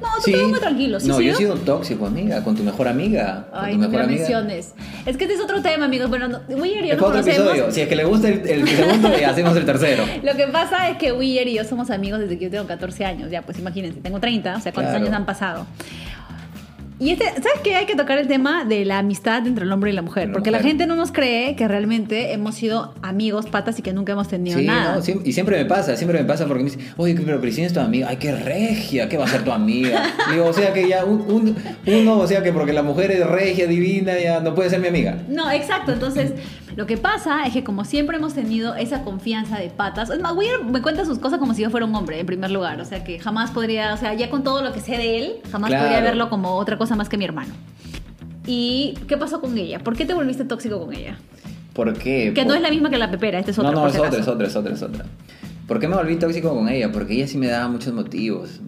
No, 0.00 0.08
tú 0.16 0.22
Sí. 0.24 0.36
muy 0.36 0.58
tranquilo, 0.58 0.98
¿sí 1.00 1.08
no, 1.08 1.20
yo 1.20 1.32
he 1.32 1.36
sido? 1.36 1.54
tóxico, 1.56 2.06
amiga, 2.06 2.42
con 2.42 2.54
tu 2.56 2.62
mejor 2.62 2.88
amiga. 2.88 3.46
Con 3.50 3.64
Ay, 3.64 3.72
tu 3.74 3.78
no 3.78 3.82
me 3.82 3.88
mejor 3.88 3.98
lo 4.00 4.04
amiga. 4.04 4.20
menciones. 4.20 4.74
Es 5.06 5.16
que 5.16 5.24
este 5.24 5.36
es 5.36 5.40
otro 5.40 5.62
tema, 5.62 5.84
amigos. 5.84 6.08
Bueno, 6.10 6.28
no, 6.28 6.40
Weir 6.48 6.84
y 6.84 6.88
yo 6.88 6.96
nos 6.96 7.04
conocemos. 7.04 7.38
episodio. 7.48 7.70
Si 7.70 7.80
es 7.80 7.88
que 7.88 7.96
le 7.96 8.04
gusta 8.04 8.28
el, 8.28 8.46
el 8.48 8.68
segundo, 8.68 9.08
hacemos 9.26 9.56
el 9.56 9.64
tercero. 9.64 10.04
Lo 10.22 10.34
que 10.36 10.46
pasa 10.48 10.88
es 10.90 10.98
que 10.98 11.12
Weir 11.12 11.46
y 11.48 11.54
yo 11.54 11.64
somos 11.64 11.90
amigos 11.90 12.20
desde 12.20 12.38
que 12.38 12.44
yo 12.46 12.50
tengo 12.50 12.66
14 12.66 13.04
años. 13.04 13.30
Ya, 13.30 13.42
pues 13.42 13.58
imagínense, 13.58 14.00
tengo 14.00 14.18
30, 14.20 14.56
o 14.56 14.60
sea, 14.60 14.72
¿cuántos 14.72 14.92
Claro. 14.92 15.04
años 15.06 15.14
han 15.16 15.26
pasado? 15.26 15.66
Y 17.00 17.10
este, 17.10 17.24
¿sabes 17.24 17.60
qué? 17.64 17.74
Hay 17.74 17.86
que 17.86 17.96
tocar 17.96 18.18
el 18.18 18.28
tema 18.28 18.64
de 18.64 18.84
la 18.84 18.98
amistad 18.98 19.44
entre 19.48 19.64
el 19.64 19.72
hombre 19.72 19.90
y 19.90 19.94
la 19.94 20.02
mujer. 20.02 20.28
La 20.28 20.32
porque 20.32 20.52
la 20.52 20.60
gente 20.60 20.86
no 20.86 20.94
nos 20.94 21.10
cree 21.10 21.56
que 21.56 21.66
realmente 21.66 22.32
hemos 22.32 22.54
sido 22.54 22.94
amigos, 23.02 23.46
patas 23.46 23.76
y 23.80 23.82
que 23.82 23.92
nunca 23.92 24.12
hemos 24.12 24.28
tenido 24.28 24.60
Sí, 24.60 24.64
nada. 24.66 24.96
no, 24.96 25.20
y 25.24 25.32
siempre 25.32 25.58
me 25.58 25.64
pasa, 25.64 25.96
siempre 25.96 26.20
me 26.20 26.24
pasa 26.24 26.46
porque 26.46 26.62
me 26.62 26.70
dice, 26.70 26.84
oye, 26.96 27.16
pero 27.24 27.40
Cristina 27.40 27.66
es 27.66 27.72
tu 27.72 27.80
amiga, 27.80 28.06
ay, 28.10 28.16
qué 28.18 28.30
regia, 28.32 29.08
¿qué 29.08 29.16
va 29.18 29.24
a 29.24 29.28
ser 29.28 29.42
tu 29.42 29.50
amiga? 29.50 30.04
Digo, 30.32 30.46
o 30.46 30.52
sea 30.52 30.72
que 30.72 30.88
ya 30.88 31.04
un- 31.04 31.24
un- 31.28 31.56
uno, 31.86 32.16
o 32.18 32.26
sea 32.28 32.44
que 32.44 32.52
porque 32.52 32.72
la 32.72 32.84
mujer 32.84 33.10
es 33.10 33.26
regia, 33.26 33.66
divina, 33.66 34.12
ya 34.16 34.38
no 34.38 34.54
puede 34.54 34.70
ser 34.70 34.78
mi 34.78 34.86
amiga. 34.86 35.18
No, 35.28 35.50
exacto. 35.50 35.90
Entonces, 35.92 36.32
lo 36.76 36.86
que 36.86 36.96
pasa 36.96 37.44
es 37.44 37.52
que 37.52 37.64
como 37.64 37.84
siempre 37.84 38.18
hemos 38.18 38.34
tenido 38.34 38.76
esa 38.76 39.02
confianza 39.02 39.58
de 39.58 39.68
patas, 39.68 40.10
es 40.10 40.20
más, 40.20 40.32
Weir 40.36 40.62
me 40.64 40.80
cuenta 40.80 41.04
sus 41.04 41.18
cosas 41.18 41.40
como 41.40 41.54
si 41.54 41.62
yo 41.62 41.70
fuera 41.70 41.86
un 41.86 41.94
hombre, 41.96 42.20
en 42.20 42.26
primer 42.26 42.52
lugar. 42.52 42.80
O 42.80 42.84
sea, 42.84 43.02
que 43.02 43.18
jamás 43.18 43.50
podría, 43.50 43.94
o 43.94 43.96
sea, 43.96 44.14
ya 44.14 44.30
con 44.30 44.44
todo 44.44 44.62
lo 44.62 44.72
que 44.72 44.78
sé 44.80 44.92
de 44.92 45.18
él, 45.18 45.32
jamás 45.50 45.70
Claro. 45.70 45.84
podría 45.86 46.00
verlo 46.00 46.30
como 46.30 46.54
otra 46.54 46.76
cosa 46.78 46.83
más 46.96 47.08
que 47.08 47.16
mi 47.16 47.24
hermano. 47.24 47.52
¿Y 48.46 48.94
qué 49.08 49.16
pasó 49.16 49.40
con 49.40 49.56
ella? 49.56 49.78
¿Por 49.78 49.96
qué 49.96 50.04
te 50.04 50.14
volviste 50.14 50.44
tóxico 50.44 50.78
con 50.84 50.94
ella? 50.94 51.16
¿Por 51.72 51.92
qué? 51.94 52.32
Que 52.34 52.42
no 52.42 52.48
Por- 52.48 52.56
es 52.56 52.62
la 52.62 52.70
misma 52.70 52.90
que 52.90 52.98
la 52.98 53.10
pepera, 53.10 53.38
esta 53.38 53.50
es 53.50 53.58
otra. 53.58 53.70
No, 53.72 53.80
no, 53.82 53.86
es 53.88 53.96
otra, 53.98 54.18
es 54.20 54.28
otra, 54.28 54.46
es 54.46 54.56
otra, 54.56 54.74
es 54.74 54.82
otra. 54.82 55.04
¿Por 55.66 55.80
qué 55.80 55.88
me 55.88 55.96
volví 55.96 56.16
tóxico 56.16 56.54
con 56.54 56.68
ella? 56.68 56.92
Porque 56.92 57.14
ella 57.14 57.26
sí 57.26 57.38
me 57.38 57.46
daba 57.46 57.68
muchos 57.68 57.94
motivos 57.94 58.60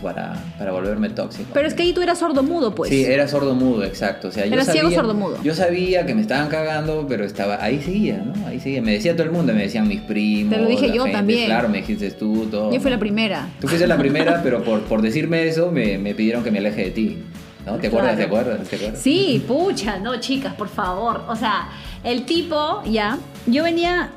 para, 0.00 0.40
para 0.56 0.70
volverme 0.70 1.10
tóxico. 1.10 1.50
Pero 1.52 1.66
es 1.66 1.74
que 1.74 1.82
ahí 1.82 1.92
tú 1.92 2.00
eras 2.00 2.20
sordo 2.20 2.44
mudo, 2.44 2.76
pues. 2.76 2.90
Sí, 2.90 3.04
era 3.04 3.26
sordo 3.26 3.56
mudo, 3.56 3.82
exacto. 3.82 4.28
O 4.28 4.30
sea, 4.30 4.46
yo 4.46 4.52
Era 4.52 4.62
ciego 4.64 4.82
sabía, 4.88 4.98
sordomudo. 5.00 5.42
Yo 5.42 5.52
sabía 5.52 6.06
que 6.06 6.14
me 6.14 6.20
estaban 6.20 6.48
cagando, 6.48 7.06
pero 7.08 7.24
estaba 7.24 7.62
ahí 7.62 7.82
seguía, 7.82 8.18
¿no? 8.18 8.46
Ahí 8.46 8.60
seguía. 8.60 8.80
Me 8.82 8.92
decía 8.92 9.14
todo 9.16 9.24
el 9.24 9.32
mundo, 9.32 9.52
me 9.52 9.62
decían 9.62 9.88
mis 9.88 10.00
primos. 10.02 10.54
Te 10.54 10.62
lo 10.62 10.68
dije 10.68 10.92
yo 10.94 11.02
gente. 11.02 11.18
también. 11.18 11.46
Claro, 11.46 11.68
me 11.68 11.78
dijiste 11.78 12.12
tú, 12.12 12.46
todo. 12.48 12.72
Yo 12.72 12.80
fui 12.80 12.88
la 12.88 12.96
¿no? 12.98 13.00
primera. 13.00 13.48
Tú 13.60 13.66
fuiste 13.66 13.88
la 13.88 13.98
primera, 13.98 14.40
pero 14.44 14.62
por, 14.62 14.82
por 14.82 15.02
decirme 15.02 15.48
eso 15.48 15.72
me, 15.72 15.98
me 15.98 16.14
pidieron 16.14 16.44
que 16.44 16.52
me 16.52 16.58
aleje 16.60 16.84
de 16.84 16.90
ti. 16.92 17.18
¿No? 17.66 17.76
¿Te 17.78 17.86
acuerdas? 17.88 18.16
¿Te 18.16 18.26
Claro. 18.28 18.40
acuerdas? 18.40 18.68
¿Te 18.68 18.76
acuerdas? 18.76 19.00
Sí, 19.00 19.44
pucha, 19.46 19.98
no, 19.98 20.18
chicas, 20.20 20.54
por 20.54 20.68
favor. 20.68 21.24
O 21.28 21.36
sea, 21.36 21.68
el 22.02 22.24
tipo, 22.26 22.82
ya, 22.84 23.18
yo 23.46 23.62
venía 23.64 24.10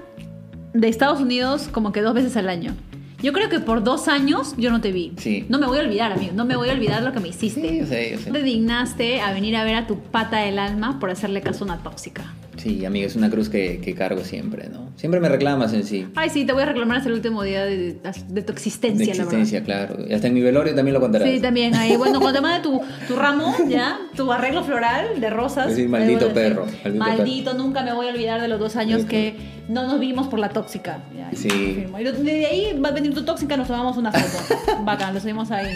de 0.73 0.87
Estados 0.89 1.19
Unidos 1.21 1.69
como 1.71 1.91
que 1.91 2.01
dos 2.01 2.13
veces 2.13 2.35
al 2.37 2.49
año. 2.49 2.75
Yo 3.23 3.33
creo 3.33 3.49
que 3.49 3.59
por 3.59 3.83
dos 3.83 4.07
años 4.07 4.53
yo 4.57 4.69
no 4.69 4.79
te 4.79 4.91
vi. 4.91 5.13
Sí. 5.17 5.45
No 5.49 5.57
me 5.57 5.65
voy 5.65 5.79
a 5.79 5.81
olvidar, 5.81 6.11
amigo. 6.11 6.33
No 6.35 6.45
me 6.45 6.55
voy 6.55 6.69
a 6.69 6.73
olvidar 6.73 7.01
lo 7.01 7.13
que 7.13 7.19
me 7.19 7.29
hiciste. 7.29 7.67
Sí, 7.67 7.79
yo 7.79 7.85
sé, 7.87 8.11
yo 8.11 8.19
sé. 8.19 8.31
Te 8.31 8.43
dignaste 8.43 9.21
a 9.21 9.31
venir 9.33 9.55
a 9.55 9.63
ver 9.63 9.73
a 9.75 9.87
tu 9.87 9.97
pata 9.99 10.37
del 10.37 10.59
alma 10.59 10.99
por 10.99 11.09
hacerle 11.09 11.41
caso 11.41 11.63
a 11.63 11.65
una 11.67 11.77
tóxica. 11.77 12.25
Sí, 12.57 12.83
amiga, 12.85 13.07
es 13.07 13.15
una 13.15 13.29
cruz 13.29 13.49
que, 13.49 13.79
que 13.79 13.93
cargo 13.93 14.23
siempre, 14.23 14.67
¿no? 14.69 14.89
Siempre 14.95 15.19
me 15.19 15.29
reclamas 15.29 15.73
en 15.73 15.83
sí. 15.83 16.07
Ay, 16.15 16.29
sí, 16.29 16.45
te 16.45 16.53
voy 16.53 16.63
a 16.63 16.65
reclamar 16.65 16.97
hasta 16.97 17.09
el 17.09 17.15
último 17.15 17.43
día 17.43 17.65
de, 17.65 17.97
de 18.29 18.41
tu 18.41 18.51
existencia, 18.51 19.05
De 19.05 19.11
existencia, 19.11 19.63
claro. 19.63 19.97
Y 20.07 20.13
hasta 20.13 20.27
en 20.27 20.33
mi 20.33 20.41
velorio 20.41 20.73
también 20.73 20.93
lo 20.95 20.99
contarás. 20.99 21.29
Sí, 21.29 21.39
también. 21.39 21.75
Ahí, 21.75 21.95
bueno, 21.95 22.19
cuando 22.19 22.41
te 22.41 22.61
tu, 22.63 22.81
tu 23.07 23.15
ramo, 23.15 23.53
ya, 23.67 23.99
tu 24.15 24.31
arreglo 24.31 24.63
floral 24.63 25.19
de 25.21 25.29
rosas. 25.29 25.73
Sí, 25.73 25.87
maldito 25.87 26.33
perro, 26.33 26.65
maldito 26.83 26.97
Maldito, 27.05 27.53
nunca 27.53 27.83
me 27.83 27.93
voy 27.93 28.07
a 28.07 28.09
olvidar 28.11 28.41
de 28.41 28.47
los 28.47 28.59
dos 28.59 28.75
años 28.75 29.01
Sí. 29.01 29.07
que 29.07 29.35
no 29.69 29.83
nos 29.87 29.99
vimos 29.99 30.27
por 30.27 30.39
la 30.39 30.49
tóxica. 30.49 31.03
Ya, 31.15 31.29
Sí. 31.33 31.47
Y 31.49 32.23
de 32.23 32.45
ahí 32.45 32.79
va 32.83 32.89
a 32.89 32.91
venir 32.91 33.13
tu 33.13 33.23
tóxica, 33.23 33.55
nos 33.57 33.67
tomamos 33.67 33.97
una 33.97 34.11
foto. 34.11 34.55
Bacán, 34.83 35.13
lo 35.13 35.19
subimos 35.19 35.51
ahí. 35.51 35.75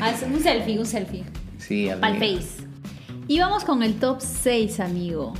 Ah, 0.00 0.12
Un 0.32 0.40
selfie, 0.40 0.78
un 0.78 0.86
selfie. 0.86 1.24
Sí, 1.58 1.88
amiga. 1.88 2.14
face. 2.14 2.68
Y 3.26 3.38
vamos 3.40 3.64
con 3.64 3.82
el 3.82 3.94
top 3.94 4.20
6, 4.20 4.80
amigo. 4.80 5.34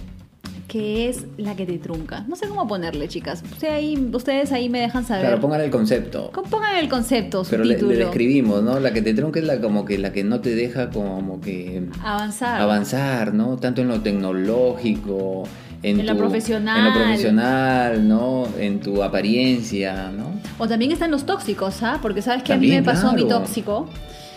Que 0.69 1.09
es 1.09 1.25
la 1.39 1.57
que 1.57 1.65
te 1.65 1.79
trunca. 1.79 2.27
No 2.29 2.37
sé 2.37 2.47
cómo 2.47 2.69
ponerle, 2.69 3.09
chicas. 3.09 3.43
O 3.57 3.59
sea, 3.59 3.77
ahí, 3.77 3.97
ustedes 4.13 4.53
ahí 4.53 4.69
me 4.69 4.81
dejan 4.81 5.03
saber. 5.07 5.25
Claro, 5.25 5.41
pongan 5.41 5.63
el 5.63 5.71
concepto. 5.71 6.31
Pongan 6.51 6.77
el 6.77 6.91
concepto, 6.91 7.43
su 7.43 7.51
Pero 7.51 7.65
le, 7.65 7.75
título. 7.77 7.93
le 7.93 7.99
describimos, 8.01 8.63
¿no? 8.63 8.79
La 8.79 8.93
que 8.93 9.01
te 9.01 9.15
trunca 9.15 9.41
es 9.41 9.47
la 9.47 9.63
como 9.63 9.87
que 9.87 9.97
la 9.97 10.13
que 10.13 10.25
no 10.25 10.41
te 10.41 10.55
deja 10.55 10.91
como 10.91 11.41
que 11.41 11.85
Avanzar. 12.05 12.61
avanzar, 12.61 13.33
¿no? 13.33 13.57
Tanto 13.57 13.81
en 13.81 13.89
lo 13.89 14.03
tecnológico, 14.03 15.45
en, 15.83 16.01
En 16.01 16.07
lo 16.07 16.17
profesional. 16.19 16.79
en 16.81 16.85
lo 16.85 16.93
profesional, 16.93 18.07
¿no? 18.07 18.47
En 18.59 18.81
tu 18.81 19.03
apariencia, 19.03 20.11
¿no? 20.11 20.33
O 20.59 20.69
también 20.69 20.93
están 20.93 21.11
los 21.11 21.25
tóxicos, 21.25 21.83
¿ah? 21.83 21.99
Porque 22.03 22.21
sabes 22.21 22.43
que 22.43 22.53
a 22.53 22.59
mí 22.59 22.69
me 22.69 22.83
pasó 22.83 23.13
mi 23.15 23.23
claro. 23.25 23.41
tóxico. 23.41 23.89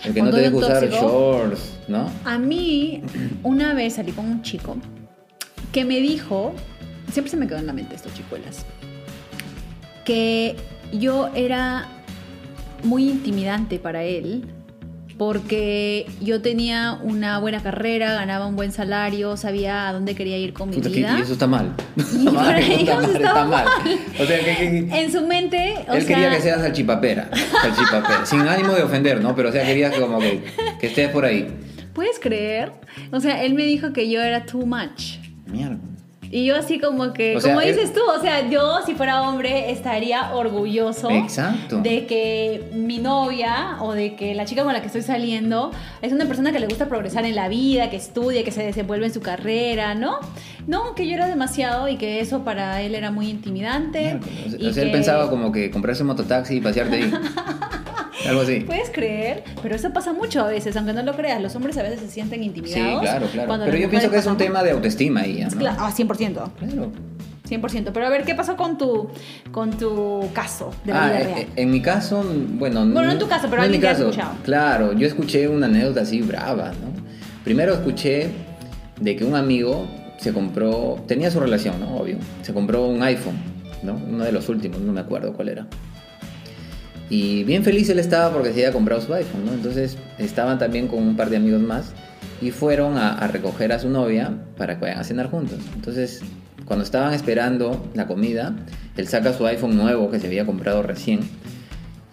El 0.06 0.13
que 0.13 0.22
no 0.22 0.32
te 0.32 0.39
deja 0.39 0.56
usar 0.56 0.89
shorts, 0.89 1.74
¿no? 1.89 2.10
A 2.24 2.38
mí, 2.39 3.04
una 3.44 3.74
vez 3.74 3.96
salí 3.96 4.13
con 4.13 4.26
un 4.28 4.41
chico 4.41 4.78
que 5.71 5.86
me 5.86 6.00
dijo, 6.00 6.54
siempre 7.12 7.30
se 7.32 7.38
me 7.38 7.47
quedó 7.47 7.58
en 7.60 7.67
la 7.67 7.74
mente 7.74 7.95
esto, 7.95 8.10
chicuelas, 8.15 8.65
que 10.06 10.56
yo 10.93 11.30
era 11.36 11.88
muy 12.84 13.10
intimidante 13.10 13.80
para 13.80 14.04
él 14.04 14.45
porque 15.17 16.08
yo 16.19 16.41
tenía 16.41 16.93
una 17.04 17.38
buena 17.38 17.62
carrera, 17.62 18.15
ganaba 18.15 18.47
un 18.47 18.56
buen 18.56 18.71
salario, 18.71 19.38
sabía 19.38 19.88
a 19.88 19.93
dónde 19.93 20.15
quería 20.15 20.36
ir 20.39 20.52
con 20.52 20.71
mi 20.71 20.78
Puta, 20.78 20.89
vida. 20.89 21.15
y 21.19 21.21
eso 21.21 21.34
está 21.34 21.45
mal. 21.45 21.76
Y 21.95 22.02
Está 22.02 22.32
mal, 22.32 22.45
para 22.45 22.60
puta 22.60 22.74
ellos 22.74 22.95
madre, 22.95 23.13
estaba 23.13 23.39
está 23.43 23.45
mal. 23.45 23.65
mal. 23.65 24.00
O 24.19 24.26
sea, 24.26 24.39
que, 24.39 24.56
que- 24.56 25.00
En 25.00 25.12
su 25.12 25.28
mente, 25.28 25.76
o 25.88 25.93
él 25.93 26.02
sea, 26.02 26.15
quería 26.15 26.32
que 26.36 26.41
seas 26.41 26.62
salchipapera, 26.62 27.30
salchipapera, 27.62 28.26
sin 28.26 28.39
ánimo 28.41 28.74
de 28.74 28.82
ofender, 28.82 29.21
¿no? 29.21 29.36
Pero 29.36 29.50
o 29.50 29.52
sea, 29.52 29.63
quería 29.63 29.91
como 29.91 30.17
que, 30.19 30.43
que 30.80 30.88
estés 30.88 31.10
por 31.10 31.24
ahí. 31.26 31.47
¿puedes 31.93 32.17
creer? 32.19 32.71
O 33.12 33.19
sea, 33.19 33.43
él 33.43 33.54
me 33.54 33.63
dijo 33.65 33.93
que 33.93 34.10
yo 34.10 34.24
era 34.24 34.45
too 34.47 34.65
much. 34.65 35.17
Mierda. 35.52 35.78
Y 36.34 36.46
yo 36.46 36.56
así 36.56 36.80
como 36.80 37.12
que, 37.12 37.36
O 37.36 37.42
sea, 37.42 37.52
como 37.54 37.60
él- 37.60 37.76
dices 37.76 37.92
tú, 37.94 38.00
o 38.18 38.22
sea, 38.22 38.50
yo 38.50 38.78
si 38.86 38.96
fuera 38.96 39.22
hombre 39.28 39.70
estaría 39.72 40.34
orgulloso 40.34 41.10
Exacto. 41.10 41.82
de 41.82 42.06
que 42.06 42.70
mi 42.74 43.00
novia 43.00 43.76
o 43.82 43.92
de 43.92 44.16
que 44.16 44.34
la 44.34 44.46
chica 44.46 44.64
con 44.64 44.72
la 44.72 44.80
que 44.80 44.88
estoy 44.88 45.02
saliendo 45.02 45.72
es 46.02 46.14
una 46.14 46.24
persona 46.28 46.54
que 46.54 46.60
le 46.60 46.68
gusta 46.68 46.88
progresar 46.88 47.26
en 47.26 47.36
la 47.36 47.50
vida, 47.50 47.90
que 47.90 47.98
estudia, 47.98 48.46
que 48.46 48.52
se 48.52 48.64
desenvuelve 48.64 49.08
en 49.08 49.14
su 49.14 49.20
carrera, 49.20 49.94
¿no? 49.94 50.20
No, 50.68 50.96
que 50.96 51.06
yo 51.06 51.16
era 51.16 51.28
demasiado 51.28 51.90
y 51.90 51.98
que 51.98 52.22
eso 52.22 52.46
para 52.46 52.82
él 52.82 52.96
era 52.96 53.12
muy 53.12 53.28
intimidante. 53.30 54.18
Y 54.58 54.68
O 54.68 54.72
sea, 54.74 54.84
él 54.84 54.90
que- 54.90 54.94
pensaba 54.94 55.30
como 55.30 55.52
que 55.52 55.70
comprarse 55.70 56.04
un 56.04 56.08
mototaxi 56.08 56.56
y 56.56 56.62
pasearte 56.62 56.96
ahí. 56.96 57.12
Algo 58.27 58.41
así. 58.41 58.62
¿Puedes 58.62 58.89
creer? 58.89 59.43
Pero 59.62 59.75
eso 59.75 59.91
pasa 59.91 60.13
mucho 60.13 60.41
a 60.41 60.47
veces, 60.47 60.75
aunque 60.77 60.93
no 60.93 61.01
lo 61.03 61.13
creas. 61.15 61.41
Los 61.41 61.55
hombres 61.55 61.77
a 61.77 61.84
veces 61.84 61.99
se 62.01 62.10
sienten 62.10 62.39
Sí, 62.41 62.45
intimidados. 62.47 63.01
claro, 63.01 63.27
claro. 63.31 63.47
cuando 63.47 63.65
Pero 63.65 63.77
yo 63.77 63.89
pienso 63.89 64.10
que 64.12 64.17
es 64.17 64.25
un 64.25 64.38
tema 64.38 64.63
de 64.63 64.71
autoestima 64.71 65.21
ahí, 65.21 65.43
¿no? 65.49 65.57
Claro, 65.57 65.77
ah, 65.79 65.91
100%. 65.91 66.51
Claro. 66.57 66.91
100%. 67.49 67.91
Pero 67.93 68.05
a 68.05 68.10
ver, 68.10 68.23
¿qué 68.23 68.34
pasó 68.36 68.55
con 68.55 68.77
tu, 68.77 69.10
con 69.51 69.71
tu 69.71 70.29
caso 70.34 70.71
de 70.86 70.93
la 70.93 71.03
Ah, 71.03 71.07
vida 71.07 71.19
eh, 71.19 71.23
real? 71.25 71.39
eh, 71.39 71.47
en 71.57 71.71
mi 71.71 71.81
caso, 71.81 72.23
bueno... 72.23 72.81
Bueno, 72.86 73.03
no 73.03 73.12
en 73.12 73.19
tu 73.19 73.27
caso, 73.27 73.47
pero 73.49 73.62
no 73.62 73.65
en 73.65 73.71
mi 73.71 73.79
caso. 73.79 74.03
escuchado. 74.10 74.36
Claro, 74.43 74.93
yo 74.93 75.05
escuché 75.07 75.47
una 75.47 75.65
anécdota 75.65 76.01
así 76.01 76.21
brava, 76.21 76.69
¿no? 76.69 76.91
Primero 77.43 77.73
escuché 77.73 78.29
de 79.01 79.15
que 79.15 79.25
un 79.25 79.36
amigo 79.36 79.86
se 80.17 80.31
compró, 80.31 81.03
tenía 81.07 81.29
su 81.31 81.39
relación, 81.39 81.79
¿no? 81.79 81.97
Obvio. 81.97 82.17
Se 82.43 82.53
compró 82.53 82.86
un 82.88 83.01
iPhone, 83.03 83.36
¿no? 83.84 83.95
Uno 83.95 84.23
de 84.23 84.31
los 84.31 84.47
últimos, 84.47 84.79
no 84.79 84.93
me 84.93 85.01
acuerdo 85.01 85.34
cuál 85.34 85.49
era. 85.49 85.67
Y 87.12 87.43
bien 87.43 87.63
feliz 87.65 87.89
él 87.89 88.00
estaba 88.00 88.32
porque 88.32 88.54
se 88.54 88.62
había 88.62 88.71
comprado 88.71 89.02
su 89.02 89.13
iPhone, 89.13 89.45
¿no? 89.45 89.52
Entonces 89.52 89.97
estaban 90.17 90.58
también 90.58 90.88
con 90.88 91.04
un 91.04 91.17
par 91.17 91.30
de 91.30 91.36
amigos 91.36 91.62
más 91.62 91.91
y 92.41 92.52
fueron 92.52 92.97
a, 92.97 93.15
a 93.15 93.28
recoger 93.28 93.74
a 93.74 93.80
su 93.80 93.89
novia 93.89 94.34
para 94.58 94.76
que 94.76 94.86
vayan 94.86 95.00
a 95.00 95.04
cenar 95.04 95.30
juntos. 95.30 95.60
Entonces, 95.76 96.21
cuando 96.63 96.86
estaban 96.86 97.13
esperando 97.13 97.86
la 97.95 98.08
comida, 98.08 98.56
él 98.95 99.10
saca 99.10 99.34
su 99.34 99.45
iPhone 99.45 99.76
nuevo 99.76 100.10
que 100.10 100.21
se 100.21 100.28
había 100.28 100.45
comprado 100.45 100.84
recién 100.84 101.19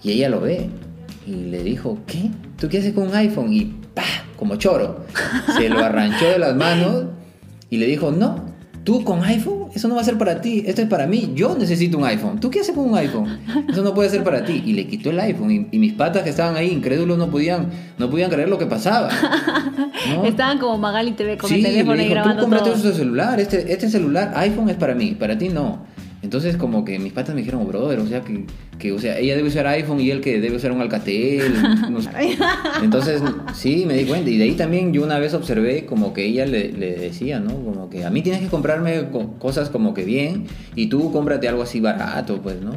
y 0.02 0.10
ella 0.10 0.28
lo 0.30 0.40
ve 0.40 0.68
y 1.28 1.32
le 1.32 1.62
dijo, 1.62 2.00
¿qué? 2.06 2.30
¿Tú 2.58 2.68
qué 2.68 2.78
haces 2.78 2.92
con 2.92 3.06
un 3.08 3.14
iPhone? 3.14 3.52
Y 3.52 3.66
¡pa! 3.94 4.02
Como 4.36 4.56
choro. 4.56 5.04
Se 5.56 5.68
lo 5.68 5.78
arranchó 5.78 6.26
de 6.26 6.40
las 6.40 6.56
manos 6.56 7.04
y 7.70 7.76
le 7.76 7.86
dijo, 7.86 8.10
no, 8.10 8.47
tú 8.88 9.04
con 9.04 9.22
iPhone, 9.22 9.66
eso 9.74 9.86
no 9.86 9.96
va 9.96 10.00
a 10.00 10.04
ser 10.04 10.16
para 10.16 10.40
ti, 10.40 10.64
esto 10.66 10.80
es 10.80 10.88
para 10.88 11.06
mí, 11.06 11.32
yo 11.34 11.54
necesito 11.58 11.98
un 11.98 12.06
iPhone. 12.06 12.40
¿Tú 12.40 12.48
qué 12.48 12.60
haces 12.60 12.74
con 12.74 12.88
un 12.88 12.96
iPhone? 12.96 13.38
Eso 13.68 13.82
no 13.82 13.92
puede 13.92 14.08
ser 14.08 14.24
para 14.24 14.46
ti. 14.46 14.62
Y 14.64 14.72
le 14.72 14.86
quitó 14.86 15.10
el 15.10 15.20
iPhone 15.20 15.50
y, 15.50 15.66
y 15.72 15.78
mis 15.78 15.92
patas 15.92 16.22
que 16.22 16.30
estaban 16.30 16.56
ahí, 16.56 16.70
incrédulos, 16.70 17.18
no 17.18 17.30
podían, 17.30 17.68
no 17.98 18.08
podían 18.08 18.30
creer 18.30 18.48
lo 18.48 18.56
que 18.56 18.64
pasaba. 18.64 19.10
¿no? 20.08 20.24
Estaban 20.24 20.56
como 20.58 20.78
Magali 20.78 21.12
TV 21.12 21.36
con 21.36 21.50
Sí, 21.50 21.56
el 21.56 21.64
teléfono 21.64 21.96
le 21.96 22.04
y 22.04 22.08
dijo, 22.08 22.14
tú 22.14 22.14
grabando 22.14 22.42
cómprate 22.44 22.70
todo. 22.70 22.78
su 22.78 22.92
celular, 22.94 23.38
este, 23.38 23.70
este 23.70 23.90
celular, 23.90 24.32
iPhone 24.36 24.70
es 24.70 24.76
para 24.76 24.94
mí, 24.94 25.14
para 25.20 25.36
ti 25.36 25.50
no. 25.50 25.80
Entonces 26.22 26.56
como 26.56 26.84
que 26.84 26.98
mis 26.98 27.12
patas 27.12 27.34
me 27.34 27.42
dijeron, 27.42 27.66
brother, 27.68 28.00
o 28.00 28.06
sea 28.06 28.22
que, 28.22 28.44
que 28.78 28.90
o 28.92 28.98
sea, 28.98 29.18
ella 29.18 29.36
debe 29.36 29.48
usar 29.48 29.66
iPhone 29.68 30.00
y 30.00 30.10
él 30.10 30.20
que 30.20 30.40
debe 30.40 30.56
usar 30.56 30.72
un 30.72 30.80
Alcatel. 30.80 31.52
no 31.90 32.00
sé. 32.02 32.10
Entonces, 32.82 33.22
sí, 33.54 33.84
me 33.86 33.94
di 33.94 34.04
cuenta. 34.04 34.28
Y 34.28 34.36
de 34.36 34.44
ahí 34.44 34.52
también 34.54 34.92
yo 34.92 35.04
una 35.04 35.18
vez 35.18 35.34
observé 35.34 35.86
como 35.86 36.12
que 36.12 36.24
ella 36.24 36.44
le, 36.46 36.72
le 36.72 36.92
decía, 36.96 37.38
¿no? 37.40 37.50
Como 37.54 37.88
que 37.88 38.04
a 38.04 38.10
mí 38.10 38.22
tienes 38.22 38.40
que 38.42 38.48
comprarme 38.48 39.10
co- 39.12 39.34
cosas 39.38 39.70
como 39.70 39.94
que 39.94 40.04
bien 40.04 40.44
y 40.74 40.88
tú 40.88 41.12
cómprate 41.12 41.46
algo 41.48 41.62
así 41.62 41.80
barato, 41.80 42.40
pues, 42.42 42.60
¿no? 42.60 42.72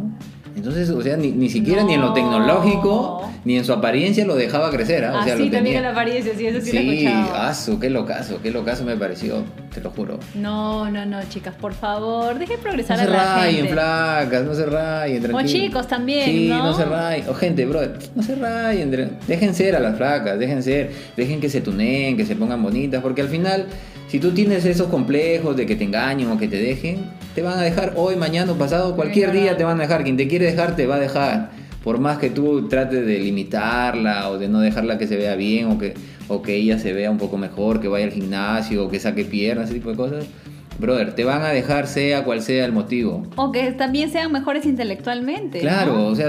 Entonces, 0.56 0.90
o 0.90 1.02
sea, 1.02 1.18
ni, 1.18 1.32
ni 1.32 1.50
siquiera 1.50 1.84
ni 1.84 1.94
en 1.94 2.02
lo 2.02 2.08
No. 2.10 2.14
tecnológico, 2.14 3.30
ni 3.46 3.58
en 3.58 3.66
su 3.66 3.74
apariencia 3.74 4.26
lo 4.26 4.36
dejaba 4.36 4.70
crecer, 4.70 5.06
¿ah? 5.06 5.14
O 5.14 5.18
Ah, 5.20 5.24
sea, 5.24 5.38
sí, 5.38 5.46
lo 5.46 5.52
también 5.52 5.64
tenía. 5.64 5.78
en 5.80 5.84
la 5.84 5.92
apariencia, 5.92 6.34
sí, 6.38 6.46
eso 6.46 6.60
sí, 6.62 6.72
lo 6.74 6.82
Sí, 6.92 7.06
escuchado. 7.06 7.36
asu, 7.36 7.80
qué 7.80 7.90
locazo, 7.90 8.40
qué 8.42 8.52
locazo 8.52 8.84
me 8.84 8.96
pareció, 8.98 9.44
te 9.74 9.82
lo 9.82 9.90
juro. 9.92 10.20
No, 10.36 10.90
no, 10.90 11.06
no, 11.06 11.20
chicas, 11.30 11.56
por 11.56 11.74
favor, 11.74 12.38
dejen 12.38 12.58
No 12.58 12.64
progresar 12.64 12.98
se 12.98 13.04
a 13.04 13.08
la 13.10 13.36
rayen, 13.36 13.56
gente. 13.58 13.74
flacas, 13.74 14.44
no 14.44 14.54
se 14.54 14.66
rayen, 14.66 15.24
tranquilo. 15.24 15.48
chicos 15.50 15.88
también, 15.88 16.26
Sí, 16.26 16.48
¿no? 16.50 16.64
no 16.64 16.74
se 16.74 16.86
rayen. 16.86 17.30
O 17.30 17.34
gente, 17.34 17.66
bro, 17.66 17.80
no 18.16 18.24
se 18.24 18.36
rayen. 18.36 19.18
Dejen 19.28 19.54
ser 19.56 19.76
a 19.76 19.80
las 19.80 19.96
flacas, 19.98 20.38
dejen 20.38 20.62
ser. 20.64 20.92
Dejen 21.16 21.40
que 21.40 21.50
se 21.50 21.62
tuneen, 21.62 22.18
que 22.18 22.26
se 22.26 22.36
pongan 22.36 22.62
bonitas. 22.62 23.02
Porque 23.02 23.22
al 23.22 23.30
final, 23.30 23.66
si 24.12 24.20
tú 24.20 24.32
tienes 24.32 24.66
esos 24.66 24.88
complejos 24.88 25.56
de 25.56 25.66
que 25.66 25.78
te 25.78 25.86
engañen 25.86 26.30
o 26.30 26.38
que 26.38 26.50
te 26.50 26.58
dejen, 26.58 27.06
te 27.34 27.42
van 27.42 27.58
a 27.58 27.62
dejar 27.62 27.94
hoy, 27.96 28.18
mañana 28.18 28.54
pasado, 28.56 28.94
cualquier 28.94 29.32
día 29.32 29.56
te 29.56 29.64
van 29.64 29.80
a 29.80 29.84
dejar. 29.84 30.04
Quien 30.04 30.18
te 30.18 30.28
quiere 30.28 30.48
dejar, 30.48 30.76
te 30.76 30.86
va 30.86 30.96
a 30.96 31.00
dejar. 31.00 31.52
Por 31.82 31.98
más 32.02 32.18
que 32.18 32.30
tú 32.30 32.68
trates 32.68 33.06
de 33.06 33.20
limitarla 33.20 34.30
o 34.30 34.38
de 34.38 34.50
no 34.50 34.60
dejarla 34.60 34.98
que 34.98 35.08
se 35.08 35.16
vea 35.16 35.36
bien 35.36 35.68
o 35.68 35.80
que, 35.80 35.94
o 36.28 36.42
que 36.42 36.58
ella 36.58 36.78
se 36.78 36.92
vea 36.92 37.10
un 37.10 37.20
poco 37.20 37.38
mejor, 37.38 37.80
que 37.80 37.88
vaya 37.88 38.04
al 38.04 38.12
gimnasio 38.12 38.86
o 38.86 38.90
que 38.90 39.00
saque 39.00 39.24
piernas, 39.24 39.70
ese 39.70 39.76
tipo 39.76 39.92
de 39.92 39.96
cosas. 39.96 40.26
Brother, 40.78 41.14
te 41.14 41.24
van 41.24 41.44
a 41.44 41.50
dejar 41.50 41.88
sea 41.88 42.26
cual 42.26 42.42
sea 42.42 42.66
el 42.66 42.74
motivo. 42.74 43.24
O 43.38 43.54
que 43.54 43.72
también 43.72 44.10
sean 44.10 44.30
mejores 44.34 44.66
intelectualmente. 44.66 45.60
¿no? 45.60 45.62
Claro, 45.62 46.08
o 46.08 46.16
sea, 46.16 46.28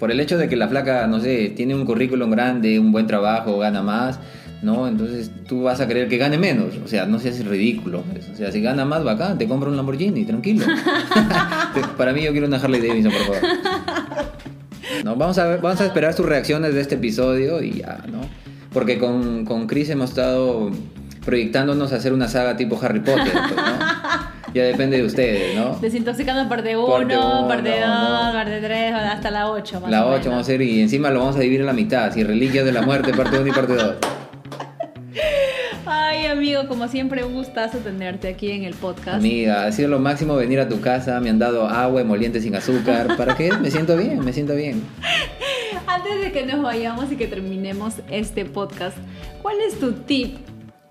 por 0.00 0.10
el 0.10 0.18
hecho 0.18 0.38
de 0.38 0.48
que 0.48 0.56
la 0.56 0.66
flaca, 0.66 1.06
no 1.06 1.20
sé, 1.20 1.52
tiene 1.54 1.76
un 1.76 1.84
currículum 1.84 2.32
grande, 2.32 2.80
un 2.80 2.90
buen 2.90 3.06
trabajo, 3.06 3.58
gana 3.58 3.80
más, 3.80 4.18
¿no? 4.62 4.86
Entonces 4.88 5.30
tú 5.46 5.62
vas 5.62 5.80
a 5.80 5.88
creer 5.88 6.08
que 6.08 6.16
gane 6.18 6.38
menos. 6.38 6.74
O 6.84 6.88
sea, 6.88 7.06
no 7.06 7.18
seas 7.18 7.44
ridículo. 7.44 8.02
pues. 8.12 8.28
O 8.28 8.36
sea, 8.36 8.50
si 8.52 8.60
gana 8.62 8.84
más, 8.84 9.04
bacán, 9.04 9.38
te 9.38 9.46
compra 9.48 9.68
un 9.68 9.76
Lamborghini, 9.76 10.24
tranquilo. 10.24 10.64
Para 11.96 12.12
mí 12.12 12.22
yo 12.22 12.32
quiero 12.32 12.46
una 12.46 12.56
Harley 12.58 12.80
Davidson, 12.86 13.12
por 13.12 13.22
favor. 13.36 13.40
No, 15.04 15.16
vamos 15.16 15.38
a 15.38 15.46
ver, 15.46 15.60
vamos 15.60 15.80
a 15.80 15.86
esperar 15.86 16.12
sus 16.14 16.26
reacciones 16.26 16.74
de 16.74 16.80
este 16.80 16.94
episodio 16.96 17.62
y 17.62 17.78
ya, 17.80 17.98
¿no? 18.10 18.20
Porque 18.72 18.98
con, 18.98 19.44
con 19.44 19.66
Chris 19.66 19.90
hemos 19.90 20.10
estado 20.10 20.70
proyectándonos 21.24 21.92
a 21.92 21.96
hacer 21.96 22.12
una 22.12 22.28
saga 22.28 22.56
tipo 22.56 22.78
Harry 22.82 23.00
Potter, 23.00 23.32
pues, 23.32 23.56
¿no? 23.56 23.62
Ya 24.54 24.64
depende 24.64 24.98
de 24.98 25.04
ustedes, 25.06 25.56
¿no? 25.56 25.78
Desintoxicando 25.80 26.46
parte 26.46 26.76
1, 26.76 26.86
Parte 26.86 27.16
uno, 27.16 27.48
parte 27.48 27.70
2, 27.70 27.80
no. 27.88 28.32
parte 28.34 28.60
3, 28.60 28.92
hasta 28.92 29.30
la 29.30 29.48
8. 29.50 29.80
Más 29.80 29.90
La 29.90 30.04
o 30.04 30.08
8 30.10 30.12
menos. 30.18 30.26
vamos 30.26 30.38
a 30.38 30.40
hacer 30.42 30.60
y 30.60 30.82
encima 30.82 31.08
lo 31.10 31.20
vamos 31.20 31.36
a 31.36 31.38
dividir 31.40 31.60
en 31.60 31.66
la 31.68 31.72
mitad, 31.72 32.04
así 32.04 32.22
Reliquias 32.22 32.66
de 32.66 32.72
la 32.72 32.82
Muerte, 32.82 33.14
parte 33.14 33.38
1 33.38 33.46
y 33.46 33.50
parte 33.52 33.72
2. 33.76 33.94
Ay, 35.94 36.24
amigo, 36.24 36.66
como 36.68 36.88
siempre, 36.88 37.22
un 37.22 37.34
gustazo 37.34 37.76
tenerte 37.78 38.28
aquí 38.28 38.50
en 38.50 38.64
el 38.64 38.72
podcast. 38.72 39.16
Amiga, 39.16 39.66
ha 39.66 39.72
sido 39.72 39.88
lo 39.88 39.98
máximo 39.98 40.34
venir 40.36 40.58
a 40.58 40.66
tu 40.66 40.80
casa, 40.80 41.20
me 41.20 41.28
han 41.28 41.38
dado 41.38 41.68
agua, 41.68 42.00
emoliente 42.00 42.40
sin 42.40 42.54
azúcar. 42.54 43.14
¿Para 43.18 43.36
qué? 43.36 43.52
Me 43.52 43.70
siento 43.70 43.94
bien, 43.98 44.24
me 44.24 44.32
siento 44.32 44.54
bien. 44.54 44.82
Antes 45.86 46.18
de 46.22 46.32
que 46.32 46.46
nos 46.46 46.62
vayamos 46.62 47.12
y 47.12 47.16
que 47.16 47.26
terminemos 47.26 47.96
este 48.10 48.46
podcast, 48.46 48.96
¿cuál 49.42 49.56
es 49.60 49.78
tu 49.78 49.92
tip 49.92 50.38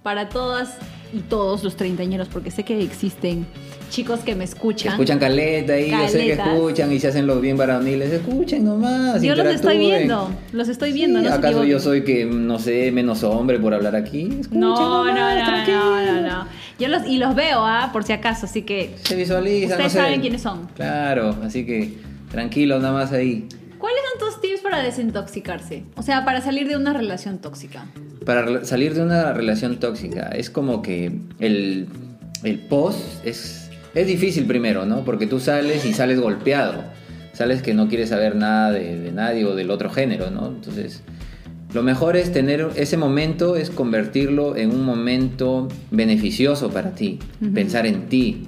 para 0.04 0.30
todas 0.30 0.78
y 1.14 1.20
todos 1.20 1.64
los 1.64 1.76
treintañeros, 1.76 2.28
porque 2.28 2.52
sé 2.52 2.64
que 2.64 2.82
existen 2.82 3.46
chicos 3.92 4.22
que 4.22 4.34
me 4.34 4.46
escuchan. 4.46 4.94
Escuchan 4.94 5.20
caleta 5.20 5.80
y 5.80 5.92
yo 5.92 6.08
sé 6.08 6.18
que 6.20 6.36
Caletas. 6.36 6.48
escuchan 6.48 6.92
y 6.92 7.00
se 7.00 7.10
hacen 7.10 7.28
los 7.28 7.40
bien 7.42 7.58
varoniles. 7.58 8.12
Escuchen 8.12 8.66
nomás. 8.66 9.22
Yo 9.22 9.36
los 9.36 9.46
estoy 9.46 9.78
viendo, 9.78 10.32
los 10.54 10.68
estoy 10.70 10.94
viendo. 10.94 11.20
Sí, 11.20 11.26
no 11.28 11.34
¿Acaso 11.34 11.64
yo 11.64 11.80
soy 11.80 12.04
que, 12.04 12.26
no 12.26 12.58
sé, 12.58 12.92
menos 12.92 13.22
hombre 13.24 13.60
por 13.60 13.74
hablar 13.76 13.96
aquí? 13.96 14.24
Escuchen 14.40 14.60
No, 14.60 15.06
no, 15.06 15.14
nomás, 15.14 15.68
no, 15.68 16.02
no, 16.04 16.22
no, 16.22 16.22
no. 16.28 16.48
Yo 16.80 16.88
los, 16.88 17.06
y 17.06 17.18
los 17.20 17.36
veo, 17.36 17.64
¿ah? 17.64 17.92
Por 17.94 18.04
si 18.04 18.14
acaso, 18.14 18.48
así 18.48 18.64
que... 18.64 18.96
Se 19.04 19.16
visualiza, 19.16 19.74
Ustedes 19.76 19.84
no 19.84 19.90
sé. 19.90 19.98
saben 19.98 20.22
quiénes 20.22 20.42
son. 20.42 20.68
Claro, 20.76 21.38
así 21.44 21.64
que 21.66 21.94
tranquilo 22.32 22.80
nada 22.80 22.94
más 22.94 23.12
ahí. 23.12 23.48
¿Cuáles 23.78 24.00
son 24.18 24.28
tus 24.30 24.42
tips 24.42 24.62
para 24.62 24.82
desintoxicarse? 24.82 25.84
O 25.96 26.02
sea, 26.02 26.24
para 26.26 26.42
salir 26.42 26.68
de 26.68 26.78
una 26.78 26.94
relación 26.94 27.40
tóxica. 27.40 27.86
Para 28.26 28.64
salir 28.66 28.94
de 28.94 29.04
una 29.04 29.34
relación 29.34 29.80
tóxica, 29.80 30.30
es 30.30 30.50
como 30.50 30.82
que 30.82 31.12
el, 31.40 31.88
el 32.44 32.60
post 32.60 33.00
es, 33.26 33.61
es 33.94 34.08
difícil 34.08 34.46
primero, 34.46 34.86
¿no? 34.86 35.04
Porque 35.04 35.28
tú 35.28 35.40
sales 35.40 35.86
y 35.86 35.94
sales 35.94 36.20
golpeado. 36.20 36.84
Sales 37.34 37.62
que 37.62 37.74
no 37.74 37.88
quieres 37.88 38.10
saber 38.10 38.36
nada 38.36 38.72
de, 38.72 39.00
de 39.00 39.12
nadie 39.12 39.46
o 39.46 39.56
del 39.56 39.72
otro 39.72 39.90
género, 39.90 40.30
¿no? 40.32 40.48
Entonces, 40.48 41.02
lo 41.74 41.84
mejor 41.84 42.18
es 42.18 42.34
tener 42.34 42.68
ese 42.76 42.98
momento, 42.98 43.56
es 43.56 43.70
convertirlo 43.70 44.58
en 44.58 44.72
un 44.72 44.84
momento 44.84 45.70
beneficioso 45.90 46.70
para 46.70 46.92
ti, 46.92 47.20
pensar 47.54 47.86
en 47.86 48.10
ti, 48.10 48.48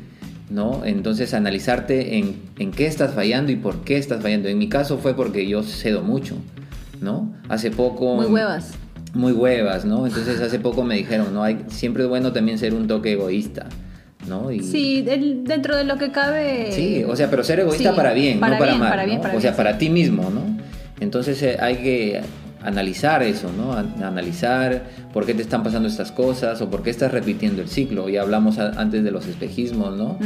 ¿no? 0.50 0.84
Entonces, 0.84 1.34
analizarte 1.34 2.18
en, 2.18 2.36
en 2.60 2.72
qué 2.72 2.86
estás 2.86 3.14
fallando 3.14 3.52
y 3.54 3.56
por 3.56 3.86
qué 3.86 3.98
estás 3.98 4.22
fallando. 4.22 4.50
En 4.50 4.58
mi 4.58 4.68
caso 4.68 4.98
fue 4.98 5.16
porque 5.16 5.48
yo 5.48 5.64
cedo 5.64 6.02
mucho, 6.02 6.36
¿no? 7.00 7.34
Hace 7.48 7.72
poco... 7.72 8.16
Muy 8.16 8.26
huevas. 8.26 8.74
muy 9.14 9.32
huevas, 9.32 9.86
¿no? 9.86 10.06
Entonces 10.06 10.41
hace 10.41 10.60
poco 10.60 10.84
me 10.84 10.96
dijeron, 10.96 11.34
¿no? 11.34 11.44
Hay, 11.44 11.64
siempre 11.70 12.04
es 12.04 12.10
bueno 12.10 12.34
también 12.34 12.58
ser 12.58 12.74
un 12.74 12.88
toque 12.88 13.14
egoísta, 13.14 13.70
¿no? 14.28 14.52
Y, 14.52 14.62
Sí, 14.62 15.04
el- 15.08 15.44
dentro 15.44 15.76
de 15.76 15.84
lo 15.84 15.98
que 15.98 16.12
cabe... 16.12 16.72
Sí, 16.72 17.04
o 17.08 17.16
sea, 17.16 17.30
pero 17.30 17.44
ser 17.44 17.60
egoísta 17.60 17.90
Sí, 17.92 17.96
para 17.96 18.14
bien, 18.14 18.40
para 18.40 18.54
no 18.54 18.60
para 18.60 18.76
mal, 18.76 18.90
para 18.90 19.06
bien, 19.06 19.18
¿no? 19.18 19.22
para 19.24 19.38
o 19.38 19.42
sea, 19.42 19.52
bien, 19.52 19.58
para 19.58 19.74
sí. 19.74 19.78
ti 19.80 19.90
mismo, 19.90 20.30
¿no? 20.30 20.42
Entonces 21.00 21.42
eh, 21.44 21.58
hay 21.60 21.76
que 21.78 22.22
analizar 22.62 23.22
eso, 23.24 23.52
¿no? 23.58 23.74
An- 23.74 24.02
analizar 24.02 24.84
por 25.12 25.26
qué 25.26 25.34
te 25.34 25.42
están 25.42 25.64
pasando 25.64 25.88
estas 25.90 26.12
cosas 26.14 26.62
o 26.62 26.70
por 26.70 26.82
qué 26.84 26.90
estás 26.92 27.12
repitiendo 27.12 27.62
el 27.62 27.68
ciclo. 27.68 28.08
Ya 28.08 28.22
hablamos 28.22 28.58
antes 28.60 29.04
de 29.04 29.12
los 29.12 29.28
espejismos, 29.28 29.98
¿no? 29.98 30.18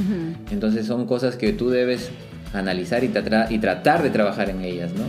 Entonces 0.51 0.85
son 0.85 1.07
cosas 1.07 1.35
que 1.35 1.51
tú 1.53 1.69
debes 1.69 2.11
analizar 2.53 3.03
y, 3.03 3.09
tra- 3.09 3.47
y 3.49 3.57
tratar 3.57 4.03
de 4.03 4.09
trabajar 4.11 4.49
en 4.51 4.61
ellas, 4.61 4.91
¿no? 4.93 5.03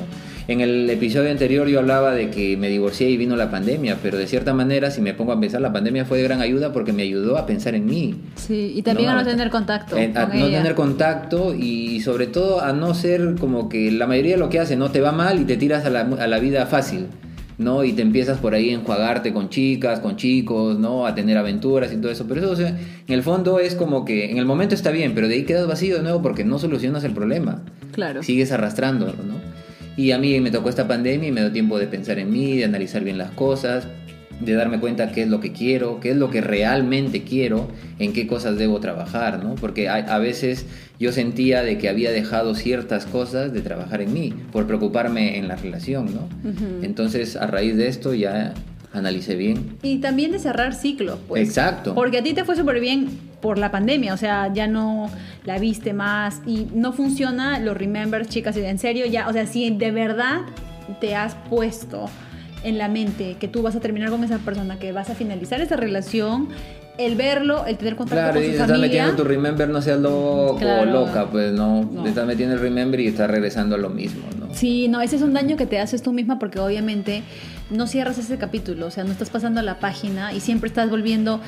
En 0.49 0.63
el 0.63 0.89
episodio 0.89 1.31
anterior 1.31 1.69
yo 1.69 1.79
hablaba 1.79 2.15
de 2.15 2.31
que 2.31 2.57
me 2.57 2.71
divorcié 2.71 3.11
y 3.11 3.19
vino 3.19 3.37
la 3.37 3.51
pandemia, 3.51 3.99
pero 4.03 4.17
de 4.17 4.27
cierta 4.27 4.55
manera, 4.55 4.91
si 4.91 5.03
me 5.03 5.13
pongo 5.13 5.33
a 5.33 5.39
pensar, 5.39 5.61
la 5.61 5.75
pandemia 5.75 6.07
fue 6.07 6.17
de 6.19 6.25
gran 6.25 6.41
ayuda 6.41 6.73
porque 6.73 6.95
me 6.95 7.03
ayudó 7.03 7.37
a 7.37 7.45
pensar 7.45 7.75
en 7.75 7.85
mí. 7.85 8.15
Sí, 8.37 8.73
y 8.75 8.81
también 8.81 9.11
No, 9.11 9.19
a 9.19 9.23
no 9.23 9.29
tener 9.29 9.51
contacto 9.51 9.95
a 9.97 9.99
con 10.01 10.39
no 10.39 10.47
ella. 10.47 10.59
tener 10.63 10.75
contacto 10.75 11.55
y 11.55 12.01
sobre 12.01 12.29
todo 12.29 12.63
a 12.63 12.73
no 12.73 12.95
ser 12.95 13.35
como 13.39 13.69
que 13.69 13.93
la 13.93 14.07
mayoría 14.07 14.33
de 14.37 14.39
lo 14.39 14.49
que 14.49 14.59
hace, 14.59 14.75
¿no? 14.77 14.91
Te 14.91 15.03
va 15.03 15.13
mal 15.13 15.39
y 15.39 15.45
te 15.45 15.59
tiras 15.59 15.85
a 15.85 15.91
la, 15.91 16.01
a 16.01 16.27
la 16.27 16.39
vida 16.39 16.65
fácil, 16.65 17.09
¿no? 17.59 17.85
Y 17.85 17.93
te 17.93 18.01
empiezas 18.01 18.39
por 18.39 18.55
ahí 18.55 18.71
a 18.71 18.73
enjuagarte 18.73 19.35
con 19.35 19.51
chicas, 19.51 20.01
con 20.01 20.17
chicos, 20.17 20.79
¿no? 20.79 21.05
A 21.07 21.15
tener 21.15 21.37
aventuras 21.37 21.93
y 21.93 21.99
todo 21.99 22.11
eso. 22.11 22.25
Pero 22.27 22.41
eso, 22.41 22.51
o 22.53 22.57
sea, 22.57 22.69
en 22.71 23.13
el 23.15 23.23
fondo 23.23 23.59
es 23.59 23.75
como 23.75 24.07
que 24.07 24.31
en 24.31 24.39
el 24.39 24.47
momento 24.47 24.75
está 24.75 24.93
bien, 24.93 25.13
pero 25.15 25.29
de 25.29 25.35
ahí 25.35 25.45
quedas 25.45 25.67
vacío 25.67 25.97
de 25.97 26.03
nuevo 26.03 26.23
porque 26.23 26.43
no 26.45 26.59
solucionas 26.59 27.05
el 27.05 27.13
problema. 27.13 27.65
Claro. 27.93 28.23
Sigues 28.23 28.51
arrastrándolo, 28.51 29.13
¿no? 29.13 29.48
Y 29.99 30.13
a 30.13 30.19
mí 30.19 30.39
me 30.39 30.53
tocó 30.53 30.69
esta 30.69 30.87
pandemia 30.87 31.29
y 31.29 31.33
me 31.33 31.41
dio 31.41 31.51
tiempo 31.51 31.77
de 31.77 31.89
pensar 31.89 32.21
en 32.21 32.31
mí, 32.31 32.57
de 32.57 32.65
analizar 32.65 33.03
bien 33.03 33.19
las 33.19 33.33
cosas, 33.33 33.89
de 34.39 34.53
darme 34.53 34.79
cuenta 34.79 35.11
qué 35.11 35.23
es 35.23 35.29
lo 35.29 35.41
que 35.41 35.51
quiero, 35.51 35.99
qué 35.99 36.13
es 36.13 36.17
lo 36.17 36.31
que 36.31 36.41
realmente 36.41 37.25
quiero, 37.25 37.67
en 37.99 38.13
qué 38.13 38.29
cosas 38.29 38.57
debo 38.59 38.79
trabajar, 38.79 39.43
¿no? 39.43 39.57
Porque 39.57 39.89
a, 39.89 39.97
a 39.97 40.19
veces 40.21 40.67
yo 41.01 41.11
sentía 41.11 41.65
de 41.65 41.79
que 41.79 41.89
había 41.89 42.13
dejado 42.13 42.55
ciertas 42.55 43.07
cosas 43.07 43.53
de 43.53 43.61
trabajar 43.61 44.01
en 44.01 44.13
mí 44.13 44.33
por 44.53 44.69
preocuparme 44.69 45.37
en 45.37 45.49
la 45.49 45.57
relación, 45.57 46.15
¿no? 46.15 46.29
Entonces, 46.81 47.35
a 47.35 47.49
raíz 47.49 47.77
de 47.77 47.89
esto 47.89 48.15
ya 48.15 48.55
analicé 48.93 49.35
bien. 49.35 49.77
Y 49.83 49.99
también 49.99 50.33
de 50.33 50.39
cerrar 50.39 50.75
ciclos, 50.75 51.19
pues. 51.29 51.47
Exacto. 51.49 51.95
Porque 51.95 52.19
a 52.19 52.23
ti 52.23 52.33
te 52.35 52.45
fue 52.45 52.57
súper 52.57 52.81
bien 52.81 53.09
por 53.41 53.59
la 53.59 53.71
pandemia, 53.71 54.15
o 54.15 54.17
sea, 54.17 54.53
ya 54.53 54.67
no 54.67 55.11
la 55.45 55.59
viste 55.59 55.93
más 55.93 56.41
y 56.47 56.67
no 56.75 56.93
funciona 56.93 57.59
los 57.61 57.77
remembers, 57.77 58.29
chicas, 58.29 58.57
y 58.57 58.61
en 58.65 58.79
serio, 58.79 59.07
ya, 59.07 59.29
o 59.29 59.33
sea, 59.33 59.47
si 59.47 59.71
de 59.71 59.91
verdad 59.93 60.41
te 61.01 61.15
has 61.15 61.35
puesto 61.49 62.07
en 62.65 62.79
la 62.79 62.89
mente 62.89 63.37
que 63.39 63.47
tú 63.47 63.63
vas 63.63 63.77
a 63.77 63.81
terminar 63.81 64.11
con 64.11 64.25
esa 64.25 64.39
persona, 64.39 64.79
que 64.79 64.91
vas 64.93 65.11
a 65.11 65.15
finalizar 65.15 65.61
esa 65.61 65.77
relación, 65.77 66.49
el 66.99 67.15
verlo, 67.15 67.65
el 67.67 67.77
tener 67.79 67.95
contacto 67.95 68.17
Claro, 68.25 68.33
con 68.35 68.43
y 68.43 68.47
su 68.47 68.51
te 68.51 68.57
estás 68.57 68.71
familia. 68.71 68.89
metiendo 69.03 69.23
tu 69.23 69.29
remember, 69.29 69.69
no 69.69 69.81
seas 69.83 70.01
loco 70.01 70.57
Claro. 70.59 70.83
o 70.83 71.07
loca, 71.07 71.29
pues 71.31 71.53
no, 71.53 71.85
No. 71.85 72.03
te 72.03 72.09
estás 72.09 72.27
metiendo 72.27 72.57
el 72.57 72.61
remember 72.61 72.99
y 72.99 73.07
estás 73.07 73.31
regresando 73.31 73.77
a 73.77 73.79
lo 73.79 73.91
mismo, 73.91 74.23
¿no? 74.41 74.53
Sí, 74.53 74.89
no, 74.89 75.01
ese 75.01 75.15
es 75.15 75.23
un 75.23 75.33
daño 75.35 75.57
que 75.57 75.67
te 75.67 75.79
haces 75.79 76.03
tú 76.03 76.13
misma 76.13 76.41
porque 76.41 76.59
obviamente 76.59 77.23
no 77.71 77.87
cierras 77.87 78.19
ese 78.19 78.39
capítulo, 78.39 78.87
o 78.87 78.91
sea, 78.91 79.05
no 79.05 79.13
estás 79.13 79.31
pasando 79.31 79.61
a 79.61 79.63
la 79.63 79.79
página 79.79 80.33
y 80.33 80.41
siempre 80.41 80.69
estás 80.69 80.91
volviendo 80.91 81.41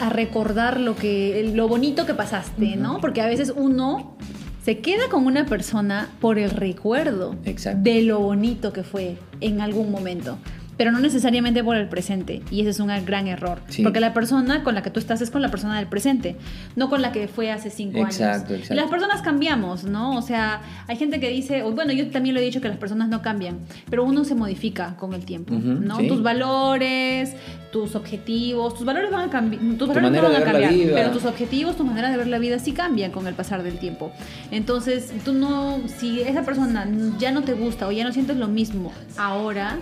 a 0.00 0.08
recordar 0.08 0.78
lo 0.78 0.94
que 0.94 1.50
lo 1.54 1.68
bonito 1.68 2.06
que 2.06 2.14
pasaste, 2.14 2.76
¿no? 2.76 3.00
Porque 3.00 3.20
a 3.20 3.26
veces 3.26 3.52
uno 3.56 4.16
se 4.64 4.78
queda 4.78 5.08
con 5.10 5.26
una 5.26 5.46
persona 5.46 6.08
por 6.20 6.38
el 6.38 6.50
recuerdo 6.50 7.34
Exacto. 7.44 7.80
de 7.82 8.02
lo 8.02 8.20
bonito 8.20 8.72
que 8.72 8.82
fue 8.82 9.16
en 9.40 9.60
algún 9.60 9.90
momento. 9.90 10.38
Pero 10.78 10.90
no 10.92 11.00
necesariamente 11.00 11.62
por 11.62 11.76
el 11.76 11.88
presente. 11.88 12.40
Y 12.50 12.60
ese 12.62 12.70
es 12.70 12.80
un 12.80 12.88
gran 13.04 13.26
error. 13.26 13.60
Sí. 13.68 13.82
Porque 13.82 14.00
la 14.00 14.14
persona 14.14 14.62
con 14.64 14.74
la 14.74 14.82
que 14.82 14.90
tú 14.90 14.98
estás 15.00 15.20
es 15.20 15.30
con 15.30 15.42
la 15.42 15.50
persona 15.50 15.76
del 15.76 15.88
presente, 15.88 16.36
no 16.76 16.88
con 16.88 17.02
la 17.02 17.12
que 17.12 17.28
fue 17.28 17.50
hace 17.50 17.68
cinco 17.68 17.98
Exacto, 17.98 18.54
años. 18.54 18.60
exacto. 18.60 18.72
Y 18.74 18.76
las 18.76 18.88
personas 18.88 19.20
cambiamos, 19.20 19.84
¿no? 19.84 20.16
O 20.16 20.22
sea, 20.22 20.62
hay 20.86 20.96
gente 20.96 21.20
que 21.20 21.28
dice, 21.28 21.62
bueno, 21.64 21.92
yo 21.92 22.08
también 22.10 22.34
lo 22.34 22.40
he 22.40 22.44
dicho 22.44 22.60
que 22.62 22.68
las 22.68 22.78
personas 22.78 23.08
no 23.10 23.20
cambian, 23.20 23.58
pero 23.90 24.04
uno 24.04 24.24
se 24.24 24.34
modifica 24.34 24.96
con 24.96 25.12
el 25.12 25.24
tiempo, 25.24 25.54
Ujú, 25.54 25.66
¿no? 25.66 25.96
sí. 25.98 26.08
Tus 26.08 26.22
valores, 26.22 27.34
tus 27.72 27.94
objetivos, 27.96 28.74
tus 28.76 28.86
valores 28.86 29.10
van 29.10 29.28
a 29.28 29.30
cambiar, 29.30 29.60
tus 29.76 29.88
valores 29.88 30.02
manera 30.04 30.28
no 30.28 30.32
van 30.32 30.42
a 30.42 30.44
cambiar, 30.44 30.72
pero 30.94 31.10
tus 31.10 31.24
objetivos, 31.24 31.76
tu 31.76 31.84
manera 31.84 32.10
de 32.10 32.16
ver 32.16 32.28
la 32.28 32.38
vida 32.38 32.58
sí 32.60 32.72
cambian 32.72 33.10
con 33.10 33.26
el 33.26 33.34
pasar 33.34 33.62
del 33.64 33.78
tiempo. 33.78 34.12
Entonces, 34.52 35.12
tú 35.24 35.32
no, 35.32 35.78
si 35.98 36.20
esa 36.20 36.42
persona 36.44 36.86
ya 37.18 37.32
no 37.32 37.42
te 37.42 37.54
gusta 37.54 37.88
o 37.88 37.92
ya 37.92 38.04
no 38.04 38.12
sientes 38.12 38.36
lo 38.36 38.46
mismo 38.48 38.92
ahora, 39.16 39.78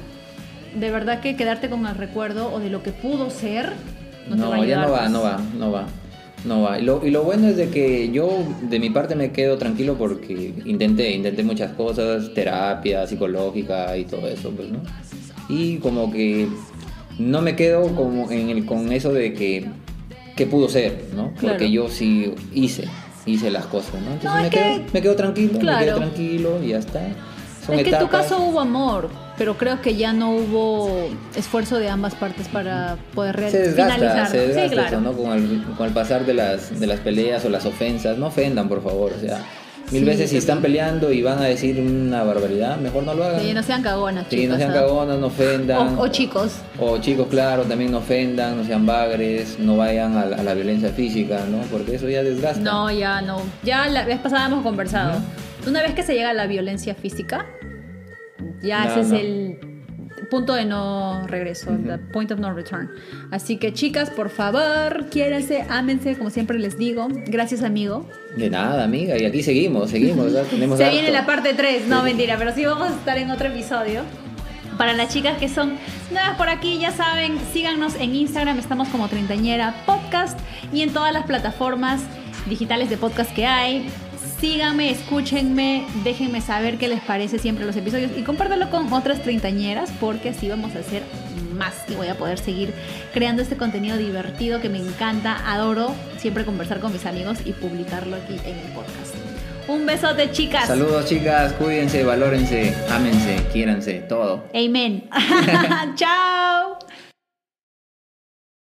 de 0.79 0.91
verdad 0.91 1.21
que 1.21 1.37
quedarte 1.37 1.69
con 1.69 1.87
el 1.87 1.95
recuerdo 1.95 2.53
o 2.53 2.61
de 2.61 2.71
lo 2.71 2.83
que 2.83 2.93
pudo 2.93 3.31
ser, 3.31 3.73
no, 4.29 4.37
te 4.37 4.43
va 4.43 4.55
a 4.55 4.59
No, 4.59 4.65
ya 4.65 4.83
ayudar, 4.83 4.87
no 4.87 4.93
va, 4.93 4.99
pues. 5.01 5.11
no 5.11 5.23
va, 5.23 5.41
no 5.59 5.73
va. 5.73 5.87
No 6.45 6.63
va. 6.63 6.79
Y 6.79 6.83
lo, 6.83 7.05
y 7.05 7.11
lo 7.11 7.25
bueno 7.25 7.49
es 7.49 7.57
de 7.57 7.71
que 7.71 8.11
yo, 8.13 8.45
de 8.63 8.79
mi 8.79 8.91
parte, 8.91 9.17
me 9.17 9.33
quedo 9.33 9.59
tranquilo 9.59 9.95
porque 9.99 10.53
intenté, 10.65 11.11
intenté 11.13 11.43
muchas 11.43 11.73
cosas, 11.73 12.33
terapia 12.35 13.05
psicológica 13.07 13.97
y 13.97 14.05
todo 14.05 14.29
eso, 14.29 14.51
pues, 14.51 14.69
¿no? 14.71 14.79
Y 15.49 15.79
como 15.79 16.13
que 16.13 16.47
no 17.19 17.41
me 17.43 17.57
quedo 17.57 17.89
como 17.97 18.31
en 18.31 18.51
el, 18.51 18.65
con 18.67 18.93
eso 18.93 19.13
de 19.13 19.33
que, 19.35 19.67
¿qué 20.37 20.47
pudo 20.47 20.69
ser, 20.69 21.07
no? 21.17 21.33
Porque 21.41 21.71
yo 21.71 21.89
sí 21.89 22.33
hice, 22.55 22.85
hice 23.25 23.51
las 23.51 23.67
cosas, 23.67 23.95
¿no? 24.03 24.13
Entonces 24.13 24.31
No, 24.37 24.43
me, 24.43 24.51
quedo, 24.51 24.63
que- 24.87 24.93
me 24.93 25.03
quedo 25.03 25.17
tranquilo, 25.17 25.59
me 25.61 25.79
quedo 25.85 25.97
tranquilo 25.97 26.59
y 26.63 26.69
ya 26.69 26.79
está. 26.79 27.01
Son 27.65 27.75
es 27.77 27.83
que 27.85 27.91
en 27.91 27.99
tu 27.99 28.09
caso 28.09 28.39
hubo 28.45 28.61
amor, 28.61 29.09
pero 29.39 29.57
creo 29.57 29.81
que 29.83 29.97
ya 29.97 30.13
no 30.13 30.31
hubo 30.31 31.09
esfuerzo 31.37 31.79
de 31.79 31.89
ambas 31.89 32.15
partes 32.15 32.49
para 32.49 32.97
poder 33.15 33.51
se 33.51 33.59
desgasta, 33.59 33.95
finalizar. 33.97 34.29
se 34.31 34.39
desgasta 34.39 34.69
sí, 34.69 34.75
claro. 34.75 34.89
eso, 34.89 35.01
¿no? 35.01 35.13
Con 35.13 35.33
el, 35.33 35.63
con 35.77 35.87
el 35.87 35.93
pasar 35.93 36.25
de 36.25 36.35
las, 36.35 36.79
de 36.79 36.87
las 36.87 37.01
peleas 37.01 37.45
o 37.45 37.49
las 37.49 37.67
ofensas, 37.67 38.17
no 38.19 38.27
ofendan, 38.27 38.69
por 38.69 38.83
favor, 38.83 39.13
o 39.17 39.21
sea, 39.21 39.39
mil 39.93 40.01
Sí, 40.01 40.05
veces 40.05 40.31
si 40.31 40.37
están 40.39 40.61
peleando 40.63 41.13
y 41.13 41.23
van 41.23 41.39
a 41.39 41.45
decir 41.45 41.79
una 41.81 42.25
barbaridad, 42.25 42.77
mejor 42.79 43.05
no 43.05 43.15
lo 43.15 43.25
hagan. 43.25 43.41
Sí, 43.41 43.53
no 43.55 43.63
sean 43.63 43.83
cagonas, 43.83 44.27
Sí, 44.31 44.37
chicos. 44.37 44.49
no 44.51 44.57
sean 44.57 44.71
¿ah? 44.71 44.75
cagonas, 44.75 45.19
no 45.19 45.27
ofendan. 45.27 45.99
O, 45.99 46.03
o 46.03 46.09
chicos. 46.09 46.53
O 46.81 46.99
chicos, 46.99 47.29
claro, 47.29 47.63
también 47.65 47.93
no 47.93 47.99
ofendan, 47.99 48.57
no 48.57 48.65
sean 48.65 48.85
bagres, 48.87 49.59
no 49.61 49.77
vayan 49.77 50.17
a, 50.17 50.23
a 50.23 50.43
la 50.43 50.55
violencia 50.55 50.89
física, 50.91 51.41
¿no? 51.51 51.59
Porque 51.71 51.95
eso 51.95 52.09
ya 52.09 52.23
desgasta. 52.23 52.61
No, 52.61 52.91
ya 52.91 53.21
no. 53.21 53.41
Ya 53.63 53.87
la 53.89 54.05
vez 54.05 54.19
pasada 54.19 54.47
hemos 54.47 54.63
conversado. 54.65 55.21
Una 55.69 55.83
vez 55.83 55.95
que 55.95 56.03
se 56.03 56.15
llega 56.15 56.31
a 56.31 56.35
la 56.35 56.47
violencia 56.47 56.95
física, 56.95 57.47
ya 58.67 58.85
No, 58.85 58.91
ese 58.93 59.01
es 59.01 59.13
el 59.13 59.59
punto 60.31 60.55
de 60.55 60.65
no 60.65 61.27
regreso, 61.29 61.71
the 61.87 61.99
point 62.13 62.33
of 62.33 62.41
no 62.41 62.53
return. 62.53 62.91
Así 63.31 63.59
que 63.59 63.73
chicas, 63.73 64.11
por 64.11 64.29
favor, 64.29 65.07
quiéranse, 65.11 65.65
ámense, 65.69 66.17
como 66.17 66.31
siempre 66.31 66.59
les 66.59 66.77
digo. 66.77 67.07
Gracias, 67.27 67.63
amigo. 67.63 68.09
De 68.37 68.51
nada, 68.51 68.83
amiga, 68.85 69.17
y 69.17 69.25
aquí 69.25 69.43
seguimos, 69.43 69.91
seguimos. 69.91 70.33
Tenemos 70.51 70.79
Se 70.79 70.85
harto. 70.85 70.97
viene 70.97 71.13
la 71.13 71.27
parte 71.27 71.55
3, 71.55 71.87
no 71.87 72.03
mentira, 72.03 72.37
pero 72.39 72.53
sí 72.53 72.65
vamos 72.65 72.91
a 72.91 72.95
estar 72.95 73.17
en 73.19 73.31
otro 73.31 73.49
episodio. 73.49 74.03
Para 74.77 74.93
las 74.93 75.11
chicas 75.13 75.39
que 75.39 75.49
son 75.49 75.79
nuevas 76.11 76.37
por 76.37 76.49
aquí, 76.51 76.79
ya 76.79 76.91
saben, 76.91 77.39
síganos 77.53 77.95
en 77.95 78.15
Instagram, 78.15 78.59
estamos 78.59 78.89
como 78.89 79.09
Treintañera 79.09 79.75
Podcast 79.87 80.39
y 80.73 80.83
en 80.83 80.93
todas 80.93 81.15
las 81.15 81.25
plataformas 81.25 82.03
digitales 82.47 82.91
de 82.91 82.97
podcast 82.99 83.33
que 83.35 83.47
hay. 83.47 83.89
Síganme, 84.41 84.91
escúchenme, 84.91 85.87
déjenme 86.05 86.43
saber 86.43 86.77
qué 86.77 86.89
les 86.89 87.01
parece 87.01 87.39
siempre 87.39 87.65
los 87.65 87.75
episodios 87.75 88.11
y 88.17 88.23
compártelo 88.23 88.69
con 88.71 88.93
otras 88.93 89.23
treintañeras 89.23 89.91
porque 89.99 90.29
así 90.29 90.49
vamos 90.49 90.77
a 90.77 90.81
hacer 90.81 91.03
más 91.55 91.75
y 91.89 91.95
voy 91.95 92.09
a 92.09 92.17
poder 92.17 92.39
seguir 92.39 92.75
creando 93.15 93.41
este 93.41 93.57
contenido 93.57 93.97
divertido 93.97 94.61
que 94.61 94.69
me 94.69 94.79
encanta, 94.79 95.51
adoro 95.51 95.95
siempre 96.19 96.45
conversar 96.45 96.81
con 96.81 96.93
mis 96.93 97.07
amigos 97.07 97.39
y 97.47 97.53
publicarlo 97.53 98.17
aquí 98.17 98.35
en 98.45 98.59
el 98.59 98.73
podcast. 98.73 99.15
Un 99.69 99.85
besote, 99.85 100.31
chicas. 100.31 100.67
Saludos, 100.69 101.07
chicas. 101.07 101.53
Cuídense, 101.55 102.05
valórense, 102.05 102.73
ámense, 102.91 103.43
quiéranse, 103.53 103.95
todo. 104.09 104.45
Amen. 104.55 105.09
Chao. 105.97 106.79